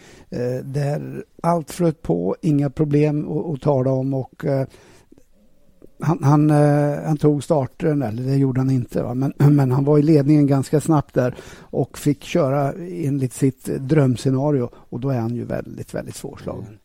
där 0.64 1.24
allt 1.42 1.70
flöt 1.70 2.02
på, 2.02 2.36
inga 2.42 2.70
problem 2.70 3.28
att, 3.28 3.54
att 3.54 3.60
tala 3.60 3.90
om 3.90 4.14
och 4.14 4.44
han, 6.04 6.24
han, 6.24 6.50
eh, 6.50 7.02
han, 7.04 7.16
tog 7.16 7.44
starten, 7.44 8.02
eller 8.02 8.22
det 8.22 8.36
gjorde 8.36 8.60
han 8.60 8.70
inte, 8.70 9.02
va? 9.02 9.14
Men, 9.14 9.32
men 9.56 9.70
han 9.70 9.84
var 9.84 9.98
i 9.98 10.02
ledningen 10.02 10.46
ganska 10.46 10.80
snabbt 10.80 11.14
där 11.14 11.34
och 11.60 11.98
fick 11.98 12.24
köra 12.24 12.72
enligt 12.88 13.32
sitt 13.32 13.64
drömscenario 13.64 14.70
och 14.74 15.00
då 15.00 15.10
är 15.10 15.20
han 15.20 15.34
ju 15.34 15.44
väldigt, 15.44 15.94
väldigt 15.94 16.16
svårslagen. 16.16 16.66
Mm. 16.66 16.78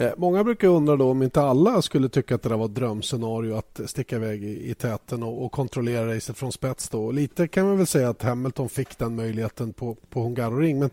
Eh, 0.00 0.12
många 0.16 0.44
brukar 0.44 0.68
undra 0.68 0.96
då 0.96 1.10
om 1.10 1.22
inte 1.22 1.42
alla 1.42 1.82
skulle 1.82 2.08
tycka 2.08 2.34
att 2.34 2.42
det 2.42 2.56
var 2.56 2.64
ett 2.64 2.74
drömscenario 2.74 3.54
att 3.54 3.80
sticka 3.86 4.16
iväg 4.16 4.44
i, 4.44 4.70
i 4.70 4.74
täten 4.74 5.22
och, 5.22 5.44
och 5.44 5.52
kontrollera 5.52 6.14
racet 6.14 6.36
från 6.36 6.52
spets. 6.52 6.88
Då. 6.88 7.10
lite 7.10 7.48
kan 7.48 7.66
man 7.66 7.76
väl 7.76 7.86
säga 7.86 8.08
att 8.08 8.22
Hamilton 8.22 8.68
fick 8.68 8.98
den 8.98 9.16
möjligheten 9.16 9.72
på, 9.72 9.96
på 10.10 10.22
Hungaroring. 10.22 10.78
Men 10.78 10.90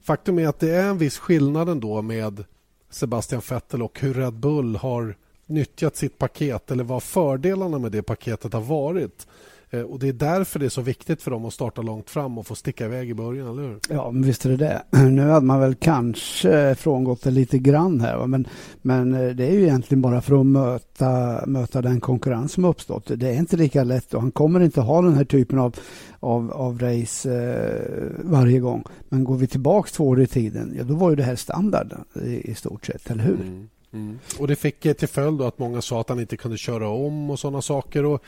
faktum 0.00 0.38
är 0.38 0.48
att 0.48 0.60
det 0.60 0.70
är 0.70 0.88
en 0.88 0.98
viss 0.98 1.18
skillnad 1.18 1.68
ändå 1.68 2.02
med 2.02 2.44
Sebastian 2.90 3.42
Vettel 3.50 3.82
och 3.82 4.00
hur 4.00 4.14
Red 4.14 4.34
Bull 4.34 4.76
har 4.76 5.16
nyttjat 5.48 5.96
sitt 5.96 6.18
paket 6.18 6.70
eller 6.70 6.84
vad 6.84 7.02
fördelarna 7.02 7.78
med 7.78 7.92
det 7.92 8.02
paketet 8.02 8.52
har 8.52 8.60
varit. 8.60 9.26
Eh, 9.70 9.80
och 9.80 9.98
Det 9.98 10.08
är 10.08 10.12
därför 10.12 10.58
det 10.58 10.64
är 10.64 10.70
så 10.70 10.82
viktigt 10.82 11.22
för 11.22 11.30
dem 11.30 11.44
att 11.44 11.54
starta 11.54 11.82
långt 11.82 12.10
fram 12.10 12.38
och 12.38 12.46
få 12.46 12.54
sticka 12.54 12.84
iväg 12.84 13.10
i 13.10 13.14
början, 13.14 13.48
eller 13.48 13.62
hur? 13.62 13.78
Ja, 13.88 14.10
men 14.10 14.22
visst 14.22 14.44
är 14.44 14.50
det 14.50 14.56
det. 14.56 14.82
Nu 15.10 15.22
hade 15.22 15.46
man 15.46 15.60
väl 15.60 15.74
kanske 15.74 16.74
frångått 16.74 17.22
det 17.22 17.30
lite 17.30 17.58
grann 17.58 18.00
här. 18.00 18.26
Men, 18.26 18.48
men 18.82 19.14
eh, 19.14 19.28
det 19.28 19.46
är 19.46 19.52
ju 19.52 19.62
egentligen 19.62 20.02
bara 20.02 20.20
för 20.20 20.40
att 20.40 20.46
möta, 20.46 21.42
möta 21.46 21.82
den 21.82 22.00
konkurrens 22.00 22.52
som 22.52 22.64
uppstått. 22.64 23.10
Det 23.16 23.28
är 23.28 23.34
inte 23.34 23.56
lika 23.56 23.84
lätt 23.84 24.14
och 24.14 24.20
han 24.20 24.30
kommer 24.30 24.60
inte 24.60 24.80
ha 24.80 25.02
den 25.02 25.14
här 25.14 25.24
typen 25.24 25.58
av, 25.58 25.76
av, 26.20 26.52
av 26.52 26.78
race 26.78 27.32
eh, 27.32 28.10
varje 28.24 28.60
gång. 28.60 28.84
Men 29.08 29.24
går 29.24 29.36
vi 29.36 29.46
tillbaka 29.46 29.90
två 29.92 30.08
år 30.08 30.20
i 30.20 30.26
tiden, 30.26 30.74
ja 30.78 30.84
då 30.84 30.94
var 30.94 31.10
ju 31.10 31.16
det 31.16 31.22
här 31.22 31.36
standard 31.36 31.94
i, 32.24 32.50
i 32.50 32.54
stort 32.54 32.86
sett, 32.86 33.10
eller 33.10 33.24
hur? 33.24 33.40
Mm. 33.40 33.68
Mm. 33.92 34.18
Och 34.38 34.48
Det 34.48 34.56
fick 34.56 34.80
till 34.80 35.08
följd 35.08 35.42
att 35.42 35.58
många 35.58 35.82
sa 35.82 36.00
att 36.00 36.08
han 36.08 36.20
inte 36.20 36.36
kunde 36.36 36.58
köra 36.58 36.88
om 36.88 37.30
och 37.30 37.38
sådana 37.38 37.62
saker. 37.62 38.04
Och 38.04 38.22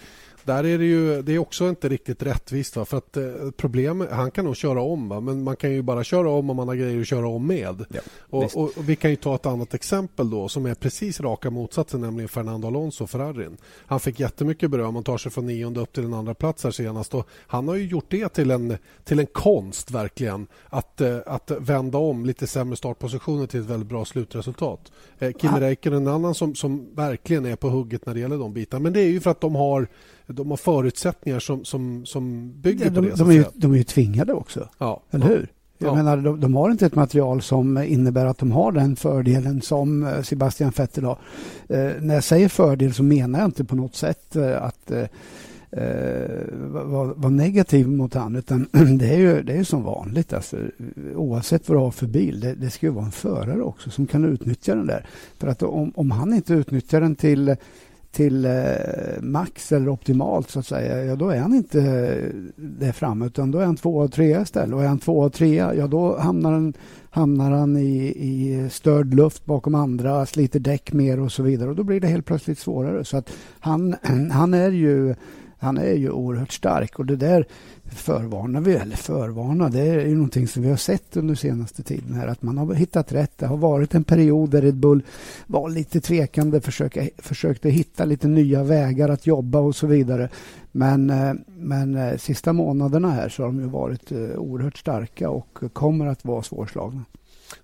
där 0.45 0.65
är 0.65 0.79
det 0.79 0.85
ju 0.85 1.23
det 1.23 1.33
är 1.33 1.39
också 1.39 1.69
inte 1.69 1.89
riktigt 1.89 2.23
rättvist. 2.23 2.77
Va? 2.77 2.85
För 2.85 2.97
att 2.97 3.17
eh, 3.17 3.25
problem, 3.57 4.07
han 4.11 4.31
kan 4.31 4.45
nog 4.45 4.57
köra 4.57 4.83
om, 4.83 5.09
va? 5.09 5.21
men 5.21 5.43
man 5.43 5.57
kan 5.57 5.73
ju 5.73 5.83
bara 5.83 6.05
köra 6.05 6.31
om 6.31 6.51
om 6.51 6.57
man 6.57 6.69
har 6.69 6.75
grejer 6.75 7.01
att 7.01 7.07
köra 7.07 7.29
om 7.29 7.47
med. 7.47 7.85
Ja, 7.89 8.01
och, 8.19 8.45
och, 8.45 8.63
och, 8.63 8.89
Vi 8.89 8.97
kan 8.97 9.11
ju 9.11 9.17
ta 9.17 9.35
ett 9.35 9.47
annat 9.47 9.75
exempel 9.75 10.31
då 10.31 10.49
som 10.49 10.67
är 10.67 10.75
precis 10.75 11.21
raka 11.21 11.51
motsatsen, 11.51 12.01
nämligen 12.01 12.29
Fernando 12.29 12.69
Alonso, 12.69 13.07
Ferrarin. 13.07 13.57
Han 13.87 14.01
fick 14.01 14.21
jättemycket 14.21 14.71
beröm. 14.71 14.95
Han 14.95 15.05
tar 15.05 15.19
sig 15.19 15.33
från 15.33 15.47
nionde 15.47 15.81
upp 15.81 15.93
till 15.93 16.05
en 16.05 16.15
andra 16.15 16.35
plats 16.35 16.65
här 16.65 16.71
senast. 16.71 17.15
Och 17.15 17.29
han 17.47 17.69
har 17.69 17.75
ju 17.75 17.87
gjort 17.87 18.07
det 18.09 18.29
till 18.29 18.51
en, 18.51 18.77
till 19.05 19.19
en 19.19 19.27
konst, 19.27 19.91
verkligen. 19.91 20.47
Att, 20.67 21.01
eh, 21.01 21.19
att 21.27 21.51
vända 21.59 21.99
om 21.99 22.27
lite 22.27 22.47
sämre 22.47 22.77
startpositioner 22.77 23.47
till 23.47 23.61
ett 23.61 23.67
väldigt 23.67 23.89
bra 23.89 24.05
slutresultat. 24.05 24.93
Eh, 25.19 25.33
Kimi 25.33 25.61
Räikkönen 25.61 26.07
en 26.07 26.15
annan 26.15 26.35
som, 26.35 26.55
som 26.55 26.95
verkligen 26.95 27.47
är 27.47 27.57
på 27.57 27.69
hugget 27.69 28.07
när 28.07 28.15
det 28.15 28.21
gäller 28.21 28.39
de 28.39 28.53
bitarna. 28.53 28.83
Men 28.83 28.93
det 28.93 29.01
är 29.01 29.09
ju 29.09 29.21
för 29.21 29.31
att 29.31 29.41
de 29.41 29.55
har 29.55 29.89
de 30.33 30.51
har 30.51 30.57
förutsättningar 30.57 31.39
som, 31.39 31.65
som, 31.65 32.07
som 32.07 32.53
bygger 32.61 32.85
ja, 32.85 32.91
de, 32.91 32.97
på 32.97 33.03
det. 33.03 33.15
De 33.15 33.31
är, 33.31 33.35
ju, 33.35 33.45
de 33.55 33.73
är 33.73 33.77
ju 33.77 33.85
tvingade 33.85 34.33
också. 34.33 34.69
Ja. 34.79 35.03
Eller 35.11 35.27
hur? 35.27 35.49
Jag 35.83 35.91
ja. 35.91 35.95
menar, 35.95 36.17
de, 36.17 36.41
de, 36.41 36.55
har 36.55 36.71
inte 36.71 36.87
ett 36.87 36.95
material 36.95 37.43
som 37.43 37.79
innebär 37.79 38.27
att 38.27 38.39
de 38.39 38.53
har 38.53 38.73
den 38.73 38.97
fördelen 38.97 39.63
som 39.63 40.07
eh, 40.07 40.23
Sebastian 40.23 40.73
Vettel 40.77 41.05
har. 41.05 41.19
Eh, 41.69 41.91
när 42.01 42.15
jag 42.15 42.25
säger 42.25 42.49
fördel 42.49 42.95
så 42.95 43.03
menar 43.03 43.39
jag 43.39 43.49
inte 43.49 43.65
på 43.65 43.77
något 43.77 43.95
sätt 43.95 44.37
eh, 44.37 44.63
att 44.63 44.91
eh, 44.91 45.05
vara 46.71 47.15
var 47.15 47.31
negativ 47.31 47.89
mot 47.89 48.15
han 48.15 48.37
utan 48.37 48.69
det 48.99 49.09
är 49.09 49.19
ju, 49.19 49.43
det 49.43 49.53
är 49.53 49.65
som 49.65 49.83
vanligt. 49.83 50.33
Alltså, 50.33 50.57
oavsett 51.15 51.69
vad 51.69 51.79
du 51.79 51.83
har 51.83 51.91
för 51.91 52.07
bil. 52.07 52.41
Det, 52.41 52.55
det 52.55 52.71
ska 52.71 52.87
ju 52.87 52.93
vara 52.93 53.05
en 53.05 53.13
förare 53.13 53.63
också 53.63 53.91
som 53.91 54.07
kan 54.07 54.25
utnyttja 54.25 54.75
den 54.75 54.87
där. 54.87 55.07
För 55.39 55.49
att 55.49 55.63
om, 55.63 55.93
om 55.95 56.11
han 56.11 56.35
inte 56.35 56.55
utnyttjar 56.55 57.01
den 57.01 57.17
till 57.17 57.57
till 58.13 58.45
eh, 58.45 59.23
max 59.23 59.73
eller 59.73 59.89
optimalt 59.89 60.51
så 60.51 60.59
att 60.59 60.67
säga, 60.67 61.05
ja 61.05 61.17
då 61.17 61.29
är 61.29 61.39
han 61.39 61.55
inte 61.55 61.81
eh, 61.81 62.35
där 62.57 62.93
framme 62.93 63.27
utan 63.27 63.51
då 63.51 63.59
är 63.59 63.65
han 63.65 63.77
två 63.77 63.97
och 63.97 64.13
trea 64.13 64.43
istället. 64.43 64.75
Och 64.75 64.83
är 64.83 64.89
han 64.89 64.99
två 64.99 65.19
och 65.19 65.33
trea, 65.33 65.75
ja 65.75 65.87
då 65.87 66.19
hamnar 66.19 66.53
han, 66.53 66.73
hamnar 67.11 67.51
han 67.51 67.77
i, 67.77 68.07
i 68.07 68.69
störd 68.71 69.15
luft 69.15 69.45
bakom 69.45 69.75
andra, 69.75 70.27
sliter 70.27 70.61
däck 70.61 70.93
mer 70.93 71.21
och 71.21 71.33
så 71.33 71.43
vidare 71.43 71.71
och 71.71 71.77
då 71.77 71.83
blir 71.83 72.01
det 72.01 72.09
helt 72.09 72.27
plötsligt 72.27 72.59
svårare. 72.59 73.05
Så 73.05 73.17
att 73.17 73.33
han, 73.61 73.95
han 74.33 74.55
är 74.55 74.71
ju 74.71 75.15
han 75.63 75.79
är 75.79 75.95
ju 75.95 76.11
oerhört 76.11 76.53
stark 76.53 76.99
och 76.99 77.07
det 77.07 77.17
där 77.17 77.47
förvarnar 77.91 78.61
vi, 78.61 78.75
eller 78.75 78.97
förvarnar, 78.97 79.71
det 79.71 79.81
är 79.81 80.07
ju 80.07 80.15
någonting 80.15 80.49
som 80.49 80.63
vi 80.63 80.69
har 80.69 80.77
sett 80.77 81.17
under 81.17 81.35
senaste 81.35 81.83
tiden 81.83 82.15
här, 82.15 82.27
att 82.27 82.43
man 82.43 82.59
har 82.59 82.75
hittat 82.75 83.13
rätt. 83.13 83.39
Det 83.39 83.47
har 83.47 83.57
varit 83.57 83.95
en 83.95 84.05
period 84.05 84.51
där 84.51 84.63
Red 84.63 84.77
Bull 84.77 85.03
var 85.47 85.71
lite 85.71 86.01
tvekande, 86.01 86.61
försöka, 86.61 87.09
försökte 87.19 87.71
hitta 87.71 88.05
lite 88.05 88.29
nya 88.29 88.63
vägar 88.63 89.09
att 89.09 89.27
jobba 89.27 89.59
och 89.59 89.77
så 89.77 89.87
vidare. 89.87 90.29
Men, 90.73 91.11
eh, 91.11 91.33
men 91.47 91.95
eh, 91.95 92.17
sista 92.17 92.53
månaderna 92.53 93.11
här 93.11 93.29
så 93.29 93.43
har 93.43 93.47
de 93.47 93.61
ju 93.61 93.67
varit 93.67 94.13
eh, 94.13 94.19
oerhört 94.19 94.79
starka 94.79 95.31
och 95.31 95.59
kommer 95.73 96.07
att 96.07 96.25
vara 96.25 96.43
svårslagna. 96.43 97.05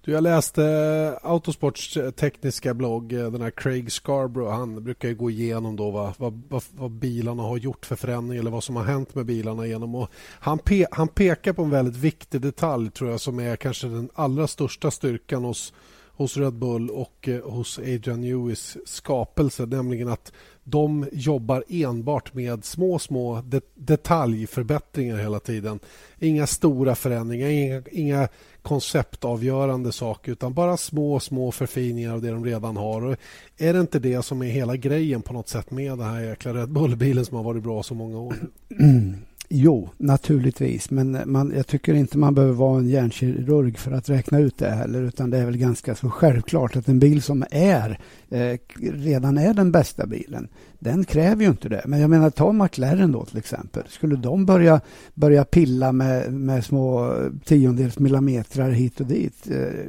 Du, 0.05 0.13
jag 0.13 0.23
läste 0.23 0.65
eh, 0.65 1.31
Autosports 1.31 1.97
eh, 1.97 2.11
tekniska 2.11 2.75
blogg, 2.75 3.13
eh, 3.13 3.31
den 3.31 3.43
här 3.43 3.51
Craig 3.51 3.93
Scarborough. 3.93 4.53
Han 4.53 4.85
brukar 4.85 5.13
gå 5.13 5.31
igenom 5.31 5.77
då 5.77 5.91
vad, 5.91 6.15
vad, 6.19 6.43
vad, 6.49 6.63
vad, 6.71 6.91
bilarna 6.91 7.43
har 7.43 7.57
gjort 7.57 7.87
för 7.87 7.97
förändring 7.97 8.39
eller 8.39 8.51
vad 8.51 8.65
som 8.65 8.77
har 8.77 8.85
hänt 8.85 9.15
med 9.15 9.27
bilarna 9.27 9.67
genom. 9.67 9.95
Och 9.95 10.11
han, 10.41 10.59
pe 10.59 10.87
han 10.91 11.09
pekar 11.09 11.53
på 11.53 11.63
en 11.63 11.71
väldigt 11.71 11.97
viktig 11.97 12.41
detalj 12.41 12.91
tror 12.91 13.11
jag 13.11 13.21
som 13.21 13.41
är 13.41 13.57
kanske 13.57 13.87
den 13.87 14.11
allra 14.15 14.47
största 14.47 14.91
styrkan 14.91 15.45
hos 15.45 15.73
hos 16.17 16.37
Red 16.37 16.55
Bull 16.55 16.91
och 16.91 17.29
eh, 17.29 17.43
hos 17.51 17.79
Adrian 17.79 18.21
Newis 18.21 18.77
skapelse, 18.85 19.67
nämligen 19.67 20.09
att 20.09 20.33
de 20.69 21.09
jobbar 21.13 21.65
enbart 21.69 22.35
med 22.35 22.65
små, 22.65 22.99
små 22.99 23.43
det 23.45 23.65
detaljförbättringar 23.75 25.17
hela 25.17 25.41
tiden. 25.41 25.81
Inga 26.19 26.47
stora 26.47 26.95
förändringar, 26.95 27.49
inga, 27.49 27.83
inga 27.93 28.29
konceptavgörande 28.63 29.93
saker 29.93 30.33
utan 30.33 30.55
bara 30.55 30.77
små, 30.77 31.21
små 31.21 31.53
förfiningar 31.53 32.13
av 32.13 32.23
det 32.23 32.31
de 32.31 32.45
redan 32.45 32.77
har. 32.77 33.05
Och 33.05 33.17
är 33.59 33.73
det 33.73 33.81
inte 33.81 33.99
det 33.99 34.23
som 34.23 34.43
är 34.43 34.47
hela 34.47 34.77
grejen 34.77 35.23
på 35.23 35.33
något 35.33 35.49
sätt 35.49 35.71
med 35.71 35.99
den 35.99 36.09
här 36.09 36.21
jäkla 36.21 36.55
Red 36.55 36.69
Bull-bilen 36.69 37.25
som 37.25 37.37
har 37.37 37.45
varit 37.45 37.63
bra 37.63 37.83
så 37.83 37.95
många 37.95 38.19
år? 38.19 38.35
Jo, 39.49 39.89
naturligtvis. 39.99 40.91
Men 40.91 41.19
man, 41.27 41.53
jag 41.57 41.67
tycker 41.67 41.95
inte 41.95 42.19
man 42.19 42.35
behöver 42.35 42.55
vara 42.55 42.79
en 42.79 42.89
hjärnkirurg 42.89 43.79
för 43.79 43.93
att 43.93 44.09
räkna 44.09 44.39
ut 44.39 44.59
det 44.59 44.71
heller. 44.71 45.03
Utan 45.03 45.31
det 45.31 45.39
är 45.39 45.45
väl 45.45 45.57
ganska 45.57 45.95
så 45.95 46.11
självklart 46.11 46.77
att 46.77 46.89
en 46.89 46.99
bil 46.99 47.23
som 47.23 47.45
är 47.51 47.99
eh, 48.31 48.59
redan 48.81 49.39
är 49.39 49.55
den 49.55 49.73
bästa 49.73 50.07
bilen, 50.07 50.49
den 50.79 51.05
kräver 51.05 51.45
ju 51.45 51.51
inte 51.51 51.69
det. 51.69 51.83
Men 51.87 52.01
jag 52.01 52.11
menar, 52.11 52.31
ta 52.31 52.53
McLaren 52.53 53.13
då 53.13 53.25
till 53.25 53.39
exempel. 53.39 53.83
Skulle 53.89 54.17
de 54.17 54.47
börja, 54.47 54.81
börja 55.15 55.45
pilla 55.45 55.93
med, 55.93 56.33
med 56.33 56.65
små 56.65 57.15
tiondels 57.45 57.99
millimeter 57.99 58.71
hit 58.71 59.01
och 59.01 59.07
dit, 59.07 59.51
eh, 59.51 59.85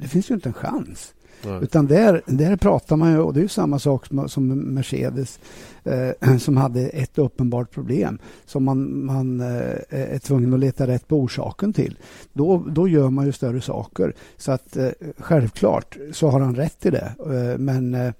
det 0.00 0.08
finns 0.08 0.30
ju 0.30 0.34
inte 0.34 0.48
en 0.48 0.52
chans. 0.52 1.14
Nej. 1.44 1.58
Utan 1.62 1.86
där, 1.86 2.22
där 2.26 2.56
pratar 2.56 2.96
man 2.96 3.12
ju, 3.12 3.18
och 3.18 3.34
det 3.34 3.40
är 3.40 3.42
ju 3.42 3.48
samma 3.48 3.78
sak 3.78 4.06
som, 4.06 4.28
som 4.28 4.48
Mercedes 4.48 5.40
eh, 5.84 6.36
som 6.38 6.56
hade 6.56 6.88
ett 6.88 7.18
uppenbart 7.18 7.70
problem 7.70 8.18
som 8.46 8.64
man, 8.64 9.04
man 9.04 9.40
eh, 9.40 9.76
är 9.88 10.18
tvungen 10.18 10.54
att 10.54 10.60
leta 10.60 10.86
rätt 10.86 11.08
på 11.08 11.16
orsaken 11.16 11.72
till. 11.72 11.98
Då, 12.32 12.64
då 12.68 12.88
gör 12.88 13.10
man 13.10 13.26
ju 13.26 13.32
större 13.32 13.60
saker. 13.60 14.14
Så 14.36 14.52
att 14.52 14.76
eh, 14.76 14.88
självklart 15.18 15.96
så 16.12 16.28
har 16.28 16.40
han 16.40 16.56
rätt 16.56 16.86
i 16.86 16.90
det. 16.90 17.12
Eh, 17.18 17.58
men 17.58 17.94
eh, 17.94 18.12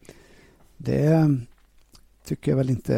det 0.77 1.37
tycker 2.25 2.51
jag 2.51 2.57
väl 2.57 2.71
inte... 2.71 2.97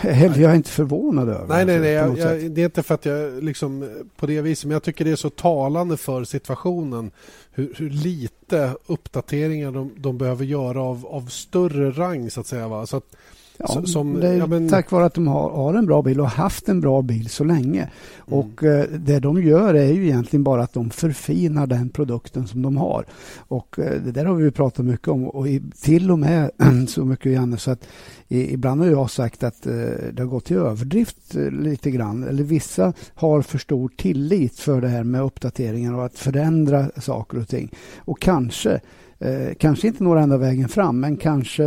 Eller 0.00 0.38
jag 0.40 0.52
är 0.52 0.56
inte 0.56 0.70
förvånad 0.70 1.28
över. 1.28 1.46
Nej, 1.48 1.64
nej, 1.64 1.78
nej. 1.78 1.90
Jag, 1.90 2.18
jag, 2.18 2.50
det 2.50 2.60
är 2.60 2.64
inte 2.64 2.82
för 2.82 2.94
att 2.94 3.06
jag 3.06 3.44
liksom 3.44 3.90
på 4.16 4.26
det 4.26 4.40
viset, 4.40 4.64
men 4.64 4.72
jag 4.72 4.82
tycker 4.82 5.04
det 5.04 5.10
är 5.10 5.16
så 5.16 5.30
talande 5.30 5.96
för 5.96 6.24
situationen 6.24 7.10
hur, 7.58 7.74
hur 7.76 7.90
lite 7.90 8.76
uppdateringar 8.86 9.72
de, 9.72 9.94
de 9.96 10.18
behöver 10.18 10.44
göra 10.44 10.82
av, 10.82 11.06
av 11.06 11.26
större 11.26 11.90
rang, 11.90 12.30
så 12.30 12.40
att 12.40 12.46
säga. 12.46 12.68
Va? 12.68 12.86
Så 12.86 12.96
att, 12.96 13.16
Ja, 13.58 13.82
som, 13.84 14.20
det 14.20 14.28
är 14.28 14.36
ja, 14.36 14.46
men... 14.46 14.68
tack 14.68 14.90
vare 14.90 15.04
att 15.04 15.14
de 15.14 15.26
har, 15.26 15.50
har, 15.50 15.74
en 15.74 15.86
bra 15.86 16.02
bil 16.02 16.20
och 16.20 16.28
haft 16.28 16.68
en 16.68 16.80
bra 16.80 17.02
bil 17.02 17.28
så 17.28 17.44
länge. 17.44 17.80
Mm. 17.80 18.38
Och 18.38 18.64
eh, 18.64 18.84
Det 18.90 19.18
de 19.18 19.42
gör 19.42 19.74
är 19.74 19.92
ju 19.92 20.04
egentligen 20.04 20.44
bara 20.44 20.62
att 20.62 20.72
de 20.72 20.90
förfinar 20.90 21.66
den 21.66 21.88
produkten 21.88 22.46
som 22.46 22.62
de 22.62 22.76
har. 22.76 23.04
Och 23.38 23.78
eh, 23.78 24.02
Det 24.02 24.12
där 24.12 24.24
har 24.24 24.34
vi 24.34 24.50
pratat 24.50 24.84
mycket 24.84 25.08
om 25.08 25.28
och 25.28 25.48
i, 25.48 25.62
till 25.82 26.10
och 26.10 26.18
med 26.18 26.50
så 26.88 27.04
mycket 27.04 27.32
Janne 27.32 27.56
så 27.56 27.70
att 27.70 27.88
i, 28.28 28.52
ibland 28.52 28.80
har 28.80 28.88
jag 28.88 29.10
sagt 29.10 29.42
att 29.42 29.66
eh, 29.66 29.72
det 30.12 30.18
har 30.18 30.26
gått 30.26 30.44
till 30.44 30.56
överdrift 30.56 31.36
eh, 31.36 31.50
lite 31.50 31.90
grann. 31.90 32.22
Eller 32.22 32.42
vissa 32.42 32.92
har 33.14 33.42
för 33.42 33.58
stor 33.58 33.90
tillit 33.96 34.60
för 34.60 34.80
det 34.80 34.88
här 34.88 35.04
med 35.04 35.22
uppdateringar 35.22 35.94
och 35.94 36.04
att 36.04 36.18
förändra 36.18 36.90
saker 36.96 37.38
och 37.38 37.48
ting. 37.48 37.70
Och 37.98 38.20
kanske 38.20 38.80
eh, 39.18 39.54
kanske 39.58 39.86
inte 39.86 40.04
når 40.04 40.16
ända 40.16 40.36
vägen 40.36 40.68
fram 40.68 41.00
men 41.00 41.16
kanske 41.16 41.64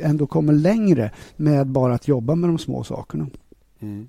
ändå 0.00 0.26
kommer 0.26 0.52
längre 0.52 1.10
med 1.36 1.66
bara 1.66 1.94
att 1.94 2.08
jobba 2.08 2.34
med 2.34 2.50
de 2.50 2.58
små 2.58 2.84
sakerna. 2.84 3.26
Mm. 3.80 4.08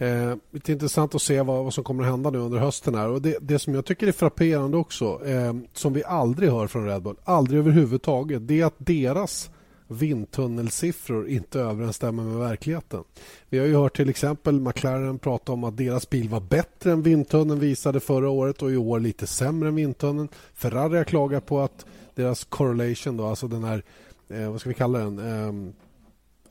Eh, 0.00 0.36
det 0.50 0.68
är 0.68 0.72
intressant 0.72 1.14
att 1.14 1.22
se 1.22 1.42
vad, 1.42 1.64
vad, 1.64 1.74
som 1.74 1.84
kommer 1.84 2.02
att 2.04 2.10
hända 2.10 2.30
nu 2.30 2.38
under 2.38 2.58
hösten. 2.58 2.94
här. 2.94 3.08
Och 3.08 3.22
det, 3.22 3.36
det 3.40 3.58
som 3.58 3.74
jag 3.74 3.84
tycker 3.84 4.06
är 4.06 4.12
frapperande 4.12 4.76
också, 4.76 5.26
eh, 5.26 5.54
som 5.72 5.92
vi 5.92 6.04
aldrig 6.04 6.50
hör 6.50 6.66
från 6.66 6.86
Red 6.86 7.02
Bull, 7.02 7.16
aldrig 7.24 7.58
överhuvudtaget, 7.58 8.48
det 8.48 8.60
är 8.60 8.64
att 8.64 8.74
deras 8.78 9.50
vindtunnelsiffror 9.90 11.28
inte 11.28 11.60
överensstämmer 11.60 12.22
med 12.22 12.38
verkligheten. 12.38 13.04
Vi 13.48 13.58
har 13.58 13.66
ju 13.66 13.74
hört 13.74 13.96
till 13.96 14.08
exempel 14.08 14.60
McLaren 14.60 15.18
prata 15.18 15.52
om 15.52 15.64
att 15.64 15.76
deras 15.76 16.10
bil 16.10 16.28
var 16.28 16.40
bättre 16.40 16.92
än 16.92 17.02
vindtunneln 17.02 17.60
visade 17.60 18.00
förra 18.00 18.30
året 18.30 18.62
och 18.62 18.70
i 18.70 18.76
år 18.76 19.00
lite 19.00 19.26
sämre 19.26 19.68
än 19.68 19.74
vindtunneln. 19.74 20.28
Ferrari 20.54 20.96
har 20.96 21.04
klagat 21.04 21.46
på 21.46 21.60
att 21.60 21.86
deras 22.14 22.44
correlation, 22.44 23.16
då, 23.16 23.26
alltså 23.26 23.48
den 23.48 23.64
här, 23.64 23.82
eh, 24.28 24.50
vad 24.50 24.60
ska 24.60 24.68
vi 24.68 24.74
kalla 24.74 24.98
den, 24.98 25.18
eh, 25.18 25.72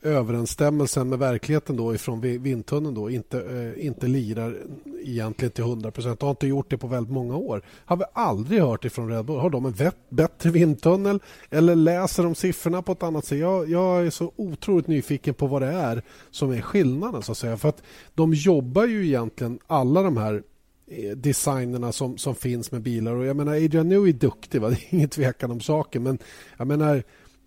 överensstämmelsen 0.02 1.08
med 1.08 1.18
verkligheten 1.18 1.76
då 1.76 1.94
ifrån 1.94 2.20
vindtunneln 2.20 2.94
då 2.94 3.10
inte, 3.10 3.40
eh, 3.40 3.86
inte 3.86 4.06
lirar 4.06 4.56
egentligen 5.02 5.52
till 5.52 5.64
100 5.64 5.90
procent. 5.90 6.22
har 6.22 6.30
inte 6.30 6.46
gjort 6.46 6.70
det 6.70 6.78
på 6.78 6.86
väldigt 6.86 7.12
många 7.12 7.36
år. 7.36 7.62
Har 7.84 7.96
vi 7.96 8.04
aldrig 8.12 8.60
hört 8.60 8.84
ifrån 8.84 9.08
Red 9.08 9.24
Bull. 9.24 9.38
Har 9.38 9.50
de 9.50 9.66
en 9.66 9.74
bättre 10.08 10.50
vindtunnel 10.50 11.20
eller 11.50 11.74
läser 11.74 12.22
de 12.22 12.34
siffrorna 12.34 12.82
på 12.82 12.92
ett 12.92 13.02
annat 13.02 13.24
sätt? 13.24 13.38
Jag, 13.38 13.70
jag, 13.70 14.06
är 14.06 14.10
så 14.10 14.32
otroligt 14.36 14.86
nyfiken 14.86 15.34
på 15.34 15.46
vad 15.46 15.62
det 15.62 15.68
är 15.68 16.02
som 16.30 16.50
är 16.50 16.60
skillnaden. 16.60 17.22
så 17.22 17.32
att 17.32 17.38
säga. 17.38 17.56
För 17.56 17.68
att 17.68 17.82
de 18.14 18.34
jobbar 18.34 18.86
ju 18.86 19.06
egentligen 19.06 19.58
alla 19.66 20.02
de 20.02 20.16
här 20.16 20.42
eh, 20.86 21.16
designerna 21.16 21.92
som, 21.92 22.18
som 22.18 22.34
finns 22.34 22.72
med 22.72 22.82
bilar. 22.82 23.12
Och 23.12 23.24
jag 23.24 23.36
menar 23.36 23.52
Adrian 23.52 23.88
Newey 23.88 24.08
är 24.08 24.18
duktig, 24.18 24.60
va? 24.60 24.68
det 24.70 24.74
är 24.74 24.94
ingen 24.94 25.08
tvekan 25.08 25.50
om 25.50 25.60
saken. 25.60 26.02
Men 26.02 26.18
jag 26.56 26.66
menar 26.66 27.02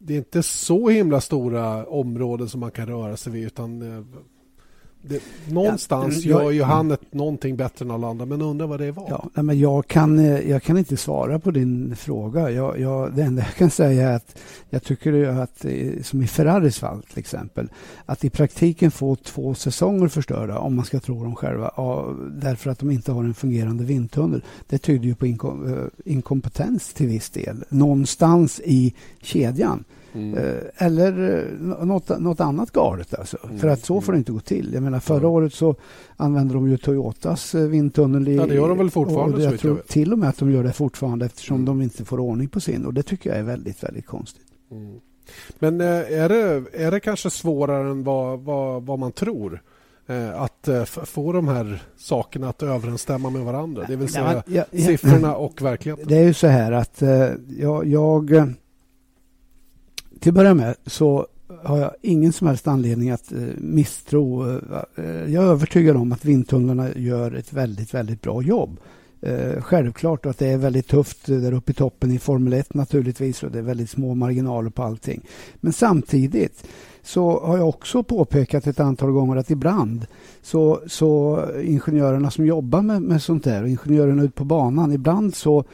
det 0.06 0.14
är 0.14 0.18
inte 0.18 0.44
så 0.44 0.90
himla 0.90 1.22
stora 1.22 1.86
områden 1.86 2.50
som 2.50 2.60
man 2.60 2.72
kan 2.72 2.88
röra 2.88 3.18
sig 3.18 3.34
vid 3.34 3.46
utan 3.46 3.82
eh, 3.82 4.04
det, 5.06 5.24
någonstans 5.50 6.26
ja, 6.26 6.44
gör 6.44 6.52
ju 6.52 6.64
han 6.64 6.92
ett, 6.92 7.14
någonting 7.14 7.56
bättre 7.56 7.86
än 7.86 7.92
alla 7.92 8.08
andra, 8.08 8.26
men 8.26 8.42
undrar 8.42 8.68
vad 8.68 8.80
det 8.80 8.92
var. 8.92 9.30
Ja, 9.36 9.42
men 9.42 9.60
jag, 9.60 9.88
kan, 9.88 10.20
eh, 10.20 10.50
jag 10.50 10.64
kan 10.64 10.78
inte 10.78 10.98
svara 10.98 11.40
på 11.40 11.52
din 11.52 11.96
fråga. 11.96 12.52
Jag, 12.52 12.80
jag, 12.80 13.16
det 13.16 13.24
enda 13.24 13.42
jag 13.42 13.56
kan 13.56 13.70
säga 13.70 14.10
är 14.10 14.16
att 14.16 14.40
jag 14.70 14.84
tycker 14.84 15.26
att, 15.26 15.66
eh, 15.66 16.02
som 16.02 16.22
i 16.22 16.28
Ferraris 16.28 16.80
fall 16.80 17.04
till 17.04 17.20
exempel, 17.20 17.70
att 18.06 18.24
i 18.24 18.30
praktiken 18.30 18.92
få 18.92 19.16
två 19.16 19.54
säsonger 19.54 20.08
förstörda, 20.08 20.60
om 20.60 20.76
man 20.76 20.86
ska 20.86 21.00
tro 21.00 21.24
dem 21.24 21.36
själva, 21.36 21.72
därför 22.32 22.70
att 22.70 22.80
de 22.80 22.92
inte 22.92 23.12
har 23.12 23.24
en 23.24 23.34
fungerande 23.34 23.84
vindtunnel. 23.84 24.44
Det 24.70 24.78
tyder 24.78 25.06
ju 25.06 25.16
på 25.16 25.28
inkom, 25.28 25.90
inkompetens 26.06 26.94
till 26.94 27.08
viss 27.08 27.30
del, 27.30 27.64
någonstans 27.70 28.62
i 28.66 28.94
kedjan. 29.22 29.84
Mm. 30.14 30.38
Eh, 30.38 30.86
eller 30.86 31.40
eh, 31.40 31.86
något, 31.86 32.20
något 32.20 32.40
annat 32.40 32.72
galet. 32.72 33.14
Alltså. 33.14 33.38
Mm. 33.44 33.60
För 33.60 33.68
att 33.68 33.86
så 33.86 34.02
får 34.02 34.12
det 34.12 34.18
inte 34.18 34.32
gå 34.32 34.40
till. 34.40 34.74
Jag 34.74 34.84
menar, 34.84 35.00
förra 35.00 35.28
året 35.28 35.54
så 35.54 35.76
använde 36.18 36.54
de 36.54 36.70
ju 36.70 36.78
Toyotas 36.78 37.56
eh, 37.56 37.62
vindtunnel. 37.62 38.28
I, 38.28 38.36
ja, 38.36 38.46
det 38.46 38.56
gör 38.56 38.70
de 38.70 38.78
väl 38.78 38.92
fortfarande? 38.92 39.38
Och 39.38 39.44
jag 39.44 39.60
tror 39.60 39.78
jag 39.78 39.88
till 39.88 40.14
och 40.14 40.20
med 40.20 40.30
att 40.30 40.38
de 40.38 40.52
gör 40.52 40.64
det 40.64 40.74
fortfarande 40.74 41.26
eftersom 41.26 41.56
mm. 41.56 41.66
de 41.66 41.82
inte 41.82 42.06
får 42.06 42.20
ordning 42.20 42.48
på 42.48 42.60
sin. 42.60 42.86
Och 42.86 42.94
Det 42.94 43.04
tycker 43.04 43.30
jag 43.30 43.40
är 43.40 43.44
väldigt, 43.44 43.84
väldigt 43.84 44.06
konstigt. 44.06 44.48
Mm. 44.72 45.00
Men 45.60 45.82
är 45.82 46.30
det, 46.30 46.64
är 46.74 46.92
det 46.92 47.00
kanske 47.00 47.30
svårare 47.30 47.90
än 47.90 48.04
vad, 48.04 48.40
vad, 48.40 48.84
vad 48.84 49.00
man 49.00 49.12
tror? 49.12 49.62
att 50.36 50.70
få 51.06 51.32
de 51.32 51.48
här 51.48 51.84
sakerna 51.98 52.50
att 52.50 52.64
överensstämma 52.64 53.30
med 53.30 53.42
varandra. 53.42 53.86
Det 53.88 53.96
vill 53.96 54.10
säga 54.10 54.44
ja, 54.48 54.66
ja, 54.72 54.80
siffrorna 54.84 55.36
och 55.36 55.62
verkligheten. 55.62 56.08
Det 56.08 56.18
är 56.18 56.24
ju 56.24 56.34
så 56.34 56.48
här 56.48 56.72
att 56.72 57.04
jag, 57.48 57.88
jag 57.88 58.32
till 60.24 60.30
att 60.30 60.36
börja 60.36 60.54
med 60.54 60.76
så 60.86 61.28
har 61.64 61.80
jag 61.80 61.92
ingen 62.02 62.34
som 62.34 62.48
helst 62.48 62.68
anledning 62.68 63.10
att 63.10 63.32
eh, 63.32 63.40
misstro. 63.58 64.50
Eh, 64.96 65.34
jag 65.34 65.44
är 65.44 65.48
övertygad 65.48 65.96
om 65.96 66.12
att 66.12 66.26
vindtunnlarna 66.26 66.90
gör 66.96 67.32
ett 67.32 67.54
väldigt, 67.54 67.94
väldigt 67.94 68.22
bra 68.22 68.42
jobb. 68.42 68.80
Eh, 69.22 69.62
självklart 69.62 70.26
att 70.26 70.38
det 70.38 70.48
är 70.48 70.58
väldigt 70.58 70.88
tufft 70.88 71.26
där 71.26 71.54
uppe 71.54 71.72
i 71.72 71.76
toppen 71.76 72.12
i 72.12 72.20
Formel 72.20 72.54
1 72.54 72.74
naturligtvis 72.74 73.44
och 73.44 73.52
det 73.52 73.60
är 73.60 73.64
väldigt 73.64 73.90
små 73.90 74.16
marginaler 74.16 74.70
på 74.70 74.84
allting. 74.84 75.22
Men 75.56 75.74
samtidigt 75.74 76.68
så 77.02 77.40
har 77.46 77.58
jag 77.58 77.70
också 77.70 78.04
påpekat 78.04 78.68
ett 78.68 78.80
antal 78.80 79.12
gånger 79.12 79.36
att 79.36 79.52
ibland 79.52 80.06
så, 80.42 80.82
så 80.88 81.46
ingenjörerna 81.64 82.32
som 82.32 82.46
jobbar 82.46 82.82
med, 82.82 83.02
med 83.02 83.22
sånt 83.22 83.44
där 83.44 83.64
och 83.64 83.70
ingenjörerna 83.70 84.24
ute 84.24 84.34
på 84.34 84.46
banan, 84.46 84.92
ibland 84.92 85.36
så 85.36 85.66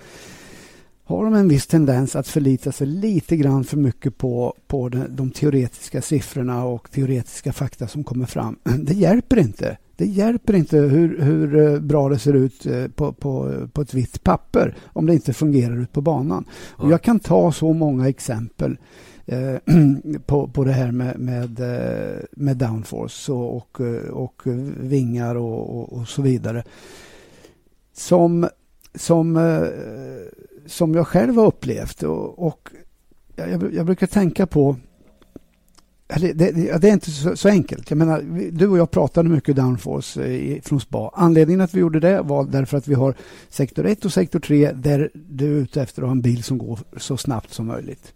har 1.09 1.23
de 1.23 1.33
en 1.33 1.47
viss 1.47 1.67
tendens 1.67 2.15
att 2.15 2.27
förlita 2.27 2.71
sig 2.71 2.87
lite 2.87 3.37
grann 3.37 3.63
för 3.63 3.77
mycket 3.77 4.17
på, 4.17 4.53
på 4.67 4.89
de, 4.89 5.05
de 5.09 5.31
teoretiska 5.31 6.01
siffrorna 6.01 6.65
och 6.65 6.91
teoretiska 6.91 7.53
fakta 7.53 7.87
som 7.87 8.03
kommer 8.03 8.25
fram. 8.25 8.59
Det 8.79 8.93
hjälper 8.93 9.39
inte. 9.39 9.77
Det 9.95 10.05
hjälper 10.05 10.53
inte 10.53 10.77
hur, 10.77 11.21
hur 11.21 11.57
eh, 11.57 11.79
bra 11.79 12.09
det 12.09 12.19
ser 12.19 12.33
ut 12.33 12.65
eh, 12.65 12.87
på, 12.87 13.13
på, 13.13 13.53
på 13.73 13.81
ett 13.81 13.93
vitt 13.93 14.23
papper 14.23 14.75
om 14.85 15.05
det 15.05 15.13
inte 15.13 15.33
fungerar 15.33 15.77
ut 15.77 15.91
på 15.91 16.01
banan. 16.01 16.45
Och 16.71 16.91
jag 16.91 17.01
kan 17.01 17.19
ta 17.19 17.51
så 17.51 17.73
många 17.73 18.09
exempel 18.09 18.77
eh, 19.25 19.55
på, 20.25 20.47
på 20.47 20.63
det 20.63 20.71
här 20.71 20.91
med, 20.91 21.19
med, 21.19 21.59
eh, 21.59 22.19
med 22.31 22.57
downforce 22.57 23.31
och, 23.31 23.81
och, 23.81 23.81
och 24.11 24.41
vingar 24.79 25.35
och, 25.35 25.79
och, 25.79 25.93
och, 25.93 26.07
så 26.07 26.21
vidare. 26.21 26.63
Som, 27.93 28.49
som 28.95 29.37
eh, 29.37 29.67
som 30.69 30.93
jag 30.93 31.07
själv 31.07 31.35
har 31.35 31.45
upplevt. 31.45 32.03
Och, 32.03 32.47
och 32.47 32.69
jag, 33.35 33.73
jag, 33.73 33.85
brukar 33.85 34.07
tänka 34.07 34.47
på... 34.47 34.75
Det, 36.19 36.33
det, 36.33 36.51
det 36.81 36.89
är 36.89 36.93
inte 36.93 37.11
så, 37.11 37.35
så, 37.35 37.49
enkelt. 37.49 37.89
Jag 37.91 37.97
menar, 37.97 38.21
du 38.51 38.67
och 38.67 38.77
jag 38.77 38.91
pratade 38.91 39.29
mycket 39.29 39.55
downforce 39.55 40.23
eh, 40.23 40.31
i, 40.31 40.61
från 40.63 40.79
SPA. 40.79 41.11
Anledningen 41.13 41.61
att 41.61 41.73
vi 41.73 41.79
gjorde 41.79 41.99
det 41.99 42.21
var 42.21 42.43
därför 42.43 42.77
att 42.77 42.87
vi 42.87 42.93
har 42.93 43.13
sektor 43.49 43.85
1 43.85 44.05
och 44.05 44.13
sektor 44.13 44.39
3 44.39 44.71
där 44.71 45.09
du 45.13 45.45
är 45.45 45.61
ute 45.61 45.81
efter 45.81 46.01
att 46.01 46.07
ha 46.07 46.11
en 46.11 46.21
bil 46.21 46.43
som 46.43 46.57
går 46.57 46.79
så 46.97 47.17
snabbt 47.17 47.53
som 47.53 47.65
möjligt. 47.67 48.13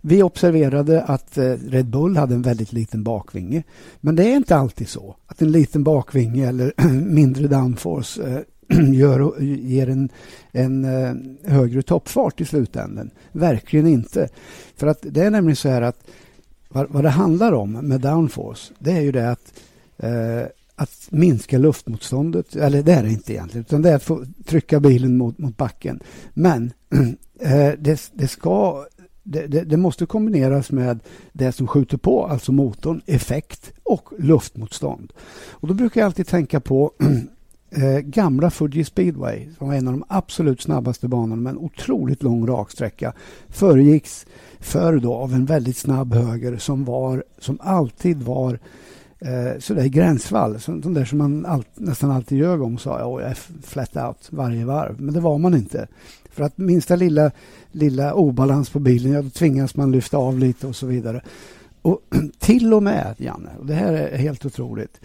Vi 0.00 0.22
observerade 0.22 1.02
att 1.02 1.38
eh, 1.38 1.52
Red 1.68 1.86
Bull 1.86 2.16
hade 2.16 2.34
en 2.34 2.42
väldigt 2.42 2.72
liten 2.72 3.02
bakvinge. 3.02 3.62
Men 4.00 4.16
det 4.16 4.24
är 4.24 4.36
inte 4.36 4.56
alltid 4.56 4.88
så 4.88 5.16
att 5.26 5.42
en 5.42 5.52
liten 5.52 5.84
bakvinge 5.84 6.48
eller 6.48 6.72
mindre 7.14 7.48
downforce 7.48 8.22
eh, 8.22 8.40
gör, 8.92 9.42
ger 9.42 9.88
en, 9.88 10.08
en 10.52 10.84
eh, 10.84 11.14
högre 11.52 11.82
toppfart 11.82 12.40
i 12.40 12.44
slutändan. 12.44 13.10
Verkligen 13.32 13.86
inte. 13.86 14.28
För 14.76 14.86
att 14.86 14.98
det 15.02 15.22
är 15.22 15.30
nämligen 15.30 15.56
så 15.56 15.68
här 15.68 15.82
att 15.82 16.06
vad, 16.68 16.90
vad 16.90 17.04
det 17.04 17.10
handlar 17.10 17.52
om 17.52 17.72
med 17.72 18.00
downforce 18.00 18.72
det 18.78 18.92
är 18.92 19.00
ju 19.00 19.12
det 19.12 19.30
att 19.30 19.52
eh, 19.96 20.42
att 20.76 21.08
minska 21.10 21.58
luftmotståndet, 21.58 22.56
eller 22.56 22.82
det 22.82 22.92
är 22.92 23.02
det 23.02 23.10
inte 23.10 23.32
egentligen, 23.32 23.64
utan 23.68 23.82
det 23.82 23.90
är 23.90 23.96
att 23.96 24.02
få 24.02 24.24
trycka 24.44 24.80
bilen 24.80 25.16
mot, 25.16 25.38
mot 25.38 25.56
backen. 25.56 26.00
Men 26.34 26.72
eh, 27.40 27.72
det, 27.78 28.10
det, 28.14 28.28
ska 28.28 28.84
det, 29.22 29.46
det, 29.46 29.60
det, 29.64 29.76
måste 29.76 30.06
kombineras 30.06 30.70
med 30.70 31.00
det 31.32 31.52
som 31.52 31.66
skjuter 31.66 31.96
på, 31.96 32.26
alltså 32.26 32.52
motorn, 32.52 33.00
effekt 33.06 33.72
och 33.82 34.08
luftmotstånd. 34.18 35.12
Och 35.50 35.68
Då 35.68 35.74
brukar 35.74 36.00
jag 36.00 36.06
alltid 36.06 36.26
tänka 36.26 36.60
på 36.60 36.92
eh, 37.70 37.98
gamla 37.98 38.50
Fuji 38.50 38.84
Speedway 38.84 39.48
som 39.58 39.68
var 39.68 39.74
en 39.74 39.88
av 39.88 39.94
de 39.94 40.04
absolut 40.08 40.62
snabbaste 40.62 41.08
banorna 41.08 41.42
med 41.42 41.50
en 41.50 41.58
otroligt 41.58 42.22
lång 42.22 42.46
raksträcka 42.46 43.12
föregicks 43.48 44.26
förr 44.60 44.96
då 44.96 45.14
av 45.14 45.34
en 45.34 45.44
väldigt 45.44 45.76
snabb 45.76 46.14
höger 46.14 46.56
som, 46.56 46.84
var, 46.84 47.24
som 47.38 47.58
alltid 47.62 48.22
var 48.22 48.58
eh, 49.18 49.58
sådär 49.58 49.84
i 49.84 49.88
gränsfall. 49.88 50.60
Så, 50.60 50.72
där 50.72 51.04
som 51.04 51.18
man 51.18 51.46
all, 51.46 51.64
nästan 51.74 52.10
alltid 52.10 52.38
gör 52.38 52.62
om 52.62 52.78
sa 52.78 52.98
jag, 52.98 53.22
jag 53.22 53.30
är 53.30 53.38
flat 53.62 53.96
out 53.96 54.28
varje 54.30 54.64
varv. 54.64 55.00
Men 55.00 55.14
det 55.14 55.20
var 55.20 55.38
man 55.38 55.54
inte. 55.54 55.86
För 56.30 56.44
att 56.44 56.58
minsta 56.58 56.96
lilla, 56.96 57.30
lilla 57.72 58.14
obalans 58.14 58.70
på 58.70 58.78
bilen, 58.78 59.12
ja, 59.12 59.22
då 59.22 59.30
tvingas 59.30 59.76
man 59.76 59.92
lyfta 59.92 60.16
av 60.16 60.38
lite 60.38 60.66
och 60.66 60.76
så 60.76 60.86
vidare. 60.86 61.22
Och 61.82 62.00
till 62.38 62.74
och 62.74 62.82
med, 62.82 63.14
Janne, 63.18 63.50
och 63.58 63.66
det 63.66 63.74
här 63.74 63.92
är 63.92 64.18
helt 64.18 64.46
otroligt, 64.46 65.00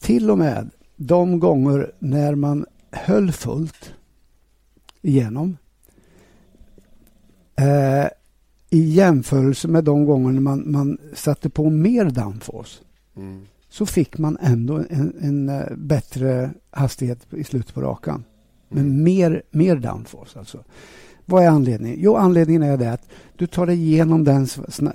till 0.00 0.30
och 0.30 0.38
med 0.38 0.70
de 0.96 1.38
gånger 1.40 1.92
när 1.98 2.34
man 2.34 2.66
höll 2.90 3.32
fullt 3.32 3.94
igenom 5.02 5.56
eh, 7.56 8.08
i 8.70 8.80
jämförelse 8.80 9.68
med 9.68 9.84
de 9.84 10.04
gånger 10.04 10.40
man, 10.40 10.72
man 10.72 10.98
satte 11.14 11.50
på 11.50 11.70
mer 11.70 12.04
downforce 12.04 12.80
mm. 13.16 13.46
så 13.68 13.86
fick 13.86 14.18
man 14.18 14.38
ändå 14.40 14.84
en, 14.90 15.14
en, 15.20 15.48
uh, 15.48 15.76
bättre 15.76 16.50
hastighet 16.70 17.34
i 17.34 17.44
slutet 17.44 17.74
på 17.74 17.80
rakan. 17.80 18.24
Mm. 18.70 18.84
Men 18.84 19.02
mer, 19.02 19.42
mer 19.50 19.76
downforce 19.76 20.38
alltså. 20.38 20.64
Vad 21.26 21.44
är 21.44 21.48
anledningen? 21.48 21.98
Jo, 22.00 22.16
anledningen 22.16 22.62
är 22.62 22.76
det 22.76 22.92
att 22.92 23.08
du 23.36 23.46
tar 23.46 23.66
dig 23.66 23.76
igenom 23.76 24.24
den 24.24 24.46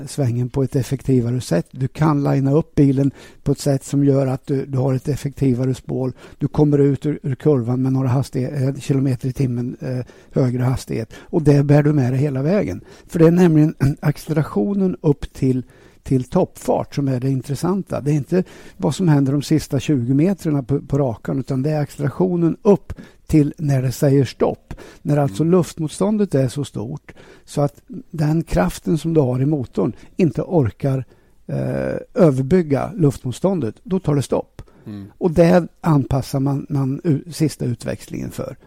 svängen 0.08 0.50
på 0.50 0.64
ett 0.64 0.76
effektivare 0.76 1.42
sätt. 1.42 1.68
Du 1.72 1.88
kan 1.88 2.24
linea 2.24 2.54
upp 2.54 2.76
bilen 2.76 3.12
på 3.44 3.52
ett 3.52 3.60
sätt 3.60 3.84
som 3.84 4.04
gör 4.04 4.28
att 4.28 4.48
du, 4.48 4.66
du 4.66 4.78
har 4.78 4.94
ett 4.94 5.08
effektivare 5.08 5.76
spår. 5.76 6.14
Du 6.38 6.48
kommer 6.48 6.78
ut 6.78 7.06
ur, 7.06 7.20
ur 7.24 7.36
kurvan 7.36 7.82
med 7.82 7.94
några 7.94 8.08
hastighet, 8.08 8.62
eh, 8.62 8.82
kilometer 8.82 9.30
i 9.30 9.34
timmen 9.34 9.78
eh, 9.80 10.06
högre 10.32 10.64
hastighet 10.64 11.14
och 11.20 11.42
det 11.42 11.64
bär 11.64 11.84
du 11.84 11.94
med 11.94 12.14
dig 12.14 12.22
hela 12.22 12.42
vägen. 12.42 12.82
För 13.08 13.20
det 13.20 13.28
är 13.28 13.32
nämligen 13.32 13.76
accelerationen 14.00 14.98
upp 15.02 15.34
till 15.34 15.64
till 16.04 16.24
toppfart 16.24 16.96
som 16.96 17.08
är 17.08 17.20
det 17.20 17.30
intressanta. 17.30 18.02
Det 18.02 18.12
är 18.12 18.16
inte 18.16 18.44
vad 18.78 18.96
som 18.96 19.08
händer 19.08 19.32
de 19.32 19.42
sista 19.42 19.80
20 19.80 20.14
metrarna 20.14 20.64
på, 20.64 20.82
på 20.82 20.98
rakan 20.98 21.40
utan 21.40 21.62
det 21.64 21.72
är 21.72 21.82
accelerationen 21.82 22.58
upp 22.62 22.94
till 23.28 23.54
när 23.58 23.82
det 23.82 23.92
säger 23.92 24.26
stopp. 24.26 24.74
När 25.02 25.18
alltså 25.18 25.44
mm. 25.44 25.52
luftmotståndet 25.52 26.36
är 26.36 26.48
så 26.48 26.66
stort 26.66 27.14
så 27.46 27.62
att 27.62 27.82
den 28.12 28.44
kraften 28.44 28.98
som 28.98 29.14
du 29.14 29.22
har 29.22 29.42
i 29.42 29.46
motorn 29.46 29.94
inte 30.16 30.42
orkar 30.42 31.06
eh, 31.48 31.98
överbygga 32.14 32.92
luftmotståndet. 32.96 33.76
Då 33.84 34.00
tar 34.00 34.16
det 34.16 34.22
stopp. 34.22 34.62
Mm. 34.86 35.12
Och 35.18 35.32
det 35.32 35.68
anpassar 35.82 36.40
man, 36.40 36.66
man 36.70 37.02
sista 37.32 37.66
utväxlingen 37.66 38.32
för. 38.32 38.58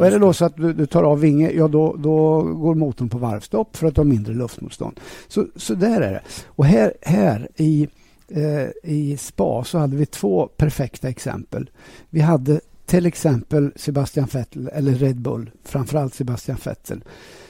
Och 0.00 0.06
är 0.06 0.10
det 0.10 0.18
då 0.18 0.32
så 0.32 0.44
att 0.44 0.56
du, 0.56 0.72
du 0.72 0.86
tar 0.86 1.02
av 1.02 1.20
vinge, 1.20 1.50
ja 1.50 1.68
då, 1.68 1.96
då 1.96 2.42
går 2.42 2.74
motorn 2.74 3.08
på 3.08 3.18
varvstopp 3.18 3.76
för 3.76 3.86
att 3.86 3.96
ha 3.96 4.04
mindre 4.04 4.34
luftmotstånd. 4.34 5.00
Så, 5.28 5.46
så 5.56 5.74
där 5.74 6.00
är 6.00 6.12
det. 6.12 6.20
Och 6.46 6.66
här, 6.66 6.94
här 7.02 7.48
i, 7.56 7.88
eh, 8.28 8.92
i 8.92 9.16
spa 9.16 9.64
så 9.64 9.78
hade 9.78 9.96
vi 9.96 10.06
två 10.06 10.46
perfekta 10.56 11.08
exempel. 11.08 11.70
Vi 12.10 12.20
hade 12.20 12.60
till 12.86 13.06
exempel 13.06 13.72
Sebastian 13.76 14.28
Vettel, 14.32 14.70
eller 14.72 14.94
Red 14.94 15.20
Bull, 15.20 15.50
framförallt 15.64 16.14
Sebastian 16.14 16.58
Vettel, 16.64 17.04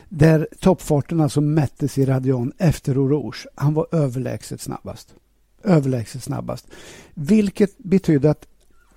där 0.09 0.49
toppfarten 0.61 1.21
alltså 1.21 1.41
mättes 1.41 1.99
i 1.99 2.05
radion 2.05 2.53
efter 2.59 2.95
Rouge. 2.95 3.47
Han 3.55 3.75
var 3.75 3.87
överlägset 3.93 4.61
snabbast. 4.61 5.15
Överlägset 5.65 6.23
snabbast. 6.23 6.67
Vilket 7.15 7.79
betyder 7.79 8.29
att 8.29 8.47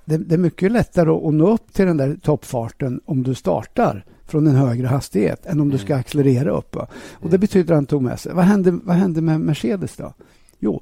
det, 0.06 0.18
det, 0.18 0.36
är 0.36 0.40
mycket 0.40 0.72
lättare 0.72 1.10
att 1.10 1.34
nå 1.34 1.54
upp 1.54 1.74
till 1.74 1.86
den 1.86 1.98
där 1.98 2.18
toppfarten 2.22 3.02
om 3.06 3.24
du 3.24 3.36
startar 3.36 4.06
från 4.26 4.48
en 4.48 4.56
högre 4.56 4.88
hastighet 4.88 5.46
än 5.46 5.60
om 5.60 5.70
du 5.70 5.78
ska 5.78 5.94
mm. 5.94 6.00
accelerera 6.00 6.52
upp. 6.52 6.76
Och 6.76 6.90
Det 7.22 7.28
mm. 7.28 7.40
betyder 7.40 7.74
att 7.74 7.78
han 7.78 7.86
tog 7.86 8.02
med 8.02 8.20
sig. 8.20 8.34
Vad 8.34 8.46
hände, 8.46 8.72
vad 8.72 8.96
hände 8.96 9.22
med 9.22 9.42
Mercedes 9.42 9.96
då? 9.96 10.14
Jo, 10.60 10.82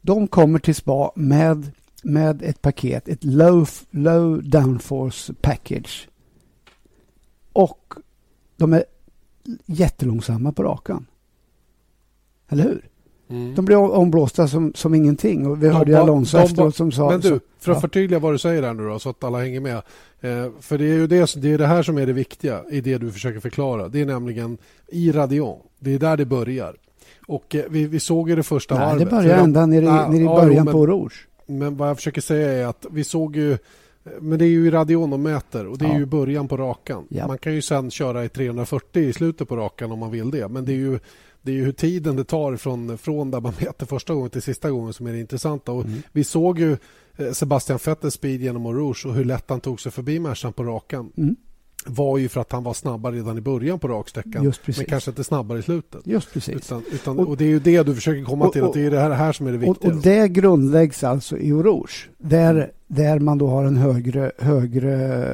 de 0.00 0.28
kommer 0.28 0.58
till 0.58 0.74
spa 0.74 1.12
med, 1.14 1.70
med 2.02 2.42
ett 2.42 2.62
paket, 2.62 3.08
ett 3.08 3.24
low, 3.24 3.68
low 3.90 4.42
downforce 4.50 5.34
package. 5.34 6.08
Och 7.52 7.94
de 8.56 8.72
är 8.72 8.84
jättelångsamma 9.66 10.52
på 10.52 10.62
rakan. 10.62 11.06
Eller 12.48 12.64
hur? 12.64 12.88
Mm. 13.30 13.54
De 13.54 13.64
blev 13.64 13.78
omblåsta 13.78 14.48
som, 14.48 14.72
som 14.74 14.94
ingenting. 14.94 15.46
Och 15.46 15.62
vi 15.62 15.66
de, 15.66 15.74
hörde 15.74 15.90
ju 15.90 15.96
Alonso 15.96 16.36
de, 16.36 16.44
efteråt 16.44 16.76
som 16.76 16.92
sa... 16.92 17.10
Men 17.10 17.20
du, 17.20 17.40
för 17.58 17.72
att 17.72 17.76
ja. 17.76 17.80
förtydliga 17.80 18.20
vad 18.20 18.34
du 18.34 18.38
säger 18.38 18.62
här 18.62 18.74
nu 18.74 18.88
då, 18.88 18.98
så 18.98 19.10
att 19.10 19.24
alla 19.24 19.38
hänger 19.38 19.60
med. 19.60 19.76
Eh, 20.20 20.50
för 20.60 20.78
det 20.78 20.84
är 20.84 20.94
ju 20.94 21.06
det, 21.06 21.34
det, 21.36 21.52
är 21.52 21.58
det 21.58 21.66
här 21.66 21.82
som 21.82 21.98
är 21.98 22.06
det 22.06 22.12
viktiga 22.12 22.62
i 22.70 22.80
det 22.80 22.98
du 22.98 23.12
försöker 23.12 23.40
förklara. 23.40 23.88
Det 23.88 24.00
är 24.00 24.06
nämligen 24.06 24.58
i 24.88 25.12
radion. 25.12 25.58
Det 25.78 25.94
är 25.94 25.98
där 25.98 26.16
det 26.16 26.24
börjar. 26.24 26.76
Och 27.26 27.54
eh, 27.54 27.64
vi, 27.70 27.86
vi 27.86 28.00
såg 28.00 28.28
ju 28.28 28.36
det 28.36 28.42
första 28.42 28.74
Nej, 28.74 28.86
varvet. 28.86 29.10
det 29.10 29.16
börjar 29.16 29.38
ända 29.38 29.66
nere, 29.66 29.90
ah, 29.90 30.08
nere 30.08 30.22
i 30.22 30.26
början 30.26 30.54
ja, 30.54 30.64
men, 30.64 30.72
på 30.72 30.86
Rouge. 30.86 31.26
Men 31.46 31.76
vad 31.76 31.88
jag 31.88 31.96
försöker 31.96 32.20
säga 32.20 32.52
är 32.52 32.66
att 32.66 32.86
vi 32.90 33.04
såg 33.04 33.36
ju 33.36 33.58
men 34.20 34.38
det 34.38 34.44
är 34.44 34.48
ju 34.48 34.66
i 34.66 34.70
radion 34.70 35.10
de 35.10 35.22
mäter 35.22 35.66
och 35.66 35.78
det 35.78 35.84
är 35.84 35.88
ja. 35.88 35.98
ju 35.98 36.06
början 36.06 36.48
på 36.48 36.56
rakan. 36.56 37.06
Ja. 37.08 37.26
Man 37.26 37.38
kan 37.38 37.54
ju 37.54 37.62
sen 37.62 37.90
köra 37.90 38.24
i 38.24 38.28
340 38.28 39.02
i 39.02 39.12
slutet 39.12 39.48
på 39.48 39.56
rakan 39.56 39.92
om 39.92 39.98
man 39.98 40.10
vill 40.10 40.30
det. 40.30 40.48
Men 40.48 40.64
det 40.64 40.72
är 40.72 40.76
ju 40.76 40.98
det 41.42 41.50
är 41.50 41.54
ju 41.54 41.64
hur 41.64 41.72
tiden 41.72 42.16
det 42.16 42.24
tar 42.24 42.56
från, 42.56 42.98
från 42.98 43.30
där 43.30 43.40
man 43.40 43.52
mäter 43.60 43.86
första 43.86 44.14
gången 44.14 44.30
till 44.30 44.42
sista 44.42 44.70
gången 44.70 44.92
som 44.92 45.06
är 45.06 45.12
det 45.12 45.20
intressanta. 45.20 45.72
Och 45.72 45.84
mm. 45.84 46.02
Vi 46.12 46.24
såg 46.24 46.58
ju 46.58 46.76
eh, 47.16 47.32
Sebastian 47.32 47.78
Vettels 47.84 48.14
speed 48.14 48.40
genom 48.40 48.66
Rouge 48.66 49.06
och 49.06 49.14
hur 49.14 49.24
lätt 49.24 49.50
han 49.50 49.60
tog 49.60 49.80
sig 49.80 49.92
förbi 49.92 50.18
Mercan 50.18 50.52
på 50.52 50.64
rakan. 50.64 51.12
Mm 51.16 51.36
var 51.86 52.18
ju 52.18 52.28
för 52.28 52.40
att 52.40 52.52
han 52.52 52.64
var 52.64 52.74
snabbare 52.74 53.16
redan 53.16 53.38
i 53.38 53.40
början 53.40 53.78
på 53.78 53.88
raksträckan 53.88 54.52
men 54.66 54.86
kanske 54.86 55.10
inte 55.10 55.24
snabbare 55.24 55.58
i 55.58 55.62
slutet. 55.62 56.00
Just 56.06 56.32
precis. 56.32 56.54
Utan, 56.54 56.82
utan, 56.92 57.18
och, 57.18 57.28
och, 57.28 57.36
det 57.36 57.44
är 57.44 57.48
ju 57.48 57.60
det 57.60 57.82
du 57.82 57.94
försöker 57.94 58.24
komma 58.24 58.44
och, 58.44 58.52
till, 58.52 58.64
att 58.64 58.72
det 58.72 58.86
är 58.86 58.90
det 58.90 59.00
här, 59.00 59.10
här 59.10 59.32
som 59.32 59.46
är 59.46 59.52
det 59.52 59.58
viktiga. 59.58 59.90
Och, 59.90 59.96
och 59.96 60.02
det 60.02 60.28
grundläggs 60.28 61.04
alltså 61.04 61.38
i 61.38 61.52
Rouge 61.52 62.08
där, 62.18 62.72
där 62.86 63.18
man 63.18 63.38
då 63.38 63.46
har 63.46 63.64
en 63.64 63.76
högre, 63.76 64.32
högre 64.38 65.24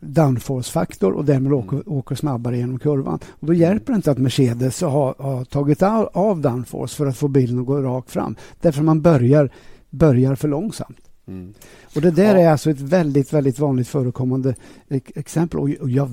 downforce-faktor 0.00 1.12
och 1.12 1.24
därmed 1.24 1.52
mm. 1.52 1.58
åker, 1.58 1.88
åker 1.88 2.14
snabbare 2.14 2.56
genom 2.56 2.78
kurvan. 2.78 3.18
Och 3.40 3.46
då 3.46 3.54
hjälper 3.54 3.92
det 3.92 3.96
inte 3.96 4.10
att 4.10 4.18
Mercedes 4.18 4.80
har, 4.80 5.14
har 5.18 5.44
tagit 5.44 5.82
av, 5.82 6.10
av 6.12 6.40
downforce 6.40 6.96
för 6.96 7.06
att 7.06 7.16
få 7.16 7.28
bilen 7.28 7.58
att 7.58 7.66
gå 7.66 7.80
rakt 7.80 8.10
fram. 8.10 8.36
Därför 8.60 8.82
man 8.82 9.02
börjar, 9.02 9.50
börjar 9.90 10.34
för 10.34 10.48
långsamt. 10.48 11.09
Mm. 11.26 11.54
Och 11.94 12.00
Det 12.00 12.10
där 12.10 12.34
ja. 12.34 12.40
är 12.40 12.48
alltså 12.48 12.70
ett 12.70 12.80
väldigt, 12.80 13.32
väldigt 13.32 13.58
vanligt 13.58 13.88
förekommande 13.88 14.54
exempel. 14.88 15.60
Och 15.60 15.90
jag 15.90 16.10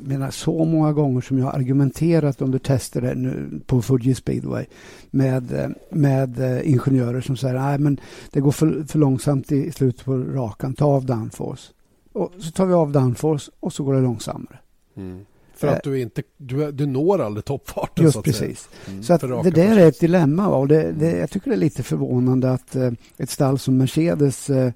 menar 0.00 0.30
så 0.30 0.64
många 0.64 0.92
gånger 0.92 1.20
som 1.20 1.38
jag 1.38 1.44
har 1.44 1.52
argumenterat 1.52 2.42
under 2.42 2.58
tester 2.58 3.14
nu 3.14 3.60
på 3.66 3.82
Fuji 3.82 4.14
Speedway 4.14 4.64
med, 5.10 5.74
med 5.90 6.40
eh, 6.40 6.70
ingenjörer 6.70 7.20
som 7.20 7.36
säger 7.36 7.54
att 7.54 7.98
det 8.30 8.40
går 8.40 8.52
för, 8.52 8.84
för 8.88 8.98
långsamt 8.98 9.52
i 9.52 9.72
slutet 9.72 10.04
på 10.04 10.18
rakan. 10.18 10.74
Ta 10.74 10.84
av 10.84 11.06
downforce. 11.06 11.72
Och 12.12 12.32
så 12.38 12.50
tar 12.50 12.66
vi 12.66 12.74
av 12.74 12.92
downforce 12.92 13.50
och 13.60 13.72
så 13.72 13.84
går 13.84 13.94
det 13.94 14.00
långsammare. 14.00 14.58
Mm. 14.96 15.24
För 15.60 15.68
att 15.68 15.82
du 15.82 16.00
inte 16.00 16.22
du, 16.36 16.72
du 16.72 16.86
når 16.86 17.18
aldrig 17.18 17.44
toppfarten. 17.44 18.04
Just 18.04 18.14
så 18.14 18.22
precis. 18.22 18.68
Mm, 18.88 19.02
så 19.02 19.12
att 19.12 19.20
det 19.20 19.50
där 19.50 19.78
är 19.78 19.88
ett 19.88 20.00
dilemma. 20.00 20.48
Och 20.48 20.68
det, 20.68 20.92
det, 20.92 21.16
jag 21.16 21.30
tycker 21.30 21.50
det 21.50 21.56
är 21.56 21.58
lite 21.58 21.82
förvånande 21.82 22.50
att 22.50 22.76
eh, 22.76 22.92
ett 23.16 23.30
stall 23.30 23.58
som 23.58 23.76
Mercedes 23.76 24.50
eh, 24.50 24.72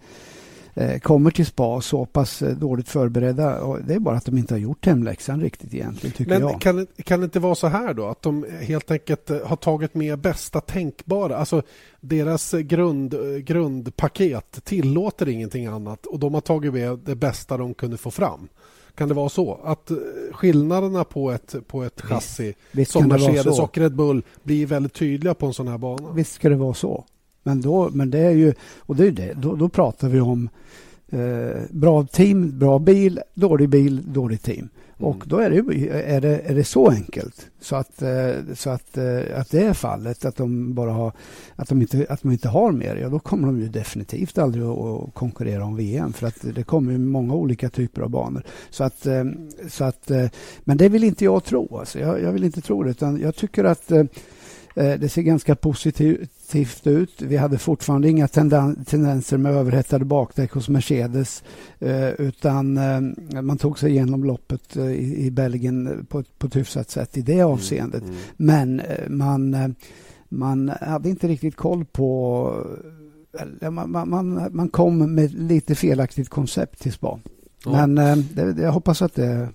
eh 0.75 0.99
kommer 0.99 1.31
till 1.31 1.47
spa 1.47 1.81
så 1.81 2.07
pass 2.07 2.43
eh, 2.43 2.57
dåligt 2.57 2.89
förberedda. 2.89 3.61
Och 3.61 3.79
det 3.85 3.95
är 3.95 3.99
bara 3.99 4.17
att 4.17 4.25
de 4.25 4.39
inte 4.39 4.55
har 4.55 4.59
gjort 4.59 4.87
hemläxan 4.87 5.41
riktigt 5.41 5.75
egentligen, 5.75 6.17
tycker 6.17 6.31
Men 6.31 6.43
jag. 6.43 6.61
Kan, 6.61 6.87
kan 7.05 7.21
det 7.21 7.25
inte 7.25 7.41
vara 7.41 7.55
så 7.55 7.67
här 7.67 7.95
då, 7.95 8.07
att 8.07 8.23
de 8.23 8.47
helt 8.61 8.91
enkelt 8.91 9.31
eh, 9.31 9.47
har 9.47 9.57
tagit 9.57 9.95
med 9.95 10.19
bästa 10.19 10.61
tänkbara? 10.61 11.37
Alltså 11.37 11.63
deras 12.01 12.53
grund, 12.53 13.15
grundpaket 13.45 14.65
tillåter 14.65 15.29
ingenting 15.29 15.67
annat 15.67 16.07
och 16.07 16.19
de 16.19 16.35
har 16.35 16.41
tagit 16.41 16.73
med 16.73 16.99
det 16.99 17.15
bästa 17.17 17.57
de 17.57 17.75
kunde 17.75 17.97
få 17.97 18.11
fram. 18.11 18.49
Kan 18.95 19.09
det 19.09 19.15
vara 19.15 19.29
så? 19.29 19.61
Att 19.65 19.91
eh, 19.91 19.97
skillnaderna 20.33 21.05
på 21.05 21.31
ett, 21.31 21.55
på 21.67 21.83
ett 21.83 22.01
chassi 22.01 22.55
Visst 22.73 22.93
som 22.93 23.09
Mercedes 23.09 23.59
och 23.59 23.79
Red 23.79 23.95
Bull 23.95 24.23
blir 24.43 24.67
väldigt 24.67 24.95
tydliga 24.95 25.35
på 25.35 25.47
en 25.47 25.55
sån 25.55 25.69
här 25.69 25.79
bana? 25.79 26.13
Visst 26.13 26.33
ska 26.33 26.49
det 26.49 26.57
vara 26.57 26.75
så. 26.75 27.05
Men, 27.43 27.61
då, 27.61 27.91
men 27.93 28.11
det 28.11 28.19
är 28.19 28.31
ju, 28.31 28.55
och 28.79 28.97
det 28.97 29.07
är 29.07 29.11
det, 29.11 29.33
då, 29.33 29.57
då 29.57 29.69
pratar 29.69 30.09
vi 30.09 30.21
om 30.21 30.49
eh, 31.09 31.63
bra 31.71 32.07
team, 32.07 32.59
bra 32.59 32.79
bil, 32.79 33.21
dålig 33.35 33.69
bil, 33.69 34.13
dåligt 34.13 34.43
team. 34.43 34.69
Mm. 34.99 35.11
Och 35.11 35.25
då 35.27 35.39
är 35.39 35.51
det, 35.51 35.57
är, 35.91 36.21
det, 36.21 36.41
är 36.45 36.55
det 36.55 36.65
så 36.65 36.91
enkelt 36.91 37.51
så 37.61 37.77
att, 37.77 38.03
eh, 38.03 38.33
så 38.55 38.71
att, 38.71 38.99
eh, 38.99 39.41
att 39.41 39.51
det 39.51 39.65
är 39.65 39.73
fallet, 39.73 40.25
att 40.25 40.37
de 40.37 40.75
bara 40.75 40.91
har, 40.91 41.13
att 41.57 41.69
de 41.69 41.81
inte, 41.83 42.07
att 42.09 42.23
de 42.23 42.33
inte 42.33 42.49
har 42.49 42.73
mer, 42.73 42.97
ja 42.97 43.09
då 43.09 43.19
kommer 43.19 43.47
de 43.47 43.61
ju 43.61 43.69
definitivt 43.69 44.39
aldrig 44.39 44.65
att 44.65 45.15
konkurrera 45.15 45.65
om 45.65 45.77
VM 45.77 46.13
för 46.13 46.27
att 46.27 46.55
det 46.55 46.63
kommer 46.63 46.99
många 46.99 47.35
olika 47.35 47.69
typer 47.71 48.03
av 48.03 48.11
banor. 48.11 48.43
Så 48.71 48.85
att, 48.85 49.07
eh, 49.07 49.25
så 49.69 49.85
att, 49.85 50.11
men 50.65 50.77
det 50.77 50.89
vill 50.89 51.05
inte 51.05 51.25
jag 51.25 51.45
tro. 51.45 51.79
Alltså. 51.79 51.99
Jag, 51.99 52.23
jag 52.23 52.33
vill 52.33 52.45
inte 52.45 52.61
tro 52.61 52.83
det, 52.83 52.91
utan 52.91 53.21
jag 53.21 53.35
tycker 53.35 53.65
att 53.65 53.93
det 54.75 55.09
ser 55.09 55.23
ganska 55.23 55.55
positivt 55.55 56.87
ut. 56.87 57.23
Vi 57.23 57.37
hade 57.37 57.59
fortfarande 57.59 58.09
inga 58.09 58.29
tendenser 58.29 59.37
med 59.37 59.53
överhettade 59.53 60.05
bakdäck 60.05 60.53
hos 60.53 60.69
Mercedes 60.69 61.43
eh, 61.79 62.09
utan 62.09 62.77
eh, 62.77 63.43
man 63.43 63.59
tog 63.59 63.79
sig 63.79 63.91
igenom 63.91 64.25
loppet 64.25 64.77
eh, 64.77 64.93
i, 64.93 65.31
Belgien 65.31 66.07
på, 66.11 66.23
på 66.39 66.47
ett 66.47 66.57
hyfsat 66.57 66.91
sätt 66.91 67.17
i 67.17 67.23
det 67.23 67.41
mm, 67.41 67.47
avseendet. 67.47 68.03
Mm, 68.03 68.15
mm. 68.15 68.25
Men 68.37 68.83
man, 69.19 69.75
man 70.29 70.73
hade 70.81 71.09
inte 71.09 71.29
riktigt 71.29 71.57
koll 71.57 71.85
på... 71.85 72.51
Man, 73.71 74.09
man, 74.09 74.49
man 74.53 74.69
kom 74.69 75.15
med 75.15 75.35
lite 75.35 75.75
felaktigt 75.75 76.29
koncept 76.29 76.81
till 76.81 76.93
spa. 76.93 77.19
Ja. 77.65 77.87
Men 77.87 78.25
det, 78.35 78.63
jag 78.63 78.73
hoppas 78.73 79.03
att 79.03 79.15
det 79.15 79.49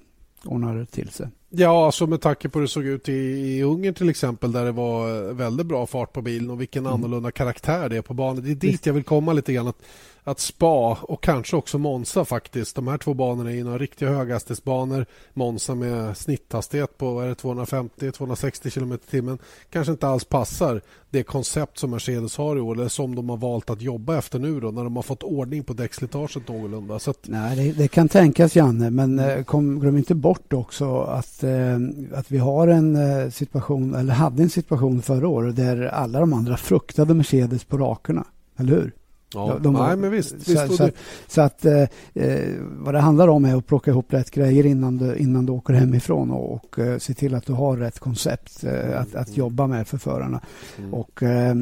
ordnar 0.46 0.86
till 0.86 1.10
sig. 1.10 1.28
Ja, 1.50 1.86
alltså 1.86 2.08
med 2.08 2.22
tanke 2.22 2.50
på 2.50 2.60
hur 2.60 2.64
det 2.66 2.70
såg 2.70 2.86
ut 2.86 3.10
i, 3.10 3.14
i 3.14 3.64
Ungern 3.64 3.94
till 3.94 4.10
exempel 4.10 4.52
där 4.52 4.66
det 4.66 4.72
var 4.72 5.34
väldigt 5.34 5.66
bra 5.66 5.88
fart 5.88 6.14
på 6.14 6.22
bilen 6.22 6.50
och 6.50 6.62
vilken 6.62 6.86
mm. 6.86 6.94
annorlunda 6.94 7.32
karaktär 7.32 7.90
det 7.90 7.98
är 7.98 8.02
på 8.02 8.14
banan. 8.14 8.44
Det 8.44 8.52
är 8.52 8.56
dit 8.56 8.86
jag 8.86 8.94
vill 8.94 9.04
komma 9.04 9.34
lite 9.34 9.54
grann. 9.54 9.68
Att 9.68 9.82
att 10.24 10.40
Spa 10.40 10.98
och 11.02 11.24
kanske 11.24 11.56
också 11.56 11.78
Monza 11.78 12.26
faktiskt. 12.26 12.76
De 12.76 12.88
här 12.88 12.98
två 12.98 13.14
banorna 13.14 13.52
är 13.52 13.56
ju 13.56 13.64
några 13.64 13.78
riktiga 13.78 14.10
höghastighetsbanor. 14.10 15.06
Monza 15.34 15.76
med 15.76 16.18
snitthastighet 16.18 16.98
på 16.98 17.22
250-260 17.22 18.70
km 18.70 18.94
i 18.94 18.98
timmen 18.98 19.38
kanske 19.70 19.92
inte 19.92 20.08
alls 20.08 20.26
passar 20.26 20.82
det 21.10 21.24
koncept 21.24 21.78
som 21.78 21.92
Mercedes 21.92 22.38
har 22.38 22.58
i 22.58 22.60
år 22.60 22.76
eller 22.76 22.88
som 22.88 23.16
de 23.16 23.30
har 23.30 23.38
valt 23.38 23.70
att 23.70 23.82
jobba 23.82 24.18
efter 24.18 24.40
nu 24.40 24.60
då 24.60 24.72
när 24.72 24.84
de 24.84 24.96
har 24.96 25.04
fått 25.04 25.24
ordning 25.24 25.64
på 25.64 25.74
däckslitaget 25.74 26.48
någorlunda. 26.48 27.00
Så 27.00 27.12
att... 27.12 27.20
Nej, 27.28 27.56
det, 27.56 27.72
det, 27.72 27.88
kan 27.88 28.10
tänkas 28.10 28.56
Janne, 28.56 28.90
men 28.90 29.20
eh, 29.20 29.44
kom, 29.44 29.80
glöm 29.80 29.98
inte 29.98 30.16
bort 30.16 30.54
också 30.54 31.02
att, 31.02 31.44
eh, 31.44 31.78
att 32.14 32.32
vi 32.32 32.38
har 32.38 32.68
en 32.68 32.96
eh, 32.96 33.30
situation, 33.30 33.96
eller 33.96 34.14
hade 34.14 34.44
en 34.44 34.50
situation 34.50 35.02
förra 35.02 35.28
året 35.28 35.56
där 35.56 35.86
alla 35.86 36.20
de 36.20 36.34
andra 36.34 36.58
fruktade 36.58 37.14
Mercedes 37.14 37.64
på 37.64 37.78
rakorna, 37.78 38.26
Eller 38.58 38.74
hur? 38.74 38.94
Ja, 39.34 39.48
de, 39.54 39.64
de 39.64 39.74
nej, 39.74 39.98
men 39.98 40.12
visst. 40.12 40.34
visst 40.34 40.68
så, 40.68 40.76
så, 40.78 40.84
att, 40.84 40.96
så 41.28 41.42
att 41.42 41.66
eh, 41.66 41.82
eh, 42.14 42.56
vad 42.60 42.94
det 42.94 43.00
handlar 43.00 43.28
om 43.28 43.46
är 43.46 43.56
att 43.56 43.68
plocka 43.68 43.92
ihop 43.92 44.14
rätt 44.14 44.32
grejer 44.32 44.66
innan 44.66 44.98
du, 44.98 45.16
innan 45.16 45.46
du 45.46 45.52
åker 45.52 45.74
hemifrån 45.74 46.32
och, 46.32 46.54
och 46.54 46.80
eh, 46.80 46.98
se 46.98 47.14
till 47.14 47.36
att 47.36 47.46
du 47.46 47.54
har 47.54 47.78
rätt 47.78 48.00
koncept 48.00 48.64
eh, 48.64 49.00
att, 49.02 49.16
att 49.16 49.28
mm. 49.28 49.40
jobba 49.40 49.68
med 49.68 49.88
för 49.88 49.98
förarna. 49.98 50.42
Mm. 50.78 50.94
Och 50.94 51.24
eh, 51.24 51.56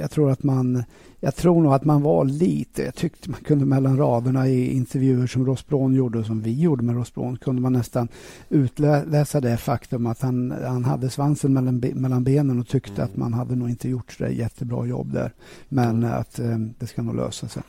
jag 0.00 0.10
tror 0.10 0.30
att 0.30 0.42
man 0.42 0.84
jag 1.20 1.36
tror 1.36 1.62
nog 1.62 1.72
att 1.72 1.84
man 1.84 2.02
var 2.02 2.24
lite, 2.24 2.82
jag 2.82 2.94
tyckte 2.94 3.30
man 3.30 3.40
kunde 3.40 3.64
mellan 3.64 3.98
raderna 3.98 4.48
i 4.48 4.72
intervjuer 4.72 5.26
som 5.26 5.46
Ross 5.46 5.66
Brown 5.66 5.94
gjorde 5.94 6.18
och 6.18 6.26
som 6.26 6.40
vi 6.40 6.60
gjorde 6.60 6.82
med 6.84 6.96
Ross 6.96 7.14
Brown 7.14 7.36
kunde 7.36 7.62
man 7.62 7.72
nästan 7.72 8.08
utläsa 8.48 9.40
det 9.40 9.56
faktum 9.56 10.06
att 10.06 10.20
han, 10.20 10.54
han 10.64 10.84
hade 10.84 11.10
svansen 11.10 11.52
mellan, 11.52 11.78
mellan 11.94 12.24
benen 12.24 12.60
och 12.60 12.68
tyckte 12.68 13.02
mm. 13.02 13.04
att 13.04 13.16
man 13.16 13.32
hade 13.32 13.56
nog 13.56 13.70
inte 13.70 13.88
gjort 13.88 14.18
det 14.18 14.30
jättebra 14.30 14.86
jobb 14.86 15.12
där. 15.12 15.32
Men 15.68 15.96
mm. 15.96 16.12
att 16.12 16.38
eh, 16.38 16.58
det 16.78 16.86
ska 16.86 17.02
nog 17.02 17.16
lösa 17.16 17.48
sig. 17.48 17.62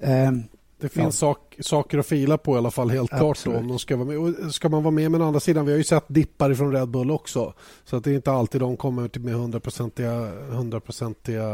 Eh, 0.00 0.32
det 0.80 0.88
finns 0.88 1.22
ja. 1.22 1.28
Sak, 1.60 1.88
saker 1.88 1.98
att 1.98 2.06
fila 2.06 2.38
på 2.38 2.54
i 2.54 2.58
alla 2.58 2.70
fall 2.70 2.90
helt 2.90 3.12
Absolut. 3.12 3.36
klart. 3.36 3.44
Då, 3.44 3.60
om 3.60 3.68
de 3.68 3.78
ska, 3.78 3.96
vara 3.96 4.06
med. 4.06 4.18
Och 4.18 4.54
ska 4.54 4.68
man 4.68 4.82
vara 4.82 4.90
med 4.90 5.10
med 5.10 5.20
den 5.20 5.28
andra 5.28 5.40
sidan, 5.40 5.66
vi 5.66 5.72
har 5.72 5.78
ju 5.78 5.84
sett 5.84 6.04
dippar 6.06 6.54
från 6.54 6.72
Red 6.72 6.88
Bull 6.88 7.10
också. 7.10 7.52
Så 7.84 7.96
att 7.96 8.04
det 8.04 8.10
är 8.10 8.14
inte 8.14 8.32
alltid 8.32 8.60
de 8.60 8.76
kommer 8.76 9.18
med 9.18 9.34
hundraprocentiga, 9.34 10.30
hundraprocentiga 10.50 11.44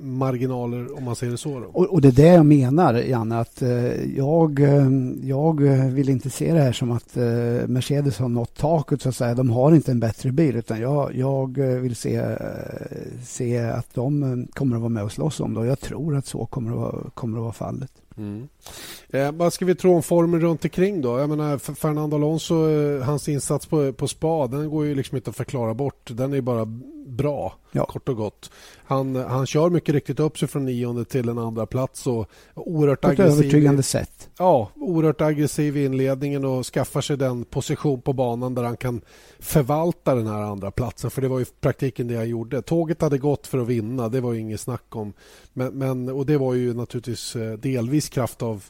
marginaler 0.00 0.98
om 0.98 1.04
man 1.04 1.16
säger 1.16 1.30
det 1.30 1.38
så. 1.38 1.64
Och, 1.72 1.84
och, 1.84 2.00
det 2.00 2.08
är 2.08 2.12
det 2.12 2.28
jag 2.28 2.46
menar 2.46 2.94
Janne, 2.94 3.38
att 3.38 3.62
eh, 3.62 4.16
jag, 4.16 4.60
eh, 4.60 4.90
jag 5.22 5.60
vill 5.90 6.08
inte 6.08 6.30
se 6.30 6.52
det 6.52 6.60
här 6.60 6.72
som 6.72 6.90
att 6.90 7.16
eh, 7.16 7.22
Mercedes 7.68 8.18
har 8.18 8.28
nått 8.28 8.56
taket 8.56 9.02
så 9.02 9.08
att 9.08 9.16
säga. 9.16 9.34
De 9.34 9.50
har 9.50 9.72
inte 9.72 9.90
en 9.90 10.00
bättre 10.00 10.32
bil 10.32 10.56
utan 10.56 10.80
jag, 10.80 11.14
jag 11.14 11.58
vill 11.58 11.96
se, 11.96 12.22
se 13.24 13.58
att 13.58 13.94
de 13.94 14.46
kommer 14.54 14.76
att 14.76 14.82
vara 14.82 14.88
med 14.88 15.04
och 15.04 15.12
slåss 15.12 15.40
om 15.40 15.54
det 15.54 15.60
och 15.60 15.66
jag 15.66 15.80
tror 15.80 16.16
att 16.16 16.26
så 16.26 16.46
kommer 16.46 16.70
att 16.70 16.76
vara, 16.76 17.10
kommer 17.14 17.38
att 17.38 17.42
vara 17.42 17.52
fallet. 17.52 17.90
Mm. 18.16 18.48
Eh, 19.08 19.32
vad 19.32 19.52
ska 19.52 19.64
vi 19.64 19.74
tro 19.74 19.94
om 19.94 20.02
formen 20.02 20.40
runt 20.40 20.64
omkring 20.64 21.02
då? 21.02 21.18
Jag 21.18 21.28
menar, 21.28 21.58
Fernando 21.58 22.16
Alonso, 22.16 22.70
eh, 22.70 23.02
hans 23.02 23.28
insats 23.28 23.66
på, 23.66 23.92
på 23.92 24.08
spa, 24.08 24.46
den 24.46 24.70
går 24.70 24.86
ju 24.86 24.94
liksom 24.94 25.16
inte 25.16 25.30
att 25.30 25.36
förklara 25.36 25.74
bort. 25.74 26.10
Den 26.12 26.32
är 26.32 26.40
bara 26.40 26.64
bra, 27.06 27.54
ja. 27.72 27.84
kort 27.84 28.08
och 28.08 28.16
gott. 28.16 28.50
Han, 28.84 29.16
han 29.16 29.46
kör 29.46 29.70
mycket 29.70 29.94
riktigt 29.94 30.20
upp 30.20 30.38
sig 30.38 30.48
från 30.48 30.64
nionde 30.64 31.04
till 31.04 31.28
en 31.28 31.38
andra 31.38 31.66
plats 31.66 32.06
och 32.06 32.30
oerhört 32.54 33.00
på 33.00 33.08
ett 33.08 33.20
aggressiv. 33.20 33.40
övertygande 33.40 33.82
sätt. 33.82 34.28
Ja, 34.38 34.70
oerhört 34.74 35.20
aggressiv 35.20 35.76
i 35.76 35.84
inledningen 35.84 36.44
och 36.44 36.66
skaffar 36.66 37.00
sig 37.00 37.16
den 37.16 37.44
position 37.44 38.00
på 38.00 38.12
banan 38.12 38.54
där 38.54 38.62
han 38.62 38.76
kan 38.76 39.00
förvalta 39.38 40.14
den 40.14 40.26
här 40.26 40.42
andra 40.42 40.70
platsen 40.70 41.10
för 41.10 41.22
det 41.22 41.28
var 41.28 41.38
ju 41.38 41.44
praktiken 41.60 42.08
det 42.08 42.16
han 42.16 42.28
gjorde. 42.28 42.62
Tåget 42.62 43.00
hade 43.00 43.18
gått 43.18 43.46
för 43.46 43.58
att 43.58 43.68
vinna, 43.68 44.08
det 44.08 44.20
var 44.20 44.32
ju 44.32 44.40
inget 44.40 44.60
snack 44.60 44.96
om. 44.96 45.12
Men, 45.52 45.78
men, 45.78 46.08
och 46.08 46.26
det 46.26 46.38
var 46.38 46.54
ju 46.54 46.74
naturligtvis 46.74 47.36
eh, 47.36 47.52
delvis 47.52 48.08
kraft 48.08 48.42
av 48.42 48.64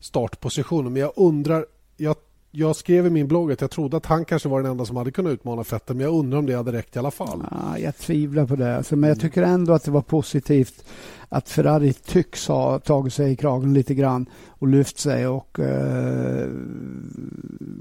startpositionen. 0.00 0.92
Men 0.92 1.02
jag 1.02 1.12
undrar, 1.16 1.66
jag 1.96 2.16
jag 2.52 2.76
skrev 2.76 3.06
i 3.06 3.10
min 3.10 3.28
blogg 3.28 3.52
att 3.52 3.60
jag 3.60 3.70
trodde 3.70 3.96
att 3.96 4.06
han 4.06 4.24
kanske 4.24 4.48
var 4.48 4.62
den 4.62 4.70
enda 4.70 4.84
som 4.84 4.96
hade 4.96 5.10
kunnat 5.10 5.32
utmana 5.32 5.62
Vettel 5.62 5.96
men 5.96 6.04
jag 6.04 6.14
undrar 6.14 6.38
om 6.38 6.46
det 6.46 6.54
hade 6.54 6.72
räckt 6.72 6.96
i 6.96 6.98
alla 6.98 7.10
fall. 7.10 7.44
Ja, 7.50 7.78
jag 7.78 7.96
tvivlar 7.96 8.46
på 8.46 8.56
det. 8.56 8.76
Alltså, 8.76 8.96
men 8.96 9.08
jag 9.08 9.20
tycker 9.20 9.42
ändå 9.42 9.72
att 9.72 9.84
det 9.84 9.90
var 9.90 10.02
positivt 10.02 10.84
att 11.28 11.48
Ferrari 11.48 11.92
tycks 11.92 12.48
ha 12.48 12.78
tagit 12.78 13.14
sig 13.14 13.32
i 13.32 13.36
kragen 13.36 13.74
lite 13.74 13.94
grann 13.94 14.26
och 14.48 14.68
lyft 14.68 14.98
sig. 14.98 15.26
Och, 15.26 15.58
eh, 15.58 16.48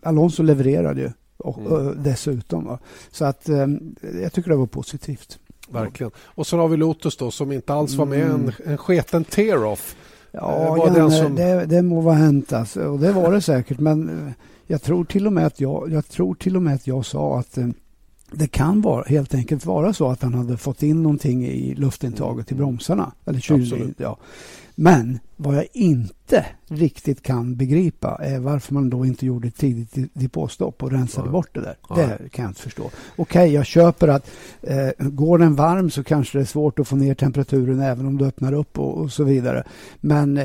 Alonso 0.03 0.43
levererade 0.43 1.01
ju 1.01 1.11
och, 1.37 1.57
mm. 1.57 1.71
och 1.71 1.97
dessutom. 1.97 2.65
Va? 2.65 2.79
Så 3.11 3.25
att 3.25 3.49
eh, 3.49 3.67
jag 4.21 4.33
tycker 4.33 4.49
det 4.49 4.55
var 4.55 4.65
positivt. 4.65 5.39
Verkligen. 5.69 6.11
Och 6.19 6.47
så 6.47 6.57
har 6.57 6.67
vi 6.67 6.77
Lotus 6.77 7.17
då 7.17 7.31
som 7.31 7.51
inte 7.51 7.73
alls 7.73 7.95
var 7.95 8.05
med. 8.05 8.21
Mm. 8.21 8.41
En, 8.45 8.71
en 8.71 8.77
sketen 8.77 9.23
tear-off. 9.23 9.95
Ja, 10.31 10.75
var 10.75 10.97
Janne, 10.97 11.11
som... 11.11 11.35
det, 11.35 11.65
det 11.65 11.81
må 11.81 12.01
vara 12.01 12.15
hänt 12.15 12.53
alltså. 12.53 12.81
och 12.81 12.99
det 12.99 13.11
var 13.11 13.31
det 13.31 13.41
säkert. 13.41 13.79
Men 13.79 14.09
eh, 14.09 14.33
jag 14.67 14.81
tror 14.81 15.05
till 15.05 15.27
och 15.27 15.33
med 15.33 15.45
att 15.45 15.61
jag, 15.61 15.91
jag, 15.91 16.07
tror 16.07 16.35
till 16.35 16.55
och 16.55 16.61
med 16.61 16.75
att 16.75 16.87
jag 16.87 17.05
sa 17.05 17.39
att 17.39 17.57
eh, 17.57 17.67
det 18.31 18.47
kan 18.47 18.81
vara, 18.81 19.03
helt 19.03 19.33
enkelt 19.33 19.65
vara 19.65 19.93
så 19.93 20.09
att 20.09 20.21
han 20.21 20.33
hade 20.33 20.57
fått 20.57 20.83
in 20.83 21.03
någonting 21.03 21.45
i 21.45 21.75
luftintaget 21.75 22.51
i 22.51 22.55
bromsarna. 22.55 23.11
Eller 23.25 23.39
kylning, 23.39 23.93
ja. 23.97 24.17
Men 24.81 25.19
vad 25.35 25.55
jag 25.55 25.67
inte 25.73 26.45
riktigt 26.67 27.23
kan 27.23 27.55
begripa 27.55 28.19
är 28.21 28.39
varför 28.39 28.73
man 28.73 28.89
då 28.89 29.05
inte 29.05 29.25
gjorde 29.25 29.47
ett 29.47 29.55
tidigt 29.57 30.13
depåstopp 30.13 30.83
och 30.83 30.91
rensade 30.91 31.27
ja. 31.27 31.31
bort 31.31 31.49
det 31.53 31.61
där. 31.61 31.75
Ja. 31.89 31.95
Det 31.95 32.29
kan 32.29 32.43
jag 32.43 32.49
inte 32.49 32.61
förstå. 32.61 32.83
Okej, 32.83 32.93
okay, 33.15 33.47
jag 33.47 33.65
köper 33.65 34.07
att 34.07 34.31
eh, 34.61 34.89
går 34.97 35.37
den 35.37 35.55
varm 35.55 35.89
så 35.89 36.03
kanske 36.03 36.37
det 36.37 36.41
är 36.41 36.45
svårt 36.45 36.79
att 36.79 36.87
få 36.87 36.95
ner 36.95 37.15
temperaturen 37.15 37.79
även 37.79 38.05
om 38.05 38.17
du 38.17 38.25
öppnar 38.25 38.53
upp 38.53 38.79
och, 38.79 38.97
och 38.97 39.11
så 39.11 39.23
vidare. 39.23 39.63
Men 39.99 40.37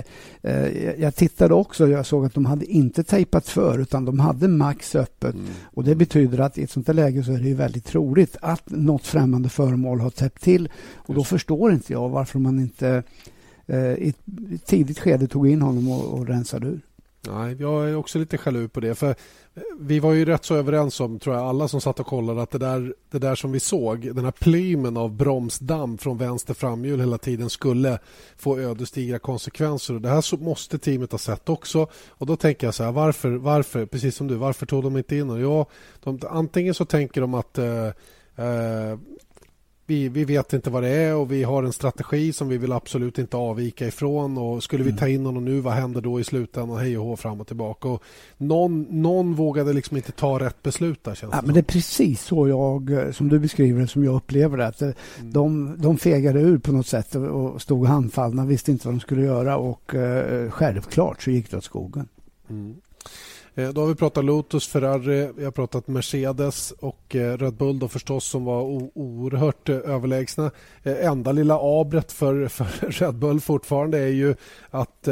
eh, 0.43 0.93
jag 1.01 1.15
tittade 1.15 1.55
också 1.55 1.89
jag 1.89 2.07
såg 2.07 2.27
att 2.27 2.35
de 2.35 2.45
hade 2.45 2.67
inte 2.67 3.05
tejpat 3.05 3.49
för 3.49 3.79
utan 3.79 4.05
de 4.05 4.21
hade 4.21 4.49
max 4.49 4.95
öppet. 4.95 5.35
Mm. 5.35 5.47
Och 5.65 5.85
det 5.85 5.95
betyder 5.95 6.39
att 6.39 6.59
i 6.59 6.63
ett 6.63 6.71
sånt 6.71 6.87
här 6.87 6.95
läge 6.95 7.25
så 7.25 7.33
är 7.33 7.39
det 7.39 7.49
ju 7.49 7.55
väldigt 7.55 7.85
troligt 7.85 8.37
att 8.41 8.71
något 8.71 9.07
främmande 9.07 9.49
föremål 9.49 10.01
har 10.01 10.11
täppt 10.11 10.43
till. 10.43 10.69
Och 10.95 11.15
då 11.15 11.25
förstår 11.25 11.73
inte 11.73 11.93
jag 11.93 12.09
varför 12.09 12.39
man 12.39 12.61
inte 12.61 13.03
Eh, 13.67 13.95
i 13.95 14.09
ett 14.55 14.67
tidigt 14.67 14.99
skede 14.99 15.27
tog 15.27 15.49
in 15.49 15.63
honom 15.63 15.91
och, 15.91 16.19
och 16.19 16.27
rensade 16.27 16.67
ur. 16.67 16.81
Nej, 17.29 17.57
jag 17.61 17.89
är 17.91 17.97
också 17.97 18.19
lite 18.19 18.39
sjalu 18.39 18.69
på 18.69 18.81
det. 18.81 18.95
För 18.95 19.09
eh, 19.11 19.63
Vi 19.79 19.99
var 19.99 20.13
ju 20.13 20.25
rätt 20.25 20.45
så 20.45 20.55
överens 20.55 21.01
om, 21.01 21.19
tror 21.19 21.37
jag, 21.37 21.45
alla 21.45 21.69
som 21.69 21.81
satt 21.81 22.01
och 22.01 22.07
kollade 22.07 22.43
att 22.43 22.51
det 22.51 22.59
där, 22.59 22.95
det 23.11 23.19
där 23.19 23.35
som 23.35 23.53
vi 23.53 23.61
såg, 23.61 24.15
den 24.15 24.25
här 24.25 24.33
plymen 24.33 24.97
av 24.97 25.17
bromsdamm 25.17 25.99
från 25.99 26.19
vänster 26.19 26.55
framhjul 26.55 27.01
hela 27.01 27.19
tiden 27.19 27.51
skulle 27.51 27.99
få 28.37 28.59
ödesdigra 28.59 29.19
konsekvenser. 29.19 29.95
Och 29.95 30.01
det 30.01 30.09
här 30.09 30.37
måste 30.37 30.79
teamet 30.79 31.13
ha 31.13 31.19
sett 31.19 31.49
också. 31.49 31.87
Och 32.09 32.27
Då 32.27 32.37
tänker 32.37 32.67
jag 32.67 32.75
så 32.75 32.85
här, 32.85 32.93
varför, 32.93 33.31
varför 33.31 33.87
precis 33.87 34.17
som 34.17 34.27
du, 34.27 34.35
varför 34.35 34.67
tog 34.67 34.83
de 34.83 34.97
inte 34.97 35.17
in 35.17 35.29
honom? 35.29 35.43
Ja, 35.43 35.67
de, 36.03 36.21
antingen 36.31 36.75
så 36.75 36.85
tänker 36.85 37.21
de 37.21 37.35
att 37.35 37.59
eh, 37.59 37.87
eh 38.37 38.99
vi, 39.87 40.09
vi 40.09 40.25
vet 40.25 40.53
inte 40.53 40.71
vad 40.71 40.83
det 40.83 40.89
är 40.89 41.15
och 41.15 41.33
vi 41.33 41.43
har 41.43 41.63
en 41.63 41.73
strategi 41.73 42.33
som 42.33 42.49
vi 42.49 42.59
vill 42.59 42.73
absolut 42.73 43.19
inte 43.19 43.37
avvika 43.37 43.87
ifrån. 43.87 44.39
Och 44.39 44.63
Skulle 44.63 44.85
vi 44.85 44.91
mm. 44.91 44.99
ta 44.99 45.09
in 45.09 45.27
honom 45.27 45.45
nu, 45.45 45.61
vad 45.61 45.73
händer 45.73 46.01
då 46.01 46.21
i 46.21 46.25
slutändan? 46.25 46.79
Hej 46.79 46.99
och 46.99 47.05
hå, 47.05 47.17
fram 47.17 47.41
och 47.41 47.47
tillbaka. 47.47 47.89
Och 47.89 48.03
någon, 48.37 48.87
någon 48.91 49.35
vågade 49.35 49.73
liksom 49.73 49.97
inte 49.97 50.13
ta 50.13 50.39
rätt 50.39 50.63
beslut 50.63 51.05
där, 51.05 51.19
ja, 51.23 51.43
men 51.45 51.55
Det 51.55 51.61
är 51.61 51.63
precis 51.63 52.23
så 52.23 52.49
jag, 52.49 53.09
som 53.15 53.29
du 53.29 53.39
beskriver 53.39 53.81
det, 53.81 53.87
som 53.87 54.05
jag 54.05 54.15
upplever 54.15 54.57
det. 54.57 54.67
Att 54.67 54.81
mm. 54.83 54.95
de, 55.21 55.75
de 55.79 55.99
fegade 55.99 56.41
ur 56.41 56.59
på 56.59 56.73
något 56.73 56.87
sätt 56.87 57.15
och 57.15 57.63
stod 57.63 57.87
handfallna, 57.87 58.45
visste 58.45 58.71
inte 58.71 58.87
vad 58.87 58.95
de 58.95 59.01
skulle 59.01 59.23
göra 59.23 59.57
och 59.57 59.95
eh, 59.95 60.51
självklart 60.51 61.23
så 61.23 61.31
gick 61.31 61.51
det 61.51 61.57
åt 61.57 61.65
skogen. 61.65 62.09
Mm. 62.51 62.75
Eh, 63.57 63.69
då 63.69 63.81
har 63.81 63.89
vi 63.89 63.95
pratat 63.95 64.25
Lotus, 64.25 64.69
Ferrari, 64.69 65.31
vi 65.37 65.45
har 65.45 65.51
pratat 65.51 65.89
Mercedes 65.89 66.71
och 66.71 67.17
eh, 67.17 67.39
Red 67.39 67.55
Bull 67.55 67.79
då 67.79 67.89
förstås 67.89 68.25
som 68.25 68.45
var 68.45 68.63
oerhört 68.95 69.69
eh, 69.69 69.77
överlägsna. 69.77 70.51
Enda 70.83 71.33
lilla 71.33 71.59
abret 71.61 72.13
för, 72.13 72.49
för 72.49 72.65
Red 72.91 73.15
Bull 73.15 73.41
fortfarande 73.41 73.99
är 73.99 74.09
ju 74.09 74.35
att 74.71 75.03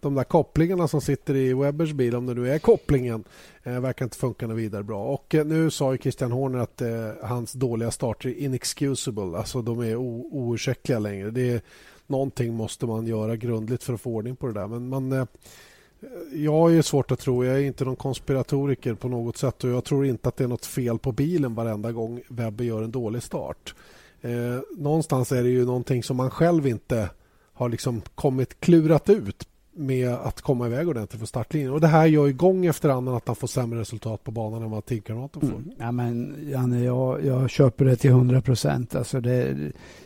de 0.00 0.14
där 0.14 0.24
kopplingarna 0.24 0.88
som 0.88 1.00
sitter 1.00 1.36
i 1.36 1.54
Webbers 1.54 1.92
bil, 1.92 2.16
om 2.16 2.26
det 2.26 2.34
nu 2.34 2.50
är 2.50 2.58
kopplingen, 2.58 3.24
verkar 3.62 4.04
inte 4.04 4.16
funka 4.16 4.46
något 4.46 4.56
vidare 4.56 4.82
bra. 4.82 5.04
Och 5.04 5.34
nu 5.46 5.70
sa 5.70 5.92
ju 5.92 5.98
Christian 5.98 6.32
Horner 6.32 6.58
att 6.58 6.82
hans 7.22 7.52
dåliga 7.52 7.90
starter 7.90 8.28
är 8.28 8.34
inexcusable, 8.34 9.38
alltså 9.38 9.62
de 9.62 9.80
är 9.80 9.96
oursäktliga 9.96 10.98
längre. 10.98 11.30
Det 11.30 11.50
är, 11.50 11.60
någonting 12.06 12.54
måste 12.54 12.86
man 12.86 13.06
göra 13.06 13.36
grundligt 13.36 13.84
för 13.84 13.94
att 13.94 14.00
få 14.00 14.10
ordning 14.10 14.36
på 14.36 14.46
det 14.46 14.52
där. 14.52 14.66
Men 14.66 14.88
man 14.88 15.26
jag 16.32 16.74
är 16.76 16.82
svårt 16.82 17.10
att 17.10 17.18
tro. 17.18 17.44
Jag 17.44 17.56
är 17.56 17.60
inte 17.60 17.84
någon 17.84 17.96
konspiratoriker 17.96 18.94
på 18.94 19.08
något 19.08 19.36
sätt 19.36 19.64
och 19.64 19.70
jag 19.70 19.84
tror 19.84 20.06
inte 20.06 20.28
att 20.28 20.36
det 20.36 20.44
är 20.44 20.48
något 20.48 20.66
fel 20.66 20.98
på 20.98 21.12
bilen 21.12 21.54
varenda 21.54 21.92
gång 21.92 22.20
Webber 22.28 22.64
gör 22.64 22.82
en 22.82 22.90
dålig 22.90 23.22
start. 23.22 23.74
Eh, 24.20 24.58
någonstans 24.76 25.32
är 25.32 25.42
det 25.42 25.48
ju 25.48 25.64
någonting 25.64 26.02
som 26.02 26.16
man 26.16 26.30
själv 26.30 26.66
inte 26.66 27.10
har 27.52 27.68
liksom 27.68 28.02
kommit 28.14 28.60
klurat 28.60 29.10
ut 29.10 29.48
med 29.72 30.08
att 30.08 30.40
komma 30.40 30.66
iväg 30.66 30.88
ordentligt 30.88 31.18
från 31.18 31.26
startlinjen. 31.26 31.72
Och 31.72 31.80
det 31.80 31.86
här 31.86 32.06
gör 32.06 32.26
ju 32.26 32.32
gång 32.32 32.66
efter 32.66 32.88
annan 32.88 33.14
att 33.14 33.26
han 33.26 33.36
får 33.36 33.48
sämre 33.48 33.80
resultat 33.80 34.24
på 34.24 34.30
banan 34.30 34.62
än 34.62 34.70
vad 34.70 34.86
teamkamraten 34.86 35.40
får. 35.40 35.56
Mm. 35.56 35.70
Ja, 35.78 35.92
men 35.92 36.36
Janne, 36.50 36.84
jag, 36.84 37.24
jag 37.24 37.50
köper 37.50 37.84
det 37.84 37.96
till 37.96 38.10
hundra 38.10 38.40
procent. 38.40 38.94
Alltså 38.94 39.22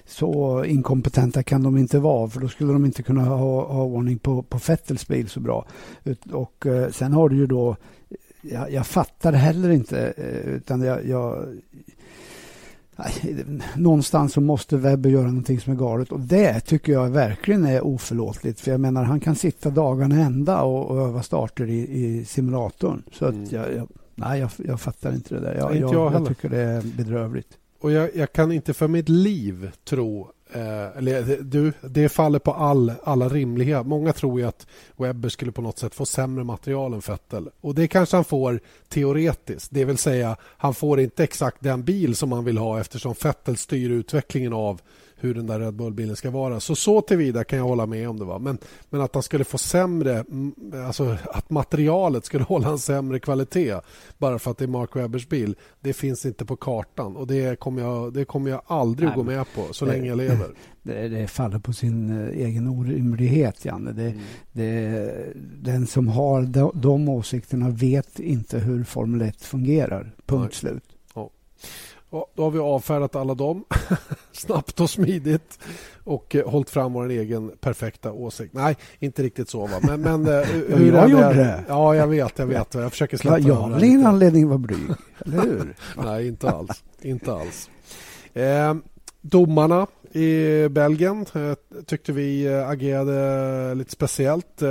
så 0.05 0.65
inkompetenta 0.65 1.43
kan 1.43 1.63
de 1.63 1.79
inte 1.79 1.99
vara 1.99 2.31
för 2.31 2.41
då 2.41 2.49
skulle 2.49 2.73
de 2.73 2.85
inte 2.85 3.03
kunna 3.03 3.25
ha, 3.25 3.67
ha 3.67 3.83
ordning 3.83 4.19
på, 4.19 4.43
på 4.43 4.59
Fettels 4.59 5.09
bil 5.09 5.29
så 5.29 5.41
bra. 5.41 5.67
Och 6.33 6.67
eh, 6.67 6.91
sen 6.91 7.13
har 7.13 7.29
du 7.29 7.37
ju 7.37 7.47
då 7.47 7.77
jag, 8.51 8.73
jag 8.73 8.87
fattar 8.87 9.33
heller 9.33 9.71
inte 9.71 10.13
eh, 10.17 10.55
utan 10.55 10.83
jag, 10.83 11.07
jag 11.07 11.47
någonstans 13.77 14.33
så 14.33 14.41
måste 14.41 14.77
Webber 14.77 15.11
göra 15.11 15.27
någonting 15.27 15.61
som 15.61 15.73
är 15.73 15.77
galet 15.77 16.13
och 16.13 16.21
det 16.21 16.61
tycker 16.61 16.93
jag 16.93 17.11
verkligen 17.11 17.65
är 17.65 17.85
oförlåtligt. 17.85 18.61
För 18.61 18.71
jag 18.71 18.81
menar, 18.81 19.05
han 19.05 19.21
kan 19.21 19.37
sitta 19.37 19.71
dagarna 19.71 20.15
ända 20.15 20.63
och, 20.63 20.91
och 20.91 21.09
öva 21.09 21.23
starter 21.23 21.67
i, 21.67 22.05
i 22.05 22.25
simulatorn. 22.25 23.03
Så 23.13 23.27
mm. 23.27 23.43
att 23.43 23.53
jag, 23.53 23.75
jag, 23.75 23.89
nej, 24.15 24.41
jag, 24.41 24.51
jag 24.57 24.81
fattar 24.81 25.13
inte 25.13 25.35
det 25.35 25.41
där. 25.41 25.55
Jag, 25.55 25.77
jag, 25.77 25.95
jag, 25.95 26.13
jag 26.13 26.29
tycker 26.29 26.49
det 26.49 26.61
är 26.61 26.83
bedrövligt. 26.97 27.59
Och 27.81 27.93
jag, 27.93 28.33
kan 28.33 28.53
inte 28.53 28.75
för 28.75 28.89
mitt 28.89 29.09
liv 29.09 29.71
tro 29.85 30.31
Eh, 30.55 30.97
eller, 30.97 31.43
du, 31.43 31.73
det 31.81 32.09
faller 32.09 32.39
på 32.39 32.53
all, 32.53 32.93
alla 33.05 33.29
rimliga. 33.29 33.83
Många 33.83 34.13
tror 34.13 34.41
ju 34.41 34.47
att 34.47 34.67
Webber 34.97 35.29
skulle 35.29 35.53
på 35.53 35.63
något 35.63 35.79
sätt 35.79 35.95
få 35.95 36.07
sämre 36.07 36.45
material 36.45 36.95
än 36.95 37.01
Vettel. 37.01 37.49
Och 37.61 37.75
det 37.75 37.89
kanske 37.89 38.17
han 38.17 38.25
får 38.25 38.61
teoretiskt. 38.89 39.71
Det 39.71 39.85
vill 39.85 39.99
säga, 39.99 40.37
han 40.41 40.75
får 40.75 41.01
inte 41.01 41.25
exakt 41.25 41.57
den 41.61 41.83
bil 41.83 42.17
som 42.17 42.33
han 42.33 42.45
vill 42.45 42.59
ha 42.59 42.81
eftersom 42.81 43.15
Vettel 43.23 43.57
styr 43.57 43.91
utvecklingen 43.91 44.53
av 44.53 44.81
hur 45.25 45.35
den 45.35 45.47
där 45.47 45.61
Red 45.61 45.75
Bull-bilen 45.75 46.17
ska 46.17 46.31
vara. 46.31 46.61
Så 46.61 46.77
så 46.77 47.01
tillvida 47.01 47.45
kan 47.45 47.59
jag 47.59 47.67
hålla 47.67 47.87
med 47.87 48.09
om 48.09 48.19
det. 48.19 48.25
Va? 48.25 48.39
Men, 48.39 48.59
men 48.91 49.01
att 49.01 49.15
han 49.15 49.23
skulle 49.23 49.45
få 49.45 49.59
sämre, 49.59 50.25
alltså 50.87 51.17
att 51.25 51.51
materialet 51.51 52.25
skulle 52.25 52.45
hålla 52.55 52.69
en 52.69 52.79
sämre 52.79 53.19
kvalitet 53.19 53.81
bara 54.19 54.39
för 54.39 54.51
att 54.51 54.59
det 54.59 54.65
är 54.65 54.69
Mark 54.69 54.97
Webbers 54.97 55.29
bil, 55.29 55.57
det 55.81 55.93
finns 55.93 56.27
inte 56.27 56.45
på 56.45 56.57
kartan 56.57 57.17
och 57.17 57.27
det 57.27 57.59
kommer 57.59 57.83
jag, 57.83 58.13
det 58.13 58.25
kommer 58.25 58.51
jag 58.51 58.63
aldrig 58.67 59.09
Nej, 59.09 59.17
gå 59.17 59.23
med 59.23 59.47
på 59.55 59.73
så 59.73 59.85
det, 59.85 59.93
länge 59.93 60.09
jag 60.09 60.19
lever. 60.19 60.49
Det, 60.87 61.09
det, 61.09 61.29
faller 61.29 61.59
på 61.59 61.73
sin 61.73 62.11
eh, 62.11 62.47
egen 62.47 62.69
orimlighet, 62.69 63.65
Janne. 63.65 63.93
Det, 63.93 64.03
mm. 64.03 64.21
det, 64.53 65.33
den 65.63 65.87
som 65.87 66.09
har 66.09 66.43
de, 66.43 66.71
de 66.75 67.09
åsikterna 67.09 67.71
vet 67.71 68.19
inte 68.19 68.59
hur 68.59 68.85
Formel 68.85 69.23
1 69.23 69.43
fungerar. 69.43 70.15
Punkt 70.27 70.51
Nej. 70.51 70.55
slut. 70.55 70.85
Ja, 71.15 71.31
då 72.35 72.43
har 72.43 72.51
vi 72.51 72.59
avfärdat 72.59 73.17
alla 73.17 73.35
dem 73.35 73.65
snabbt 74.33 74.81
och 74.81 74.91
smidigt 74.91 75.59
och 76.05 76.35
eh, 76.35 76.49
hållit 76.49 76.71
fram 76.71 76.93
vår 76.93 77.09
egen 77.11 77.53
perfekta 77.61 78.13
åsikt. 78.13 78.55
Nej, 78.55 78.77
inte 78.99 79.23
riktigt 79.23 79.49
så. 79.49 79.67
Va? 79.67 79.81
Men, 79.83 80.01
men 80.01 80.27
eh, 80.27 80.45
hur 80.45 80.93
jag 80.93 81.11
gjorde 81.11 81.35
det. 81.35 81.65
Ja, 81.69 81.95
jag 81.95 82.07
vet. 82.07 82.39
Jag 82.39 82.47
vet. 82.47 82.75
Jag 82.75 82.91
försöker 82.91 83.17
släppa 83.17 83.39
ja, 83.39 83.49
Jag 83.49 83.55
har 83.55 83.85
ingen 83.85 84.07
anledning 84.07 84.43
att 84.43 84.49
vara 84.49 84.59
blyg, 84.59 84.91
eller 85.27 85.43
hur? 85.43 85.75
Nej, 86.05 86.29
inte 86.29 86.51
alls. 86.51 86.85
inte 87.03 87.33
alls. 87.35 87.71
Eh, 88.35 88.75
domarna 89.21 89.87
i 90.13 90.69
Belgien 90.69 91.27
eh, 91.35 91.83
tyckte 91.87 92.13
vi 92.13 92.47
eh, 92.47 92.69
agerade 92.69 93.75
lite 93.75 93.91
speciellt. 93.91 94.63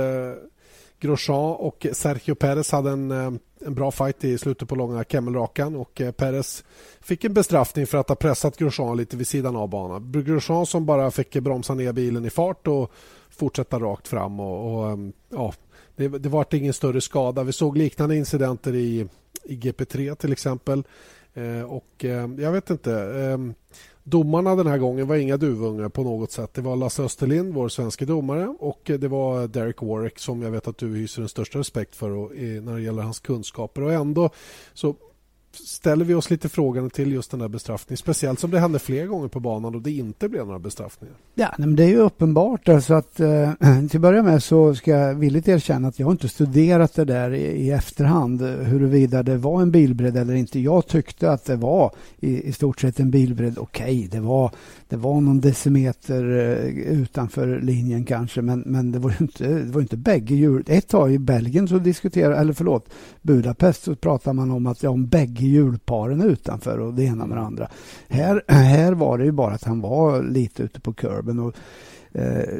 Grosjean 1.04 1.54
och 1.54 1.86
Sergio 1.92 2.34
Perez 2.34 2.72
hade 2.72 2.90
en, 2.90 3.10
eh, 3.10 3.32
en 3.66 3.74
bra 3.74 3.90
fight 3.90 4.24
i 4.24 4.38
slutet 4.38 4.68
på 4.68 4.74
långa 4.74 5.04
Kemmelrakan 5.04 5.76
och 5.76 6.00
eh, 6.00 6.10
Perez 6.10 6.64
fick 7.00 7.24
en 7.24 7.34
bestraffning 7.34 7.86
för 7.86 7.98
att 7.98 8.08
ha 8.08 8.16
pressat 8.16 8.56
Grosjean 8.56 8.96
lite 8.96 9.16
vid 9.16 9.26
sidan 9.26 9.56
av 9.56 9.68
banan. 9.68 10.12
Grosjean 10.12 10.66
som 10.66 10.86
bara 10.86 11.10
fick 11.10 11.36
bromsa 11.36 11.74
ner 11.74 11.92
bilen 11.92 12.24
i 12.24 12.30
fart 12.30 12.66
och 12.66 12.92
fortsätta 13.30 13.78
rakt 13.78 14.08
fram. 14.08 14.40
Och, 14.40 14.74
och 14.74 14.90
eh, 14.90 14.98
ja, 15.28 15.52
det, 15.96 16.08
det 16.08 16.28
var 16.28 16.54
ingen 16.54 16.72
större 16.72 17.00
skada. 17.00 17.42
Vi 17.42 17.52
såg 17.52 17.76
liknande 17.76 18.16
incidenter 18.16 18.74
i, 18.74 19.08
i 19.44 19.56
GP3 19.56 20.14
till 20.14 20.32
exempel. 20.32 20.84
Eh, 21.34 21.62
och 21.62 22.04
eh, 22.04 22.30
jag 22.38 22.52
vet 22.52 22.70
inte. 22.70 22.92
Eh, 22.92 23.38
Domarna 24.06 24.56
den 24.56 24.66
här 24.66 24.78
gången 24.78 25.06
var 25.06 25.16
inga 25.16 25.36
duvungar 25.36 25.88
på 25.88 26.02
något 26.02 26.30
sätt. 26.30 26.54
Det 26.54 26.60
var 26.60 26.76
Lasse 26.76 27.02
Österlind, 27.02 27.54
vår 27.54 27.68
svenska 27.68 28.04
domare 28.04 28.56
och 28.58 28.90
eh, 28.90 28.98
det 28.98 29.08
var 29.08 29.48
Derek 29.48 29.82
Warwick 29.82 30.18
som 30.18 30.42
jag 30.42 30.50
vet 30.50 30.68
att 30.68 30.78
du 30.78 30.96
hyser 30.96 31.22
den 31.22 31.28
största 31.28 31.58
respekt 31.58 31.96
för 31.96 32.10
och, 32.10 32.36
eh, 32.36 32.62
när 32.62 32.74
det 32.74 32.82
gäller 32.82 33.02
hans 33.02 33.20
kunskaper. 33.20 33.82
Och 33.82 33.92
ändå 33.92 34.30
så 34.74 34.94
ställer 35.54 36.04
vi 36.04 36.14
oss 36.14 36.30
lite 36.30 36.48
frågande 36.48 36.90
till 36.90 37.12
just 37.12 37.30
den 37.30 37.40
där 37.40 37.48
bestraffningen. 37.48 37.96
Speciellt 37.96 38.40
som 38.40 38.50
det 38.50 38.60
hände 38.60 38.78
flera 38.78 39.06
gånger 39.06 39.28
på 39.28 39.40
banan 39.40 39.74
och 39.74 39.82
det 39.82 39.90
inte 39.90 40.28
blev 40.28 40.46
några 40.46 40.58
bestraffningar. 40.58 41.14
Ja, 41.34 41.54
men 41.58 41.76
det 41.76 41.84
är 41.84 41.88
ju 41.88 41.98
uppenbart. 41.98 42.68
Alltså 42.68 42.94
att, 42.94 43.20
eh, 43.20 43.52
till 43.90 43.98
att 43.98 44.02
börja 44.02 44.22
med 44.22 44.42
så 44.42 44.74
ska 44.74 44.90
jag 44.90 45.14
villigt 45.14 45.48
erkänna 45.48 45.88
att 45.88 45.98
jag 45.98 46.10
inte 46.10 46.28
studerat 46.28 46.94
det 46.94 47.04
där 47.04 47.30
i, 47.30 47.42
i 47.42 47.70
efterhand 47.70 48.42
huruvida 48.42 49.22
det 49.22 49.36
var 49.36 49.62
en 49.62 49.70
bilbredd 49.70 50.16
eller 50.16 50.34
inte. 50.34 50.60
Jag 50.60 50.86
tyckte 50.86 51.30
att 51.30 51.44
det 51.44 51.56
var 51.56 51.92
i, 52.20 52.48
i 52.48 52.52
stort 52.52 52.80
sett 52.80 53.00
en 53.00 53.10
bilbredd. 53.10 53.58
Okej, 53.58 53.84
okay, 53.84 54.08
det, 54.08 54.20
var, 54.20 54.50
det 54.88 54.96
var 54.96 55.20
någon 55.20 55.40
decimeter 55.40 56.38
eh, 56.38 56.98
utanför 56.98 57.60
linjen 57.60 58.04
kanske 58.04 58.42
men, 58.42 58.60
men 58.60 58.92
det 58.92 58.98
var 58.98 59.14
inte, 59.20 59.48
det 59.48 59.72
var 59.72 59.80
inte 59.80 59.96
bägge 59.96 60.34
hjul. 60.34 60.64
Ett 60.66 60.88
tag 60.88 61.12
i 61.12 61.18
Belgien 61.18 61.68
så 61.68 61.78
diskuterade, 61.78 62.36
eller 62.36 62.52
förlåt, 62.52 62.88
Budapest 63.22 63.82
så 63.82 63.94
pratade 63.94 64.34
man 64.34 64.50
om 64.50 64.66
att 64.66 64.82
ja, 64.82 64.90
om 64.90 65.06
bägge 65.06 65.43
hjulparen 65.48 66.22
utanför 66.22 66.78
och 66.78 66.94
det 66.94 67.04
ena 67.04 67.26
med 67.26 67.38
det 67.38 67.42
andra. 67.42 67.68
Här, 68.08 68.42
här 68.48 68.92
var 68.92 69.18
det 69.18 69.24
ju 69.24 69.32
bara 69.32 69.54
att 69.54 69.64
han 69.64 69.80
var 69.80 70.22
lite 70.22 70.62
ute 70.62 70.80
på 70.80 70.92
kurben. 70.92 71.38
Och, 71.38 71.54
eh, 72.12 72.58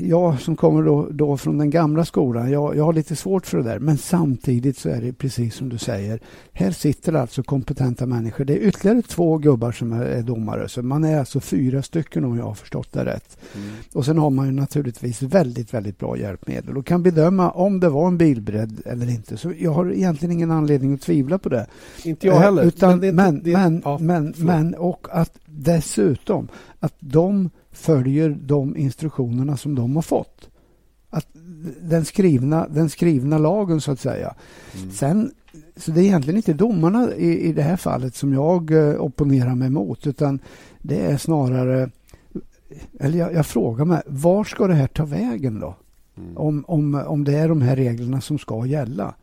jag 0.00 0.40
som 0.40 0.56
kommer 0.56 0.82
då, 0.82 1.08
då, 1.10 1.36
från 1.36 1.58
den 1.58 1.70
gamla 1.70 2.04
skolan, 2.04 2.50
jag, 2.50 2.76
jag 2.76 2.84
har 2.84 2.92
lite 2.92 3.16
svårt 3.16 3.46
för 3.46 3.58
det 3.58 3.64
där. 3.64 3.78
Men 3.78 3.98
samtidigt 3.98 4.78
så 4.78 4.88
är 4.88 5.00
det 5.00 5.12
precis 5.12 5.54
som 5.54 5.68
du 5.68 5.78
säger. 5.78 6.20
Här 6.52 6.70
sitter 6.70 7.12
alltså 7.12 7.42
kompetenta 7.42 8.06
människor. 8.06 8.44
Det 8.44 8.52
är 8.52 8.68
ytterligare 8.68 9.02
två 9.02 9.38
gubbar 9.38 9.72
som 9.72 9.92
är, 9.92 10.02
är 10.02 10.22
domare. 10.22 10.68
Så 10.68 10.82
man 10.82 11.04
är 11.04 11.18
alltså 11.18 11.40
fyra 11.40 11.82
stycken 11.82 12.24
om 12.24 12.38
jag 12.38 12.44
har 12.44 12.54
förstått 12.54 12.92
det 12.92 13.04
rätt. 13.04 13.38
Mm. 13.54 13.68
Och 13.92 14.04
sen 14.04 14.18
har 14.18 14.30
man 14.30 14.46
ju 14.46 14.52
naturligtvis 14.52 15.22
väldigt, 15.22 15.74
väldigt 15.74 15.98
bra 15.98 16.18
hjälpmedel 16.18 16.76
och 16.76 16.86
kan 16.86 17.02
bedöma 17.02 17.50
om 17.50 17.80
det 17.80 17.88
var 17.88 18.08
en 18.08 18.18
bilbredd 18.18 18.82
eller 18.84 19.10
inte. 19.10 19.36
Så 19.36 19.52
jag 19.58 19.72
har 19.72 19.92
egentligen 19.92 20.32
ingen 20.32 20.50
anledning 20.50 20.94
att 20.94 21.00
tvivla 21.00 21.38
på 21.38 21.48
det. 21.48 21.66
Inte 22.04 22.26
jag 22.26 22.38
heller. 22.38 22.62
Utan, 22.62 22.98
men, 22.98 23.14
men, 23.14 23.42
men, 23.44 23.82
ja, 23.84 23.98
men, 23.98 24.34
men, 24.36 24.74
och 24.74 25.06
att 25.10 25.38
dessutom 25.46 26.48
att 26.80 26.94
de 26.98 27.50
följer 27.72 28.38
de 28.42 28.76
instruktionerna 28.76 29.56
som 29.56 29.74
de 29.74 29.96
har 29.96 30.02
fått. 30.02 30.50
Att 31.10 31.26
den, 31.80 32.04
skrivna, 32.04 32.68
den 32.68 32.90
skrivna 32.90 33.38
lagen, 33.38 33.80
så 33.80 33.92
att 33.92 34.00
säga. 34.00 34.34
Mm. 34.78 34.90
Sen, 34.90 35.30
så 35.76 35.90
det 35.90 36.00
är 36.00 36.04
egentligen 36.04 36.36
inte 36.36 36.52
domarna 36.52 37.14
i, 37.14 37.40
i 37.40 37.52
det 37.52 37.62
här 37.62 37.76
fallet 37.76 38.14
som 38.14 38.32
jag 38.32 38.70
eh, 38.70 39.00
opponerar 39.00 39.54
mig 39.54 39.70
mot 39.70 40.06
utan 40.06 40.38
det 40.82 41.00
är 41.00 41.16
snarare... 41.16 41.90
Eller 43.00 43.18
jag, 43.18 43.34
jag 43.34 43.46
frågar 43.46 43.84
mig, 43.84 44.02
var 44.06 44.44
ska 44.44 44.66
det 44.66 44.74
här 44.74 44.86
ta 44.86 45.04
vägen 45.04 45.60
då? 45.60 45.76
Mm. 46.16 46.36
Om, 46.36 46.64
om, 46.68 46.94
om 46.94 47.24
det 47.24 47.34
är 47.34 47.48
de 47.48 47.62
här 47.62 47.76
reglerna 47.76 48.20
som 48.20 48.38
ska 48.38 48.66
gälla. 48.66 49.14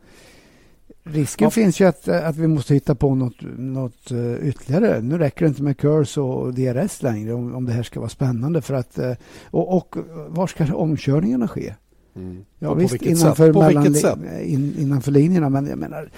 Risken 1.12 1.44
ja. 1.44 1.50
finns 1.50 1.80
ju 1.80 1.84
att, 1.84 2.08
att 2.08 2.36
vi 2.36 2.46
måste 2.46 2.74
hitta 2.74 2.94
på 2.94 3.14
något, 3.14 3.36
något 3.58 4.12
uh, 4.12 4.48
ytterligare. 4.48 5.00
Nu 5.00 5.18
räcker 5.18 5.44
det 5.44 5.48
inte 5.48 5.62
med 5.62 5.78
KURS 5.78 6.18
och 6.18 6.54
DRS 6.54 7.02
längre 7.02 7.32
om, 7.32 7.54
om 7.54 7.64
det 7.66 7.72
här 7.72 7.82
ska 7.82 8.00
vara 8.00 8.10
spännande. 8.10 8.62
För 8.62 8.74
att, 8.74 8.98
uh, 8.98 9.12
och, 9.44 9.76
och 9.76 9.96
var 10.28 10.46
ska 10.46 10.74
omkörningarna 10.74 11.48
ske? 11.48 11.74
Mm. 12.16 12.44
Ja, 12.58 12.74
visst, 12.74 13.02
innanför, 13.02 13.52
mellan, 13.52 13.86
in, 14.42 14.74
innanför 14.78 15.10
linjerna. 15.10 15.48
Men 15.48 15.66
jag 15.66 15.78
menar, 15.78 16.10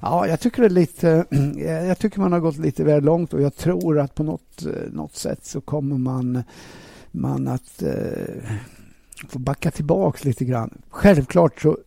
ja, 0.00 0.26
jag 0.26 0.40
tycker 0.40 0.62
det 0.62 0.68
är 0.68 0.70
lite, 0.70 1.24
jag 1.86 1.98
tycker 1.98 2.20
man 2.20 2.32
har 2.32 2.40
gått 2.40 2.58
lite 2.58 2.84
väl 2.84 3.04
långt 3.04 3.34
och 3.34 3.42
jag 3.42 3.56
tror 3.56 3.98
att 3.98 4.14
på 4.14 4.22
något, 4.22 4.66
något 4.92 5.16
sätt 5.16 5.44
så 5.46 5.60
kommer 5.60 5.98
man, 5.98 6.42
man 7.10 7.48
att 7.48 7.82
uh, 7.82 8.50
få 9.28 9.38
backa 9.38 9.70
tillbaks 9.70 10.24
lite 10.24 10.44
grann. 10.44 10.78
Självklart 10.90 11.60
så 11.60 11.78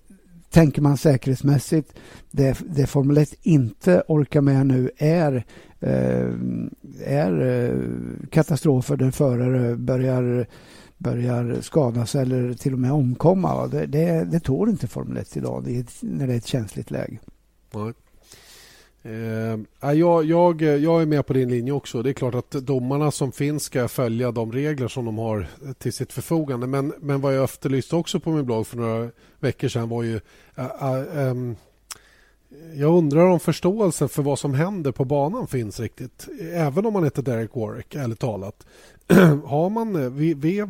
tänker 0.49 0.81
man 0.81 0.97
säkerhetsmässigt. 0.97 1.93
Det, 2.31 2.59
det 2.75 2.87
Formel 2.87 3.17
1 3.17 3.33
inte 3.41 4.03
orkar 4.07 4.41
med 4.41 4.67
nu 4.67 4.91
är, 4.97 5.45
eh, 5.79 6.33
är 7.05 7.41
eh, 7.41 8.29
katastrofer 8.29 8.97
där 8.97 9.11
förare 9.11 9.75
börjar, 9.75 10.47
börjar 10.97 11.57
skadas 11.61 12.15
eller 12.15 12.53
till 12.53 12.73
och 12.73 12.79
med 12.79 12.91
omkomma. 12.91 13.67
Det, 13.67 13.85
det, 13.85 14.27
det 14.31 14.39
tål 14.39 14.69
inte 14.69 14.87
Formel 14.87 15.17
1 15.17 15.37
idag 15.37 15.85
när 16.01 16.27
det 16.27 16.33
är 16.33 16.37
ett 16.37 16.45
känsligt 16.45 16.91
läge. 16.91 17.19
Mm. 17.75 17.93
Eh, 19.03 19.91
jag, 19.93 20.25
jag, 20.25 20.61
jag 20.61 21.01
är 21.01 21.05
med 21.05 21.25
på 21.25 21.33
din 21.33 21.49
linje 21.49 21.73
också. 21.73 22.01
Det 22.01 22.09
är 22.09 22.13
klart 22.13 22.35
att 22.35 22.51
domarna 22.51 23.11
som 23.11 23.31
finns 23.31 23.63
ska 23.63 23.87
följa 23.87 24.31
de 24.31 24.51
regler 24.51 24.87
som 24.87 25.05
de 25.05 25.17
har 25.17 25.47
till 25.77 25.93
sitt 25.93 26.13
förfogande. 26.13 26.67
Men, 26.67 26.93
men 26.99 27.21
vad 27.21 27.35
jag 27.35 27.43
efterlyste 27.43 27.95
också 27.95 28.19
på 28.19 28.29
min 28.29 28.45
blogg 28.45 28.67
för 28.67 28.77
några 28.77 29.11
veckor 29.39 29.67
sedan 29.67 29.89
var 29.89 30.03
ju... 30.03 30.19
Äh, 30.55 30.65
äh, 30.65 31.33
jag 32.75 32.97
undrar 32.97 33.25
om 33.25 33.39
förståelsen 33.39 34.09
för 34.09 34.23
vad 34.23 34.39
som 34.39 34.53
händer 34.53 34.91
på 34.91 35.05
banan 35.05 35.47
finns 35.47 35.79
riktigt. 35.79 36.27
Även 36.53 36.85
om 36.85 36.93
man 36.93 37.03
heter 37.03 37.21
Derek 37.21 37.55
Warwick, 37.55 37.95
ärligt 37.95 38.19
talat. 38.19 38.65
har 39.45 39.69
man, 39.69 40.15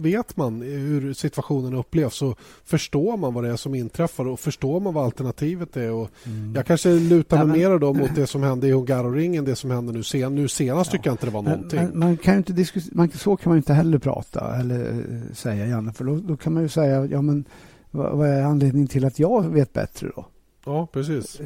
vet 0.01 0.37
man 0.37 0.61
hur 0.61 1.13
situationen 1.13 1.73
upplevs 1.73 2.15
så 2.15 2.35
förstår 2.63 3.17
man 3.17 3.33
vad 3.33 3.43
det 3.43 3.49
är 3.49 3.55
som 3.55 3.75
inträffar 3.75 4.27
och 4.27 4.39
förstår 4.39 4.79
man 4.79 4.93
vad 4.93 5.05
alternativet 5.05 5.77
är. 5.77 5.91
Och 5.91 6.09
mm. 6.25 6.53
Jag 6.55 6.65
kanske 6.65 6.89
lutar 6.89 7.45
mig 7.45 7.61
ja, 7.61 7.69
mer 7.69 7.79
då 7.79 7.93
mot 7.93 8.15
det 8.15 8.27
som 8.27 8.43
hände 8.43 8.67
i 8.67 8.71
Hungaroringen, 8.71 9.45
det 9.45 9.55
som 9.55 9.71
hände 9.71 9.93
nu, 9.93 10.03
sen, 10.03 10.35
nu 10.35 10.47
senast 10.47 10.93
ja. 10.93 10.97
tycker 10.97 11.09
jag 11.09 11.13
inte 11.13 11.25
det 11.25 11.31
var 11.31 11.41
någonting. 11.41 11.79
Men, 11.79 11.99
man 11.99 12.17
kan 12.17 12.37
inte 12.37 12.65
man, 12.91 13.09
så 13.11 13.35
kan 13.35 13.49
man 13.49 13.57
inte 13.57 13.73
heller 13.73 13.97
prata 13.97 14.55
eller 14.55 14.89
eh, 14.89 15.33
säga 15.33 15.67
Janne, 15.67 15.93
för 15.93 16.05
då, 16.05 16.15
då 16.15 16.37
kan 16.37 16.53
man 16.53 16.63
ju 16.63 16.69
säga 16.69 17.05
ja 17.05 17.21
men 17.21 17.45
vad, 17.91 18.17
vad 18.17 18.29
är 18.29 18.41
anledningen 18.41 18.87
till 18.87 19.05
att 19.05 19.19
jag 19.19 19.49
vet 19.49 19.73
bättre 19.73 20.11
då? 20.15 20.25
Ja, 20.69 20.87
precis. 20.93 21.39
Eh, 21.39 21.45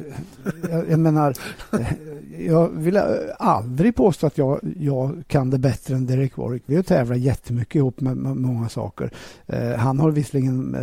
jag, 0.70 0.90
jag, 0.90 0.98
menar, 1.00 1.34
eh, 1.72 1.92
jag 2.38 2.68
vill 2.68 2.96
eh, 2.96 3.02
aldrig 3.38 3.94
påstå 3.94 4.26
att 4.26 4.38
jag, 4.38 4.60
jag 4.80 5.22
kan 5.26 5.50
det 5.50 5.58
bättre 5.58 5.94
än 5.94 6.06
Derek 6.06 6.36
Warwick. 6.36 6.62
Vi 6.66 6.76
har 6.76 6.82
tävlat 6.82 7.18
jättemycket 7.18 7.74
ihop 7.74 8.00
med, 8.00 8.16
med 8.16 8.36
många 8.36 8.68
saker. 8.68 9.10
Eh, 9.46 9.72
han 9.72 9.98
har 9.98 10.10
visserligen 10.10 10.74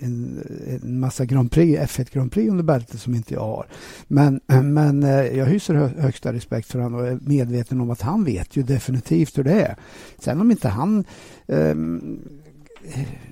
en, 0.00 0.44
en 0.82 1.00
massa 1.00 1.24
Grand 1.24 1.52
Prix, 1.52 1.80
F1 1.80 2.14
Grand 2.14 2.32
Prix 2.32 2.50
under 2.50 2.64
bältet 2.64 3.00
som 3.00 3.14
inte 3.14 3.34
jag 3.34 3.40
har. 3.40 3.66
Men, 4.08 4.40
men 4.74 5.02
jag 5.36 5.46
hyser 5.46 5.74
hö, 5.74 5.88
högsta 5.98 6.32
respekt 6.32 6.68
för 6.68 6.78
honom 6.78 7.00
och 7.00 7.06
är 7.06 7.18
medveten 7.22 7.80
om 7.80 7.90
att 7.90 8.00
han 8.00 8.24
vet 8.24 8.56
ju 8.56 8.62
definitivt 8.62 9.38
hur 9.38 9.44
det 9.44 9.62
är. 9.62 9.76
Sen 10.18 10.40
om 10.40 10.50
inte 10.50 10.68
han 10.68 11.04
eh, 11.46 11.74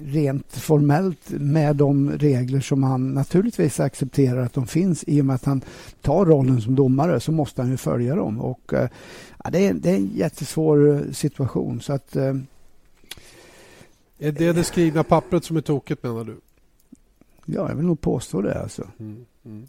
rent 0.03 0.53
formellt 0.53 1.31
med 1.31 1.77
de 1.77 2.11
regler 2.11 2.61
som 2.61 2.83
han 2.83 3.15
naturligtvis 3.15 3.81
accepterar 3.81 4.43
att 4.43 4.53
de 4.53 4.67
finns 4.67 5.05
i 5.07 5.21
och 5.21 5.25
med 5.25 5.35
att 5.35 5.45
han 5.45 5.61
tar 6.01 6.25
rollen 6.25 6.61
som 6.61 6.75
domare 6.75 7.21
så 7.21 7.33
måste 7.33 7.63
han 7.63 7.71
ju 7.71 7.77
följa 7.77 8.15
dem. 8.15 8.41
Och, 8.41 8.73
eh, 8.73 8.89
ja, 9.45 9.51
det, 9.51 9.67
är, 9.67 9.75
det 9.75 9.91
är 9.91 9.97
en 9.97 10.11
jättesvår 10.15 10.95
eh, 10.95 11.13
situation. 11.13 11.81
Så 11.81 11.93
att, 11.93 12.17
eh, 12.17 12.35
är 14.19 14.33
det 14.33 14.53
det 14.53 14.65
skrivna 14.65 15.05
pappret 15.05 15.45
som 15.45 15.57
är 15.57 15.61
tokigt 15.61 16.03
menar 16.03 16.25
du? 16.25 16.41
Ja, 17.45 17.69
jag 17.69 17.77
vill 17.77 17.87
nog 17.87 18.01
påstå 18.01 18.41
det. 18.41 18.63
Alltså. 18.63 18.89
Mm, 18.99 19.25
mm. 19.45 19.69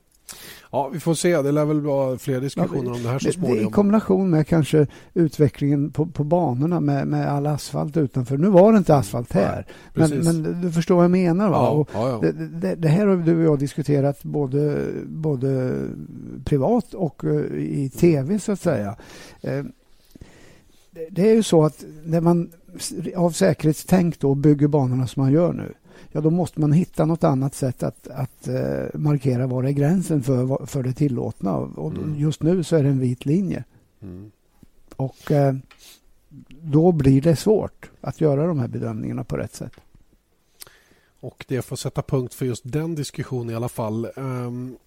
Ja, 0.71 0.89
vi 0.93 0.99
får 0.99 1.13
se. 1.13 1.41
Det 1.41 1.51
lär 1.51 1.65
väl 1.65 1.81
vara 1.81 2.17
fler 2.17 2.41
diskussioner 2.41 2.89
ja, 2.89 2.95
om 2.95 3.03
det 3.03 3.09
här 3.09 3.19
så 3.19 3.31
småningom. 3.31 3.67
I 3.67 3.71
kombination 3.71 4.29
med 4.29 4.47
kanske 4.47 4.87
utvecklingen 5.13 5.91
på, 5.91 6.05
på 6.05 6.23
banorna 6.23 6.79
med, 6.79 7.07
med 7.07 7.31
all 7.31 7.47
asfalt 7.47 7.97
utanför. 7.97 8.37
Nu 8.37 8.47
var 8.47 8.71
det 8.71 8.77
inte 8.77 8.95
asfalt 8.95 9.33
här, 9.33 9.65
Nej, 9.93 10.09
men, 10.09 10.23
men, 10.23 10.61
du 10.61 10.71
förstår 10.71 10.95
vad 10.95 11.03
jag 11.03 11.11
menar. 11.11 11.49
Va? 11.49 11.85
Ja, 11.93 12.09
ja, 12.09 12.19
det, 12.21 12.31
det, 12.31 12.75
det, 12.75 12.87
här 12.87 13.07
har 13.07 13.17
du 13.17 13.37
och 13.37 13.53
jag 13.53 13.59
diskuterat 13.59 14.23
både, 14.23 14.87
både 15.05 15.81
privat 16.45 16.93
och 16.93 17.23
uh, 17.23 17.57
i 17.57 17.89
tv, 17.89 18.39
så 18.39 18.51
att 18.51 18.61
säga. 18.61 18.95
Uh, 19.47 19.63
det 21.11 21.29
är 21.29 21.33
ju 21.33 21.43
så 21.43 21.63
att 21.63 21.85
när 22.05 22.21
man 22.21 22.49
av 23.15 23.31
säkerhetstänk 23.31 24.19
då 24.19 24.35
bygger 24.35 24.67
banorna 24.67 25.07
som 25.07 25.23
man 25.23 25.31
gör 25.31 25.53
nu 25.53 25.73
ja 26.11 26.21
då 26.21 26.29
måste 26.29 26.59
man 26.61 26.71
hitta 26.71 27.05
något 27.05 27.23
annat 27.23 27.55
sätt 27.55 27.83
att, 27.83 28.07
att 28.07 28.47
uh, 28.47 28.99
markera 28.99 29.47
var 29.47 29.63
är 29.63 29.71
gränsen 29.71 30.23
för, 30.23 30.65
för 30.65 30.83
det 30.83 30.93
tillåtna. 30.93 31.55
Och 31.55 31.91
mm. 31.91 32.15
Just 32.15 32.43
nu 32.43 32.63
så 32.63 32.75
är 32.75 32.83
det 32.83 32.89
en 32.89 32.99
vit 32.99 33.25
linje. 33.25 33.63
Mm. 34.01 34.31
Och 34.95 35.31
uh, 35.31 35.53
då 36.61 36.91
blir 36.91 37.21
det 37.21 37.35
svårt 37.35 37.91
att 38.01 38.21
göra 38.21 38.47
de 38.47 38.59
här 38.59 38.67
bedömningarna 38.67 39.23
på 39.23 39.37
rätt 39.37 39.55
sätt. 39.55 39.73
Och 41.19 41.45
det 41.47 41.61
får 41.61 41.75
sätta 41.75 42.01
punkt 42.01 42.33
för 42.33 42.45
just 42.45 42.61
den 42.65 42.95
diskussionen 42.95 43.49
i 43.49 43.55
alla 43.55 43.69
fall. 43.69 44.07
Um, 44.15 44.77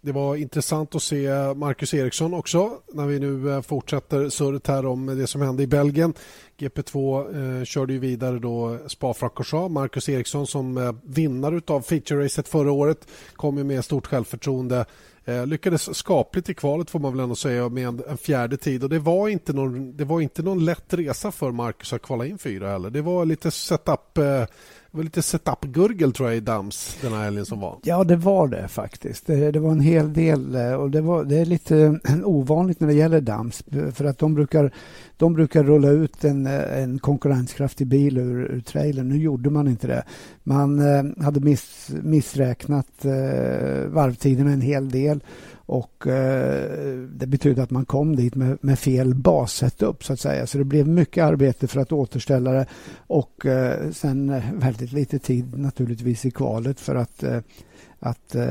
det 0.00 0.12
var 0.12 0.36
intressant 0.36 0.94
att 0.94 1.02
se 1.02 1.28
Marcus 1.56 1.94
Eriksson 1.94 2.34
också 2.34 2.72
när 2.92 3.06
vi 3.06 3.20
nu 3.20 3.50
eh, 3.50 3.62
fortsätter 3.62 4.28
surret 4.28 4.66
här 4.66 4.86
om 4.86 5.06
det 5.06 5.26
som 5.26 5.42
hände 5.42 5.62
i 5.62 5.66
Belgien. 5.66 6.14
GP2 6.58 7.58
eh, 7.58 7.64
körde 7.64 7.92
ju 7.92 7.98
vidare 7.98 8.38
då 8.38 8.78
Spa-Francorchamps. 8.86 9.74
Marcus 9.74 10.08
Eriksson 10.08 10.46
som 10.46 10.78
eh, 10.78 10.92
vinnare 11.02 11.60
av 11.66 11.84
feature-racet 11.84 12.48
förra 12.48 12.72
året 12.72 13.08
kom 13.32 13.58
ju 13.58 13.64
med 13.64 13.84
stort 13.84 14.06
självförtroende. 14.06 14.84
Eh, 15.28 15.46
lyckades 15.46 15.96
skapligt 15.96 16.48
i 16.48 16.54
kvalet 16.54 16.90
får 16.90 16.98
man 16.98 17.12
väl 17.12 17.20
ändå 17.20 17.34
säga 17.34 17.68
med 17.68 17.88
en, 17.88 18.02
en, 18.08 18.18
fjärde 18.18 18.56
tid 18.56 18.82
och 18.84 18.90
det 18.90 18.98
var, 18.98 19.28
inte 19.28 19.52
någon, 19.52 19.96
det 19.96 20.04
var 20.04 20.20
inte 20.20 20.42
någon 20.42 20.64
lätt 20.64 20.94
resa 20.94 21.32
för 21.32 21.50
Marcus 21.50 21.92
att 21.92 22.02
kvala 22.02 22.26
in 22.26 22.38
fyra 22.38 22.70
heller. 22.70 22.90
Det 22.90 23.02
var 23.02 23.24
lite 23.24 23.50
setup 23.50 24.18
eh, 24.18 24.44
det 24.90 24.96
var 24.96 25.04
lite 25.04 25.22
setup-gurgel 25.22 26.12
tror 26.12 26.28
jag 26.28 26.36
i 26.36 26.40
Dams 26.40 26.98
den 27.00 27.12
här 27.12 27.24
helgen 27.24 27.46
som 27.46 27.60
var. 27.60 27.78
Ja, 27.82 28.04
det 28.04 28.16
var 28.16 28.48
det 28.48 28.68
faktiskt. 28.68 29.26
Det, 29.26 29.50
det 29.50 29.60
var 29.60 29.70
en 29.70 29.80
hel 29.80 30.12
del 30.12 30.54
eh, 30.54 30.72
och 30.72 30.90
det, 30.90 31.00
var, 31.00 31.24
det 31.24 31.36
är 31.36 31.44
lite 31.44 32.00
eh, 32.08 32.18
ovanligt 32.24 32.80
när 32.80 32.88
det 32.88 32.94
gäller 32.94 33.20
Dams 33.20 33.64
eh, 33.72 33.90
för 33.90 34.04
att 34.04 34.18
de 34.18 34.34
brukar, 34.34 34.74
de 35.16 35.34
brukar 35.34 35.64
rulla 35.64 35.88
ut 35.88 36.24
en, 36.24 36.46
en 36.46 36.98
konkurrenskraftig 36.98 37.86
bil 37.86 38.18
ur, 38.18 38.52
ur 38.52 38.60
trailern. 38.60 39.08
Nu 39.08 39.16
gjorde 39.16 39.50
man 39.50 39.68
inte 39.68 39.86
det. 39.86 40.04
Man 40.42 40.78
eh, 40.78 41.24
hade 41.24 41.40
miss, 41.40 41.90
missräknat 42.02 43.04
eh, 43.04 43.88
varvtiderna 43.88 44.50
en 44.50 44.60
hel 44.60 44.88
del 44.88 45.20
och 45.68 46.06
eh, 46.06 46.98
det 47.10 47.26
betyder 47.26 47.62
att 47.62 47.70
man 47.70 47.84
kom 47.84 48.16
dit 48.16 48.34
med, 48.34 48.58
med 48.60 48.78
fel 48.78 49.14
bassetup 49.14 50.04
så 50.04 50.12
att 50.12 50.20
säga. 50.20 50.46
Så 50.46 50.58
det 50.58 50.64
blev 50.64 50.88
mycket 50.88 51.24
arbete 51.24 51.66
för 51.66 51.80
att 51.80 51.92
återställa 51.92 52.52
det 52.52 52.66
och 53.06 53.46
eh, 53.46 53.90
sen 53.90 54.30
eh, 54.30 54.42
väldigt 54.54 54.92
lite 54.92 55.18
tid 55.18 55.58
naturligtvis 55.58 56.24
i 56.24 56.30
kvalet 56.30 56.80
för 56.80 56.94
att 56.94 57.22
eh, 57.22 57.40
att 58.00 58.34
eh, 58.34 58.42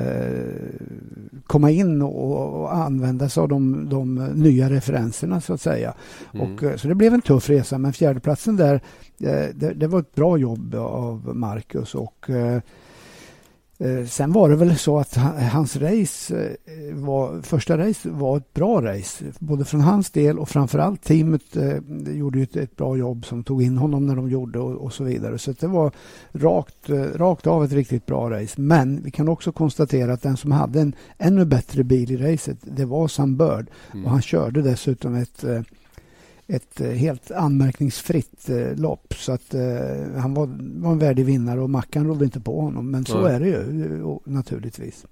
komma 1.48 1.72
in 1.72 2.02
och, 2.02 2.62
och, 2.62 2.76
använda 2.76 3.30
sig 3.30 3.42
av 3.42 3.50
de, 3.50 3.90
de, 3.90 4.16
nya 4.16 4.70
referenserna 4.70 5.42
så 5.42 5.54
att 5.54 5.62
säga. 5.62 5.94
Mm. 6.34 6.54
Och, 6.54 6.64
eh, 6.64 6.76
så 6.76 6.88
det 6.88 6.96
blev 6.96 7.14
en 7.14 7.22
tuff 7.22 7.50
resa 7.50 7.78
men 7.78 7.94
fjärdeplatsen 7.94 8.58
där 8.58 8.82
det, 9.18 9.74
det, 9.76 9.88
var 9.88 10.00
ett 10.00 10.16
bra 10.16 10.38
jobb 10.38 10.76
av 10.76 11.36
Marcus 11.36 11.96
och 11.96 12.30
sen 14.08 14.32
var 14.32 14.50
det 14.50 14.56
väl 14.56 14.78
så 14.78 15.00
att 15.00 15.16
hans 15.52 15.76
race 15.76 16.36
eh, 16.66 16.96
var, 16.96 17.42
första 17.42 17.78
race 17.78 18.10
var 18.10 18.38
ett 18.38 18.54
bra 18.54 18.82
race. 18.82 19.26
Både 19.40 19.66
från 19.66 19.82
hans 19.82 20.10
del 20.12 20.40
och 20.40 20.50
framförallt 20.50 21.04
teamet 21.04 21.56
eh, 21.56 21.78
gjorde 22.14 22.42
ett, 22.42 22.56
ett, 22.56 22.76
bra 22.76 22.98
jobb 22.98 23.26
som 23.26 23.44
tog 23.44 23.64
in 23.64 23.78
honom 23.78 24.08
när 24.08 24.16
de 24.16 24.30
gjorde 24.30 24.60
och, 24.60 24.72
och 24.72 24.94
så 24.94 25.04
vidare. 25.04 25.38
Så 25.38 25.52
det 25.52 25.68
var 25.68 25.92
rakt, 26.32 26.90
rakt 27.16 27.48
av 27.48 27.64
ett 27.64 27.72
riktigt 27.72 28.06
bra 28.06 28.30
race. 28.30 28.62
Men 28.62 29.04
vi 29.04 29.12
kan 29.12 29.30
också 29.30 29.52
konstatera 29.52 30.14
att 30.14 30.22
den 30.22 30.38
som 30.38 30.52
hade 30.52 30.82
en 30.82 30.96
ännu 31.18 31.46
bättre 31.46 31.84
bil 31.84 32.12
i 32.12 32.18
racet, 32.18 32.58
det 32.62 32.86
var 32.86 33.08
Sam 33.08 33.38
Bird. 33.38 33.70
Mm. 33.94 34.06
Och 34.06 34.12
han 34.12 34.22
körde 34.22 34.62
dessutom 34.62 35.16
ett 35.16 35.44
ett 36.48 36.82
eh, 36.82 36.90
helt 36.90 37.32
anmärkningsfritt 37.32 38.50
eh, 38.50 38.76
lopp. 38.76 39.14
Så 39.14 39.32
att 39.32 39.54
eh, 39.54 39.62
han 40.18 40.34
var, 40.34 40.48
var 40.82 40.92
en 40.92 41.00
värdig 41.00 41.26
vinnare 41.26 41.62
och 41.62 41.70
Mackan 41.70 42.08
rådde 42.08 42.26
inte 42.26 42.40
på 42.40 42.62
honom. 42.62 42.92
Men 42.92 43.06
så 43.06 43.22
Nej. 43.22 43.36
är 43.36 43.40
det 43.40 43.48
ju 43.48 44.18
naturligtvis. 44.26 45.06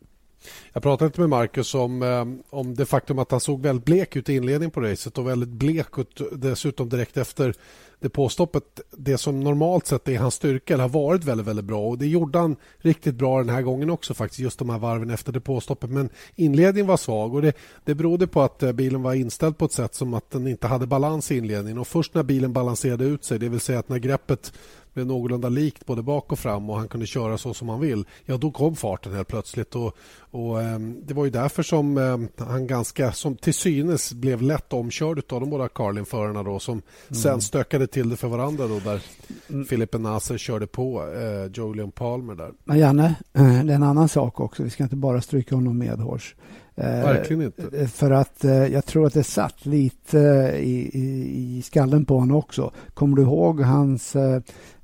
Jag 0.74 0.84
pratade 0.84 1.10
lite 1.10 1.20
med 1.20 1.30
Marcus 1.30 1.76
om, 1.76 2.04
eh, 2.04 2.26
om 2.50 2.76
det 2.76 2.86
faktum 2.86 3.20
att 3.20 3.32
han 3.32 3.40
såg 3.40 3.62
väldigt 3.62 3.86
blek 3.86 4.16
ut 4.16 4.30
i 4.30 4.36
inledningen 4.36 4.72
på 4.72 4.82
racet 4.82 5.18
och 5.18 5.28
väldigt 5.28 5.50
blek 5.50 5.98
ut 5.98 6.22
dessutom 6.32 6.90
direkt 6.90 7.18
efter 7.18 7.54
depåstoppet. 8.00 8.82
Det 8.92 9.18
som 9.18 9.40
normalt 9.40 9.88
sett 9.88 10.08
är 10.08 10.18
hans 10.18 10.34
styrka 10.34 10.74
eller 10.74 10.84
har 10.84 10.90
varit 10.90 11.24
väldigt, 11.24 11.48
väldigt 11.48 11.66
bra 11.66 11.88
och 11.88 11.98
det 11.98 12.08
gjorde 12.08 12.40
han 12.40 12.56
riktigt 12.78 13.16
bra 13.16 13.38
den 13.38 13.50
här 13.50 13.62
gången 13.62 13.90
också 13.90 14.14
faktiskt 14.14 14.40
just 14.40 14.60
de 14.60 14.70
här 14.70 14.80
varven 14.80 15.10
efter 15.10 15.32
depåstoppet. 15.32 15.90
Men 15.90 16.10
inledningen 16.36 16.88
var 16.88 16.98
svag 16.98 17.36
och 17.36 17.42
det, 17.42 17.54
det 17.86 17.96
berodde 17.96 18.28
på 18.28 18.42
att 18.42 18.64
eh, 18.64 18.72
bilen 18.72 19.04
var 19.04 19.14
inställd 19.14 19.58
på 19.58 19.66
ett 19.66 19.72
sätt 19.72 19.96
som 19.96 20.14
att 20.14 20.32
den 20.32 20.48
inte 20.48 20.68
hade 20.68 20.88
balans 20.88 21.32
i 21.32 21.38
inledningen 21.38 21.78
och 21.78 21.88
först 21.88 22.14
när 22.14 22.24
bilen 22.24 22.54
balanserade 22.54 23.06
ut 23.06 23.24
sig, 23.24 23.40
det 23.40 23.50
vill 23.50 23.60
säga 23.60 23.80
att 23.80 23.90
när 23.90 24.00
greppet 24.00 24.54
blev 24.96 25.08
någorlunda 25.08 25.50
likt 25.50 25.86
både 25.86 26.04
bak 26.04 26.32
och 26.32 26.40
fram 26.40 26.70
och 26.70 26.78
han 26.78 26.88
kunde 26.88 27.06
köra 27.06 27.38
så 27.38 27.54
som 27.54 27.70
han 27.70 27.80
vill, 27.80 28.06
ja 28.26 28.38
då 28.38 28.52
kom 28.52 28.76
farten 28.76 29.14
helt 29.14 29.28
plötsligt. 29.28 29.76
Och, 29.76 29.98
och 30.32 30.62
eh, 30.62 30.80
Det 30.80 31.14
var 31.14 31.26
ju 31.26 31.32
därför 31.32 31.64
som 31.64 31.98
eh, 31.98 32.46
han 32.48 32.68
ganska, 32.68 33.12
som 33.12 33.36
till 33.36 33.54
synes 33.54 34.14
blev 34.14 34.42
lätt 34.42 34.74
omkörd 34.74 35.34
av 35.34 35.40
de 35.40 35.50
båda 35.50 35.68
Carlin-förarna 35.68 36.44
då 36.44 36.60
som 36.60 36.74
mm. 36.74 37.16
sen 37.16 37.42
stökade 37.42 37.88
till 37.88 38.10
det 38.10 38.18
för 38.18 38.28
varandra 38.28 38.68
då 38.68 38.80
där 38.80 39.02
mm. 39.50 39.66
Filipe 39.66 39.98
Nasser 39.98 40.38
körde 40.38 40.68
på 40.68 41.14
eh, 41.14 41.52
Julian 41.54 41.92
Palmer 41.92 42.36
där. 42.36 42.52
Men 42.64 42.80
Janne, 42.80 43.16
eh, 43.34 43.44
det 43.44 43.72
är 43.72 43.76
en 43.76 43.84
annan 43.84 44.10
sak 44.10 44.40
också. 44.40 44.64
Vi 44.64 44.70
ska 44.70 44.84
inte 44.84 44.96
bara 44.96 45.22
stryka 45.22 45.56
honom 45.56 45.78
medhårs. 45.78 46.36
Eh, 46.76 46.86
Verkligen 46.86 47.42
inte. 47.42 47.88
För 47.88 48.12
att 48.12 48.44
jag 48.72 48.86
tror 48.86 49.08
att 49.08 49.14
det 49.14 49.24
satt 49.24 49.66
lite 49.66 50.18
i, 50.58 50.90
i, 50.94 51.58
i 51.58 51.62
skallen 51.62 52.06
på 52.06 52.20
honom 52.20 52.38
också. 52.38 52.72
Kommer 52.94 53.16
du 53.18 53.22
ihåg 53.22 53.62
hans 53.62 54.16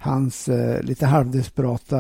hans 0.02 0.50
eh, 0.50 0.82
lite 0.84 1.06
halvdesperata 1.06 1.98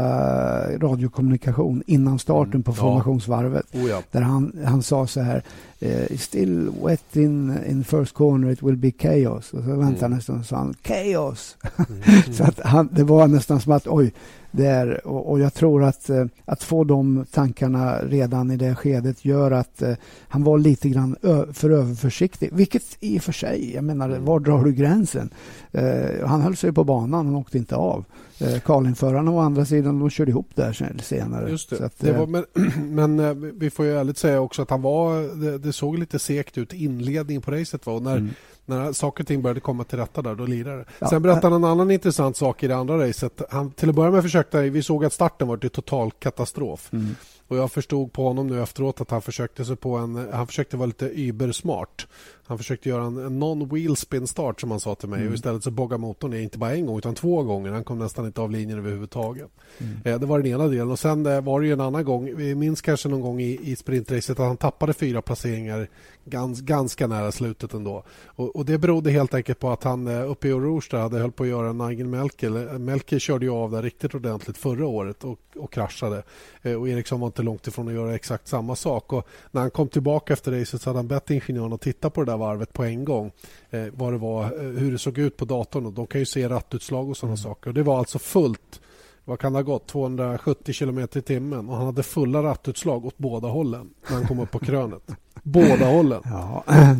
radiokommunikation 0.77 1.83
innan 1.87 2.19
starten 2.19 2.53
mm. 2.53 2.63
på 2.63 2.73
formationsvarvet. 2.73 3.75
Oh 3.75 3.89
ja. 3.89 4.01
Där 4.11 4.21
han, 4.21 4.59
han 4.65 4.83
sa 4.83 5.07
så 5.07 5.21
här 5.21 5.43
eh, 5.79 6.17
Still 6.17 6.71
wet 6.83 7.15
in, 7.15 7.57
in 7.69 7.83
first 7.83 8.13
corner 8.13 8.51
it 8.51 8.63
will 8.63 8.77
be 8.77 8.91
chaos. 8.91 9.53
Och 9.53 9.63
så 9.63 9.69
väntade 9.69 9.83
mm. 9.83 9.97
han 10.01 10.11
nästan 10.11 10.39
och 10.39 10.45
sa 10.45 10.55
han 10.55 10.73
chaos. 10.83 11.57
Mm. 11.89 12.33
så 12.33 12.43
att 12.43 12.59
han, 12.59 12.89
det 12.91 13.03
var 13.03 13.27
nästan 13.27 13.61
som 13.61 13.71
att 13.71 13.87
oj, 13.87 14.13
där. 14.51 15.07
Och, 15.07 15.31
och, 15.31 15.39
jag 15.39 15.53
tror 15.53 15.83
att, 15.83 16.09
eh, 16.09 16.25
att 16.45 16.63
få 16.63 16.83
de 16.83 17.25
tankarna 17.31 17.99
redan 17.99 18.51
i 18.51 18.57
det 18.57 18.75
skedet 18.75 19.25
gör 19.25 19.51
att 19.51 19.81
eh, 19.81 19.93
han 20.27 20.43
var 20.43 20.57
lite 20.57 20.89
grann 20.89 21.15
för 21.53 21.69
överförsiktig. 21.69 22.49
Vilket 22.53 22.83
i 22.99 23.17
och 23.17 23.23
för 23.23 23.31
sig, 23.31 23.73
jag 23.73 23.83
menar, 23.83 24.09
mm. 24.09 24.25
var 24.25 24.39
drar 24.39 24.63
du 24.63 24.73
gränsen? 24.73 25.29
Eh, 25.71 26.27
han 26.27 26.41
höll 26.41 26.55
sig 26.55 26.71
på 26.73 26.83
banan, 26.83 27.25
han 27.25 27.35
åkte 27.35 27.57
inte 27.57 27.75
av. 27.75 27.90
Eh, 28.39 28.59
Karlinförarna 28.59 29.31
å 29.31 29.39
andra 29.39 29.65
sidan, 29.65 29.99
de 29.99 30.09
körde 30.09 30.31
ihop 30.31 30.49
där 30.55 31.01
senare. 31.01 31.49
Just 31.49 31.69
det. 31.69 31.85
Att, 31.85 31.99
det 31.99 32.11
var, 32.11 32.27
men, 32.27 32.45
men 32.95 33.19
eh, 33.19 33.33
vi 33.33 33.69
får 33.69 33.85
ju 33.85 33.97
ärligt 33.97 34.17
säga 34.17 34.41
också 34.41 34.61
att 34.61 34.69
han 34.69 34.81
var, 34.81 35.35
det, 35.41 35.57
det 35.57 35.73
såg 35.73 35.99
lite 35.99 36.19
segt 36.19 36.57
ut 36.57 36.73
inledningen 36.73 37.41
på 37.41 37.51
racet. 37.51 37.85
Var, 37.85 37.93
och 37.93 38.01
när, 38.01 38.17
mm 38.17 38.29
när 38.65 38.93
saker 38.93 39.23
och 39.23 39.27
ting 39.27 39.41
började 39.41 39.59
komma 39.59 39.83
till 39.83 39.99
rätta 39.99 40.21
där, 40.21 40.35
då 40.35 40.45
lirade 40.45 40.77
det. 40.77 40.85
Ja. 40.99 41.07
Sen 41.07 41.21
berättade 41.21 41.55
han 41.55 41.63
en 41.63 41.69
annan 41.69 41.91
intressant 41.91 42.37
sak 42.37 42.63
i 42.63 42.67
det 42.67 42.75
andra 42.75 43.07
racet. 43.07 43.41
Han, 43.49 43.71
till 43.71 43.89
att 43.89 43.95
börja 43.95 44.11
med 44.11 44.23
försökte, 44.23 44.61
vi 44.61 44.83
såg 44.83 45.05
att 45.05 45.13
starten 45.13 45.47
var 45.47 45.57
till 45.57 45.69
total 45.69 46.11
katastrof. 46.11 46.89
Mm. 46.93 47.15
Och 47.47 47.57
jag 47.57 47.71
förstod 47.71 48.13
på 48.13 48.23
honom 48.23 48.47
nu 48.47 48.63
efteråt 48.63 49.01
att 49.01 49.11
han 49.11 49.21
försökte 49.21 49.65
sig 49.65 49.75
på 49.75 49.97
en... 49.97 50.27
Han 50.33 50.47
försökte 50.47 50.77
vara 50.77 50.85
lite 50.85 51.05
übersmart. 51.05 52.07
Han 52.51 52.57
försökte 52.57 52.89
göra 52.89 53.03
en, 53.03 53.17
en 53.17 53.43
non-wheel 53.43 53.95
spin 53.95 54.27
start 54.27 54.61
som 54.61 54.71
han 54.71 54.79
sa 54.79 54.95
till 54.95 55.09
mig. 55.09 55.19
Mm. 55.19 55.29
Och 55.29 55.35
istället 55.35 55.63
så 55.63 55.71
boggade 55.71 56.01
motorn 56.01 56.33
inte 56.33 56.57
bara 56.57 56.75
en 56.75 56.85
gång 56.85 56.97
utan 56.97 57.15
två 57.15 57.43
gånger. 57.43 57.71
Han 57.71 57.83
kom 57.83 57.99
nästan 57.99 58.25
inte 58.25 58.41
av 58.41 58.51
linjen 58.51 58.77
överhuvudtaget. 58.77 59.49
Mm. 59.77 59.97
Eh, 60.05 60.19
det 60.19 60.25
var 60.25 60.39
den 60.39 60.51
ena 60.51 60.67
delen. 60.67 60.91
Och 60.91 60.99
Sen 60.99 61.25
eh, 61.25 61.41
var 61.41 61.61
det 61.61 61.71
en 61.71 61.81
annan 61.81 62.05
gång. 62.05 62.35
Vi 62.35 62.55
minns 62.55 62.81
kanske 62.81 63.09
någon 63.09 63.21
gång 63.21 63.41
i, 63.41 63.59
i 63.63 63.75
sprintracet 63.75 64.39
att 64.39 64.47
han 64.47 64.57
tappade 64.57 64.93
fyra 64.93 65.21
placeringar 65.21 65.87
gans, 66.25 66.61
ganska 66.61 67.07
nära 67.07 67.31
slutet 67.31 67.73
ändå. 67.73 68.03
Och, 68.25 68.55
och 68.55 68.65
Det 68.65 68.77
berodde 68.77 69.11
helt 69.11 69.33
enkelt 69.33 69.59
på 69.59 69.69
att 69.69 69.83
han 69.83 70.07
eh, 70.07 70.31
uppe 70.31 70.47
i 70.47 70.51
Rouge 70.51 70.93
hade 70.93 71.19
höll 71.19 71.31
på 71.31 71.43
att 71.43 71.49
göra 71.49 71.73
Nigel 71.73 72.07
Melker. 72.07 72.77
Melker 72.77 73.19
körde 73.19 73.45
ju 73.45 73.51
av 73.51 73.71
där 73.71 73.81
riktigt 73.81 74.15
ordentligt 74.15 74.57
förra 74.57 74.87
året 74.87 75.23
och, 75.23 75.39
och 75.55 75.73
kraschade. 75.73 76.23
Eh, 76.61 76.73
och 76.73 76.89
Eriksson 76.89 77.19
var 77.19 77.27
inte 77.27 77.41
långt 77.41 77.67
ifrån 77.67 77.87
att 77.87 77.93
göra 77.93 78.15
exakt 78.15 78.47
samma 78.47 78.75
sak. 78.75 79.13
Och 79.13 79.27
när 79.51 79.61
han 79.61 79.71
kom 79.71 79.87
tillbaka 79.87 80.33
efter 80.33 80.51
racet 80.51 80.81
så 80.81 80.89
hade 80.89 80.99
han 80.99 81.07
bett 81.07 81.31
ingenjörerna 81.31 81.75
att 81.75 81.81
titta 81.81 82.09
på 82.09 82.23
det 82.23 82.31
där 82.31 82.37
varvet 82.41 82.73
på 82.73 82.83
en 82.83 83.05
gång. 83.05 83.31
Eh, 83.69 83.85
vad 83.91 84.13
det 84.13 84.17
var, 84.17 84.43
eh, 84.43 84.49
hur 84.59 84.91
det 84.91 84.97
såg 84.97 85.17
ut 85.17 85.37
på 85.37 85.45
datorn. 85.45 85.85
Och 85.85 85.93
de 85.93 86.07
kan 86.07 86.21
ju 86.21 86.25
se 86.25 86.49
rattutslag 86.49 87.09
och 87.09 87.17
sådana 87.17 87.33
mm. 87.33 87.43
saker. 87.43 87.69
Och 87.69 87.73
det 87.73 87.83
var 87.83 87.97
alltså 87.97 88.19
fullt 88.19 88.81
vad 89.25 89.39
kan 89.39 89.53
det 89.53 89.59
ha 89.59 89.63
gått, 89.63 89.87
270 89.87 90.73
km 90.73 90.99
i 90.99 91.07
timmen 91.21 91.69
och 91.69 91.75
han 91.75 91.85
hade 91.85 92.03
fulla 92.03 92.43
rattutslag 92.43 93.05
åt 93.05 93.17
båda 93.17 93.47
hållen 93.47 93.89
när 94.09 94.15
han 94.15 94.27
kom 94.27 94.39
upp 94.39 94.51
på 94.51 94.59
krönet. 94.65 95.11
båda 95.43 95.85
hållen. 95.85 96.21
Ja, 96.25 96.63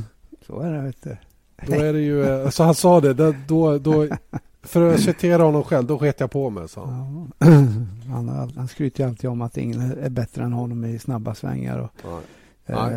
så 0.48 0.60
är 0.60 0.72
det. 0.72 0.82
Vet 0.82 1.04
du. 1.04 1.18
Då 1.68 1.74
är 1.74 1.94
det 1.94 2.00
ju, 2.00 2.24
eh, 2.24 2.50
så 2.50 2.64
han 2.64 2.76
sa 2.76 3.02
det, 3.02 3.14
då, 3.48 3.78
då, 3.78 4.08
för 4.64 4.94
att 4.94 5.02
citera 5.02 5.44
honom 5.44 5.64
själv, 5.64 5.88
då 5.88 6.00
sket 6.00 6.20
jag 6.20 6.32
på 6.32 6.50
mig. 6.50 6.70
Så. 6.70 6.80
Ja. 6.80 7.48
Han, 8.08 8.30
han 8.56 8.68
skryter 8.68 9.08
alltid 9.08 9.30
om 9.30 9.42
att 9.42 9.58
ingen 9.58 9.82
är 9.82 10.10
bättre 10.10 10.44
än 10.44 10.54
honom 10.54 10.86
i 10.86 11.00
snabba 11.00 11.36
svängar. 11.36 11.80
Och, 11.80 11.90
Nej. 12.06 12.20
Nej, 12.66 12.92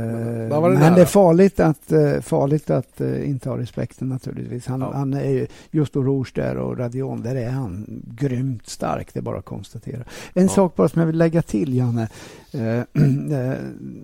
men, 0.50 0.62
det, 0.62 0.78
men 0.78 0.94
det 0.94 1.00
är 1.00 1.06
farligt 1.06 1.60
att, 1.60 1.92
eh, 1.92 2.20
farligt 2.20 2.70
att 2.70 3.00
uh, 3.00 3.28
inte 3.28 3.48
ha 3.48 3.58
respekten 3.58 4.08
naturligtvis. 4.08 4.66
Han, 4.66 4.80
ja. 4.80 4.92
han 4.94 5.14
är 5.14 5.30
ju, 5.30 5.46
just 5.70 5.96
Rouge 5.96 6.32
där 6.34 6.56
och 6.56 6.78
Radion, 6.78 7.22
där 7.22 7.34
är 7.34 7.50
han 7.50 8.02
grymt 8.06 8.68
stark. 8.68 9.14
Det 9.14 9.20
är 9.20 9.22
bara 9.22 9.38
att 9.38 9.44
konstatera. 9.44 10.04
En 10.34 10.42
ja. 10.42 10.48
sak 10.48 10.76
bara 10.76 10.88
som 10.88 11.00
jag 11.00 11.06
vill 11.06 11.18
lägga 11.18 11.42
till, 11.42 11.74
Janne. 11.74 12.08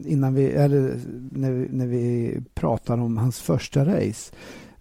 Innan 0.04 0.34
vi, 0.34 0.50
eller 0.50 0.96
när, 1.32 1.50
vi, 1.50 1.68
när 1.70 1.86
vi 1.86 2.36
pratar 2.54 2.98
om 2.98 3.16
hans 3.16 3.40
första 3.40 3.84
race. 3.84 4.32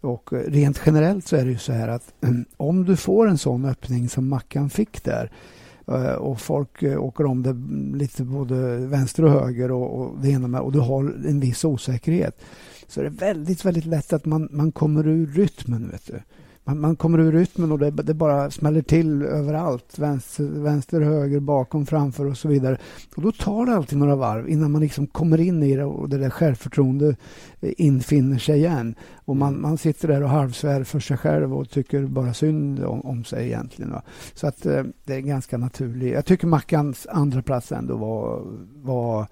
Och 0.01 0.29
rent 0.47 0.81
generellt 0.85 1.27
så 1.27 1.35
är 1.35 1.45
det 1.45 1.51
ju 1.51 1.57
så 1.57 1.71
här 1.71 1.87
att 1.87 2.13
om 2.57 2.85
du 2.85 2.95
får 2.95 3.27
en 3.27 3.37
sån 3.37 3.65
öppning 3.65 4.09
som 4.09 4.29
Mackan 4.29 4.69
fick 4.69 5.03
där 5.03 5.31
Eh, 5.31 5.58
Eh, 5.91 6.13
och 6.13 6.41
folk 6.41 6.83
eh, 6.83 7.03
åker 7.03 7.25
om 7.25 7.43
det 7.43 7.55
lite 7.97 8.23
både 8.23 8.77
vänster 8.77 9.25
och 9.25 9.31
höger 9.31 9.71
och, 9.71 9.99
och 9.99 10.17
det 10.21 10.29
ena 10.29 10.47
med 10.47 10.61
och 10.61 10.71
du 10.71 10.79
har 10.79 11.03
en 11.27 11.39
viss 11.39 11.65
osäkerhet 11.65 12.41
så 12.87 12.99
är 12.99 13.03
det 13.03 13.09
väldigt, 13.09 13.65
väldigt 13.65 13.85
lätt 13.85 14.13
att 14.13 14.25
man, 14.25 14.49
man 14.51 14.71
kommer 14.71 15.07
ur 15.07 15.27
rytmen. 15.27 15.89
Vet 15.91 16.07
du 16.07 16.21
man, 16.69 16.79
man 16.79 16.95
kommer 16.95 17.19
ur 17.19 17.31
rytmen 17.31 17.71
och 17.71 17.79
det, 17.79 17.91
det, 17.91 18.13
bara 18.13 18.51
smäller 18.51 18.81
till 18.81 19.21
överallt. 19.21 19.99
Vänster, 19.99 20.43
vänster, 20.43 21.01
höger, 21.01 21.39
bakom, 21.39 21.85
framför 21.85 22.25
och 22.25 22.37
så 22.37 22.47
vidare. 22.47 22.77
Och 23.15 23.21
Då 23.21 23.31
tar 23.31 23.65
det 23.65 23.75
alltid 23.75 23.97
några 23.97 24.15
varv 24.15 24.49
innan 24.49 24.71
man 24.71 24.81
liksom 24.81 25.07
kommer 25.07 25.39
in 25.39 25.63
i 25.63 25.75
det 25.75 25.83
och 25.83 26.09
det 26.09 26.17
där 26.17 26.29
självförtroende 26.29 27.15
eh, 27.59 27.71
infinner 27.77 28.37
sig 28.37 28.57
igen. 28.57 28.95
Och 29.25 29.35
man, 29.35 29.61
man 29.61 29.77
sitter 29.77 30.07
där 30.07 30.23
och 30.23 30.29
halvsvär 30.29 30.83
för 30.83 30.99
sig 30.99 31.17
själv 31.17 31.53
och 31.53 31.69
tycker 31.69 32.05
bara 32.05 32.33
synd 32.33 32.83
om, 32.83 33.01
om 33.01 33.23
sig 33.23 33.45
egentligen. 33.45 33.91
Va? 33.91 34.01
Så 34.33 34.47
att 34.47 34.65
eh, 34.65 34.83
det 35.05 35.13
är 35.13 35.19
ganska 35.19 35.57
naturligt. 35.57 36.13
Jag 36.13 36.25
tycker 36.25 36.47
Mackans 36.47 37.07
andra 37.07 37.41
plats 37.41 37.71
ändå 37.71 37.97
var, 37.97 38.41
var 38.73 39.27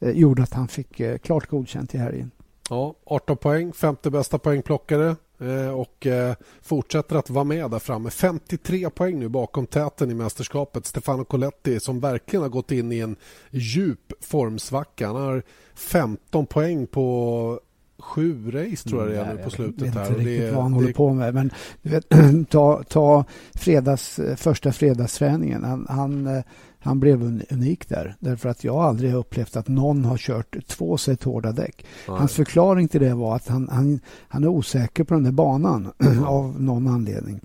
eh, 0.00 0.10
gjorde 0.10 0.42
att 0.42 0.54
han 0.54 0.68
fick 0.68 1.00
eh, 1.00 1.18
klart 1.18 1.46
godkänt 1.46 1.94
i 1.94 1.98
helgen. 1.98 2.30
Ja, 2.70 2.94
18 3.04 3.36
poäng, 3.36 3.72
femte 3.72 4.10
bästa 4.10 4.38
poängplockare 4.38 5.16
Eh, 5.38 5.70
och 5.70 6.06
eh, 6.06 6.34
fortsätter 6.62 7.16
att 7.16 7.30
vara 7.30 7.44
med 7.44 7.70
där 7.70 7.78
framme. 7.78 8.10
53 8.10 8.90
poäng 8.90 9.18
nu 9.18 9.28
bakom 9.28 9.66
täten 9.66 10.10
i 10.10 10.14
mästerskapet. 10.14 10.86
Stefano 10.86 11.24
Coletti 11.24 11.80
som 11.80 12.00
verkligen 12.00 12.42
har 12.42 12.48
gått 12.48 12.72
in 12.72 12.92
i 12.92 12.98
en 12.98 13.16
djup 13.50 14.12
formsvacka. 14.20 15.06
Han 15.06 15.16
har 15.16 15.42
15 15.74 16.46
poäng 16.46 16.86
på 16.86 17.60
sju 17.98 18.50
race 18.50 18.88
tror 18.88 19.02
jag 19.02 19.10
det 19.10 19.16
är 19.16 19.30
mm, 19.30 19.44
på 19.44 19.50
slutet. 19.50 19.94
Jag 19.94 19.94
vet 19.94 20.08
inte 20.10 20.20
riktigt 20.20 20.40
det, 20.40 20.52
vad 20.52 20.62
han 20.62 20.72
det... 20.72 20.76
håller 20.76 20.92
på 20.92 21.14
med. 21.14 21.34
Men 21.34 21.50
vet, 21.82 22.04
ta, 22.50 22.82
ta 22.82 23.24
fredags, 23.54 24.20
första 24.36 24.72
fredagsträningen. 24.72 25.64
Han, 25.64 25.86
han 25.88 26.42
han 26.86 27.00
blev 27.00 27.42
unik 27.50 27.88
där. 27.88 28.16
Därför 28.20 28.48
att 28.48 28.64
jag 28.64 28.76
aldrig 28.76 29.12
har 29.12 29.18
upplevt 29.18 29.56
att 29.56 29.68
någon 29.68 30.04
har 30.04 30.16
kört 30.16 30.56
två 30.66 30.96
set 30.96 31.22
hårda 31.22 31.52
däck. 31.52 31.86
Nej. 32.08 32.18
Hans 32.18 32.32
förklaring 32.32 32.88
till 32.88 33.00
det 33.00 33.14
var 33.14 33.36
att 33.36 33.48
han, 33.48 33.68
han, 33.68 34.00
han 34.28 34.44
är 34.44 34.48
osäker 34.48 35.04
på 35.04 35.14
den 35.14 35.22
där 35.22 35.32
banan 35.32 35.92
av 36.26 36.62
någon 36.62 36.86
anledning. 36.86 37.40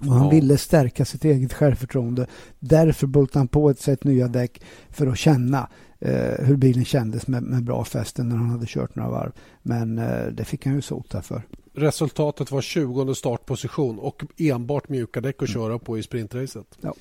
Och 0.00 0.14
han 0.14 0.24
ja. 0.24 0.30
ville 0.30 0.58
stärka 0.58 1.04
sitt 1.04 1.24
eget 1.24 1.52
självförtroende. 1.52 2.26
Därför 2.58 3.06
bultade 3.06 3.38
han 3.38 3.48
på 3.48 3.70
ett 3.70 3.80
set 3.80 4.04
nya 4.04 4.28
däck 4.28 4.62
för 4.90 5.06
att 5.06 5.18
känna 5.18 5.68
eh, 5.98 6.44
hur 6.46 6.56
bilen 6.56 6.84
kändes 6.84 7.26
med, 7.26 7.42
med 7.42 7.64
bra 7.64 7.84
fästen 7.84 8.28
när 8.28 8.36
han 8.36 8.50
hade 8.50 8.66
kört 8.66 8.94
några 8.94 9.10
varv. 9.10 9.32
Men 9.62 9.98
eh, 9.98 10.26
det 10.26 10.44
fick 10.44 10.66
han 10.66 10.74
ju 10.74 10.82
sota 10.82 11.22
för. 11.22 11.42
Resultatet 11.74 12.50
var 12.50 12.60
20 12.60 13.14
startposition 13.14 13.98
och 13.98 14.22
enbart 14.36 14.88
mjuka 14.88 15.20
däck 15.20 15.42
att 15.42 15.48
mm. 15.48 15.54
köra 15.54 15.78
på 15.78 15.98
i 15.98 16.02
sprintracet. 16.02 16.78
Ja. 16.80 16.94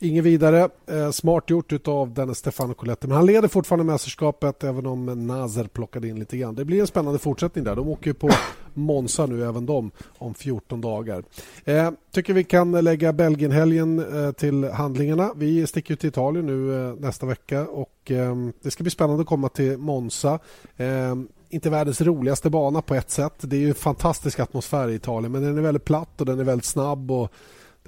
Inget 0.00 0.24
vidare. 0.24 0.68
Eh, 0.86 1.10
smart 1.10 1.50
gjort 1.50 1.88
av 1.88 2.14
Dennis 2.14 2.38
Stefano 2.38 2.74
Coletti. 2.74 3.06
Men 3.06 3.16
han 3.16 3.26
leder 3.26 3.48
fortfarande 3.48 3.84
mästerskapet 3.84 4.64
även 4.64 4.86
om 4.86 5.26
Nazer 5.26 5.64
plockade 5.64 6.08
in 6.08 6.18
lite 6.18 6.36
grann. 6.36 6.54
Det 6.54 6.64
blir 6.64 6.80
en 6.80 6.86
spännande 6.86 7.18
fortsättning 7.18 7.64
där. 7.64 7.76
De 7.76 7.88
åker 7.88 8.12
på 8.12 8.30
Monza 8.74 9.26
nu 9.26 9.44
även 9.44 9.66
de 9.66 9.90
om 10.18 10.34
14 10.34 10.80
dagar. 10.80 11.24
Eh, 11.64 11.90
tycker 12.12 12.34
vi 12.34 12.44
kan 12.44 12.72
lägga 12.72 13.12
Belgienhelgen 13.12 14.24
eh, 14.24 14.32
till 14.32 14.64
handlingarna. 14.64 15.32
Vi 15.36 15.66
sticker 15.66 15.96
till 15.96 16.08
Italien 16.08 16.46
nu 16.46 16.88
eh, 16.88 16.94
nästa 16.94 17.26
vecka 17.26 17.66
och 17.66 18.10
eh, 18.10 18.36
det 18.62 18.70
ska 18.70 18.82
bli 18.82 18.90
spännande 18.90 19.20
att 19.20 19.28
komma 19.28 19.48
till 19.48 19.78
Monza. 19.78 20.38
Eh, 20.76 21.14
inte 21.50 21.70
världens 21.70 22.00
roligaste 22.00 22.50
bana 22.50 22.82
på 22.82 22.94
ett 22.94 23.10
sätt. 23.10 23.34
Det 23.40 23.56
är 23.56 23.60
ju 23.60 23.68
en 23.68 23.74
fantastisk 23.74 24.40
atmosfär 24.40 24.88
i 24.88 24.94
Italien 24.94 25.32
men 25.32 25.42
den 25.42 25.58
är 25.58 25.62
väldigt 25.62 25.84
platt 25.84 26.20
och 26.20 26.26
den 26.26 26.40
är 26.40 26.44
väldigt 26.44 26.64
snabb 26.64 27.10
och 27.10 27.32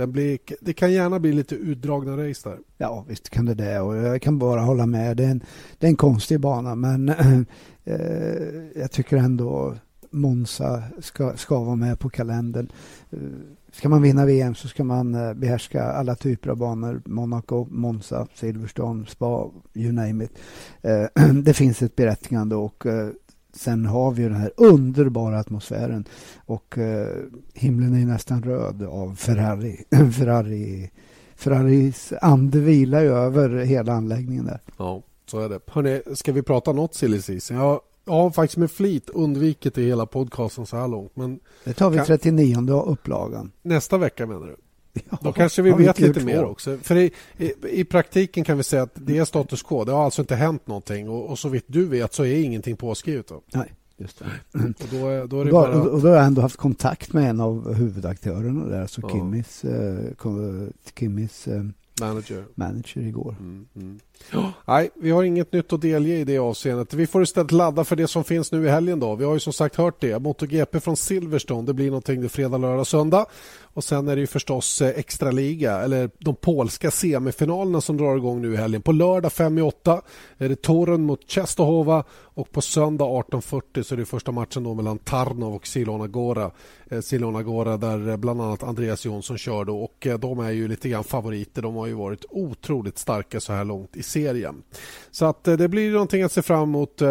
den 0.01 0.13
blir, 0.13 0.39
det 0.61 0.73
kan 0.73 0.93
gärna 0.93 1.21
bli 1.21 1.33
lite 1.33 1.55
utdragna 1.55 2.29
race 2.29 2.49
där. 2.49 2.59
Ja, 2.79 3.05
visst 3.09 3.31
kan 3.31 3.47
det 3.47 3.55
det. 3.55 3.81
Och 3.81 3.97
jag 3.97 4.23
kan 4.23 4.39
bara 4.39 4.61
hålla 4.61 4.87
med. 4.87 5.17
Det 5.17 5.25
är 5.25 5.31
en, 5.31 5.43
det 5.79 5.87
är 5.87 5.91
en 5.91 5.97
konstig 5.97 6.41
bana, 6.41 6.75
men 6.75 7.09
eh, 7.85 7.97
jag 8.75 8.91
tycker 8.91 9.17
ändå 9.17 9.75
Monza 10.11 10.83
ska, 10.99 11.37
ska 11.37 11.61
vara 11.61 11.77
med 11.77 11.99
på 11.99 12.11
kalendern. 12.11 12.69
Eh, 13.11 13.19
ska 13.73 13.89
man 13.89 14.03
vinna 14.03 14.27
VM 14.27 14.55
så 14.55 14.69
ska 14.69 14.85
man 14.85 15.15
eh, 15.15 15.35
behärska 15.35 15.83
alla 15.85 16.15
typer 16.15 16.51
av 16.51 16.57
banor. 16.57 17.03
Monaco, 17.05 17.67
Monza, 17.71 18.27
Silverstone, 18.35 19.07
Spa, 19.07 19.51
you 19.75 19.93
name 19.93 20.25
it. 20.25 20.39
Det 21.45 21.55
finns 21.55 21.83
ett 21.83 21.97
berättigande 21.97 22.57
och 22.57 22.85
Sen 23.53 23.87
har 23.87 24.11
vi 24.13 24.23
den 24.23 24.35
här 24.35 24.53
underbara 24.57 25.39
atmosfären 25.39 26.05
och 26.47 26.79
eh, 26.79 27.17
himlen 27.55 27.95
är 27.95 28.07
nästan 28.07 28.43
röd 28.43 28.83
av 28.83 29.15
Ferrari. 29.15 29.85
Ferrari 30.13 30.91
Ferraris 31.41 32.13
ande 32.23 32.61
vilar 32.61 33.01
ju 33.01 33.09
över 33.09 33.49
hela 33.65 33.93
anläggningen 33.93 34.45
där. 34.45 34.61
Ja, 34.77 35.03
så 35.27 35.41
är 35.41 35.49
det. 35.49 35.61
Hörrni, 35.67 36.03
ska 36.15 36.33
vi 36.33 36.43
prata 36.43 36.73
något 36.73 36.95
silly 36.95 37.23
season? 37.23 37.57
Jag 37.57 37.81
har 38.07 38.31
faktiskt 38.31 38.57
med 38.57 38.71
flit 38.71 39.11
undvikit 39.11 39.75
det 39.75 39.83
hela 39.83 40.07
podcasten 40.07 40.67
så 40.67 40.77
här 40.77 40.89
långt. 40.89 41.17
Men 41.17 41.41
det 41.65 41.73
tar 41.73 41.91
vi 41.91 41.97
kan... 41.97 42.07
39 42.07 42.83
upplagan. 42.87 43.53
Nästa 43.63 43.99
vecka 43.99 44.27
menar 44.27 44.47
du? 44.47 44.57
Ja, 44.93 45.19
Då 45.21 45.33
kanske 45.33 45.63
vi 45.63 45.73
vet 45.73 46.01
lite 46.01 46.25
mer 46.25 46.45
också. 46.45 46.79
För 46.83 46.97
i, 46.97 47.13
i, 47.39 47.53
i, 47.71 47.85
praktiken 47.85 48.45
kan 48.45 48.57
vi 48.57 48.63
säga 48.63 48.83
att 48.83 48.91
det 48.95 49.19
är 49.19 49.25
status 49.25 49.63
quo. 49.63 49.85
Det 49.85 49.93
har 49.93 50.05
alltså 50.05 50.23
inte 50.23 50.35
hänt 50.35 50.67
någonting 50.67 51.09
och, 51.09 51.31
och 51.31 51.39
så 51.39 51.49
vitt 51.49 51.65
du 51.67 51.87
vet 51.87 52.15
så 52.15 52.25
är 52.25 52.43
ingenting 52.43 52.77
påskrivet. 52.77 53.29
Då. 53.29 53.43
Nej, 53.55 53.73
just 53.97 54.19
det. 54.19 54.25
Och 54.53 54.89
då, 54.91 55.27
då, 55.27 55.41
är 55.41 55.45
det 55.45 55.51
då, 55.51 55.57
bara... 55.57 55.83
och 55.83 56.01
då 56.03 56.09
har 56.09 56.17
jag 56.17 56.27
ändå 56.27 56.43
haft 56.43 56.57
kontakt 56.57 57.13
med 57.13 57.31
en 57.31 57.41
av 57.41 57.75
huvudaktörerna 57.75 58.67
där, 58.67 58.83
alltså 58.83 59.01
ja. 59.03 59.09
Kimmis, 59.09 59.65
uh, 59.65 60.69
Kimmis 60.99 61.49
uh, 61.49 61.65
manager. 62.01 62.45
manager 62.55 63.01
igår. 63.01 63.37
Mm, 63.41 63.67
mm. 63.77 64.01
Nej, 64.67 64.91
vi 64.95 65.11
har 65.11 65.23
inget 65.23 65.53
nytt 65.53 65.73
att 65.73 65.81
delge 65.81 66.17
i 66.17 66.25
det 66.25 66.39
avseendet. 66.39 66.95
Vi 66.95 67.07
får 67.07 67.23
istället 67.23 67.53
ladda 67.53 67.85
för 67.85 67.97
det 67.97 68.07
som 68.07 68.25
finns 68.25 68.53
nu 68.53 68.67
i 68.67 68.69
helgen. 68.69 69.01
Då. 69.01 69.15
Vi 69.15 69.25
har 69.25 69.35
ju 69.35 69.41
som 69.41 69.53
sagt 69.53 69.77
hört 69.77 70.01
det. 70.01 70.19
MotoGP 70.19 70.81
från 70.81 70.97
Silverstone. 70.97 71.67
Det 71.67 71.75
blir 71.75 71.87
någonting 71.87 72.29
fredag, 72.29 72.59
lördag, 72.59 72.87
söndag. 72.87 73.27
Och 73.75 73.85
Sen 73.85 74.09
är 74.09 74.17
det 74.17 74.21
ju 74.21 74.27
förstås 74.27 74.83
eh, 74.83 74.99
extraliga, 74.99 75.81
eller 75.81 76.11
de 76.19 76.37
polska 76.37 76.91
semifinalerna 76.91 77.81
som 77.81 77.97
drar 77.97 78.17
igång 78.17 78.43
nu 78.43 78.55
i 78.55 78.57
helgen. 78.57 78.83
På 78.83 78.93
lördag 78.93 79.33
5 79.33 79.59
i 79.59 79.63
8 79.63 80.03
är 80.39 80.49
det 80.49 80.63
Torun 80.63 81.03
mot 81.03 81.27
Czestochowa 81.27 82.05
Och 82.11 82.51
på 82.51 82.61
söndag 82.61 83.05
18.40 83.05 83.83
så 83.83 83.95
är 83.95 83.99
det 83.99 84.05
första 84.05 84.33
matchen 84.33 84.65
då 84.65 84.75
mellan 84.75 84.99
Tarnov 84.99 85.55
och 85.55 85.67
Silona 85.67 86.07
Gora. 86.07 86.51
Eh, 86.91 87.01
Silona 87.01 87.43
Gora 87.43 87.77
där 87.77 88.09
eh, 88.09 88.17
bland 88.17 88.41
annat 88.41 88.63
Andreas 88.63 89.05
Jonsson 89.05 89.39
kör 89.39 89.65
då 89.65 89.79
och 89.79 90.07
de 90.21 90.39
är 90.39 90.51
ju 90.51 90.69
lite 90.69 90.89
grann 90.89 91.05
favoriter. 91.05 91.63
De 91.63 91.77
har 91.77 91.87
ju 91.87 91.95
varit 91.95 92.25
otroligt 92.31 92.99
starka 92.99 93.41
så 93.41 93.53
här 93.53 93.65
långt 93.65 93.97
i 93.97 94.03
serien. 94.03 94.63
Så 95.11 95.25
att 95.25 95.45
det 95.45 95.69
blir 95.69 95.93
någonting 95.93 96.23
att 96.23 96.33
se 96.33 96.43
fram 96.43 96.63
emot 96.63 97.03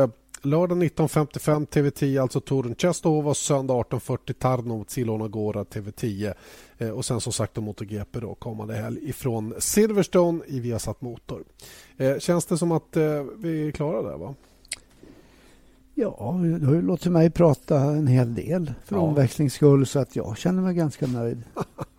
Lördag 0.42 0.84
19.55 0.84 1.68
TV10, 1.68 2.22
alltså 2.22 2.40
Torun 2.40 2.76
Częstochowa. 2.76 3.34
Söndag 3.34 3.74
18.40 3.74 4.34
Tarnov, 4.34 4.86
Silona 4.88 5.28
Gora, 5.28 5.64
TV10. 5.64 6.34
Eh, 6.78 6.90
och 6.90 7.06
sen 7.06 7.22
som 7.22 7.34
sagt 7.34 7.58
MotoGP 7.58 8.20
då 8.20 8.36
kommande 8.36 8.76
helg 8.76 9.10
ifrån 9.10 9.54
Silverstone 9.60 10.40
i 10.48 10.60
Viasat 10.60 11.02
Motor. 11.02 11.44
Eh, 11.98 12.18
känns 12.18 12.46
det 12.46 12.58
som 12.58 12.72
att 12.72 12.98
eh, 12.98 13.24
vi 13.38 13.68
är 13.68 13.72
klara 13.72 14.02
där? 14.02 14.18
va? 14.18 14.36
Ja, 15.96 16.40
du 16.60 16.66
har 16.66 16.74
ju 16.74 16.82
låtit 16.82 17.12
mig 17.12 17.30
prata 17.30 17.80
en 17.80 18.08
hel 18.08 18.36
del 18.36 18.74
för 18.86 18.96
ja. 18.96 19.02
omväxlings 19.02 19.54
skull 19.54 19.86
så 19.86 20.00
att 20.00 20.16
jag 20.16 20.38
känner 20.38 20.62
mig 20.62 20.76
ganska 20.76 21.08
nöjd. 21.08 21.44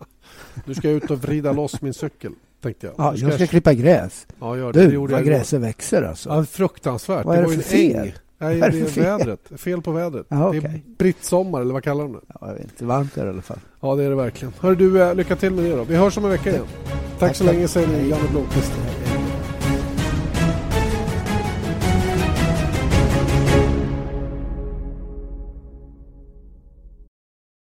du 0.65 0.73
ska 0.73 0.89
ut 0.89 1.11
och 1.11 1.17
vrida 1.17 1.51
loss 1.51 1.81
min 1.81 1.93
cykel 1.93 2.31
tänkte 2.61 2.87
jag. 2.87 2.95
Ja, 2.97 3.15
jag 3.15 3.33
ska 3.33 3.47
klippa 3.47 3.73
gräs. 3.73 4.27
Ja, 4.39 4.57
gör 4.57 4.73
det. 4.73 4.85
Du, 4.85 4.91
det 4.91 4.97
vad 4.97 5.25
gräset 5.25 5.61
växer 5.61 6.01
alltså. 6.03 6.29
Ja, 6.29 6.45
fruktansvärt. 6.45 7.25
Vad 7.25 7.37
är 7.37 7.41
det, 7.41 7.49
det 7.49 7.55
var 7.55 7.63
för 7.63 7.69
fel? 7.69 8.07
Äng. 8.07 8.13
Nej, 8.41 8.59
det 8.59 8.65
är 8.65 9.01
vädret. 9.01 9.39
Fel 9.57 9.81
på 9.81 9.91
vädret. 9.91 10.31
Aha, 10.31 10.49
okay. 10.49 10.59
Det 10.59 10.67
är 10.67 10.81
brittsommar, 10.97 11.61
eller 11.61 11.73
vad 11.73 11.83
kallar 11.83 12.03
de 12.03 12.13
det? 12.13 12.19
Ja, 12.27 12.47
jag 12.47 12.53
vet 12.53 12.63
inte. 12.63 12.85
Varmt 12.85 13.17
är 13.17 13.21
det 13.21 13.27
i 13.27 13.33
alla 13.33 13.41
fall. 13.41 13.59
Ja, 13.81 13.95
det 13.95 14.03
är 14.03 14.09
det 14.09 14.15
verkligen. 14.15 14.53
Hör 14.59 14.75
du, 14.75 15.01
eh, 15.01 15.15
lycka 15.15 15.35
till 15.35 15.51
med 15.53 15.63
det 15.63 15.75
då. 15.75 15.83
Vi 15.83 15.95
hörs 15.95 16.17
om 16.17 16.25
en 16.25 16.31
vecka 16.31 16.49
igen. 16.49 16.65
Tack, 16.89 17.19
Tack 17.19 17.35
så 17.35 17.43
länge, 17.43 17.67
säger 17.67 17.87
ni, 17.87 18.09
Janne 18.09 18.29
Blomqvist. 18.31 18.73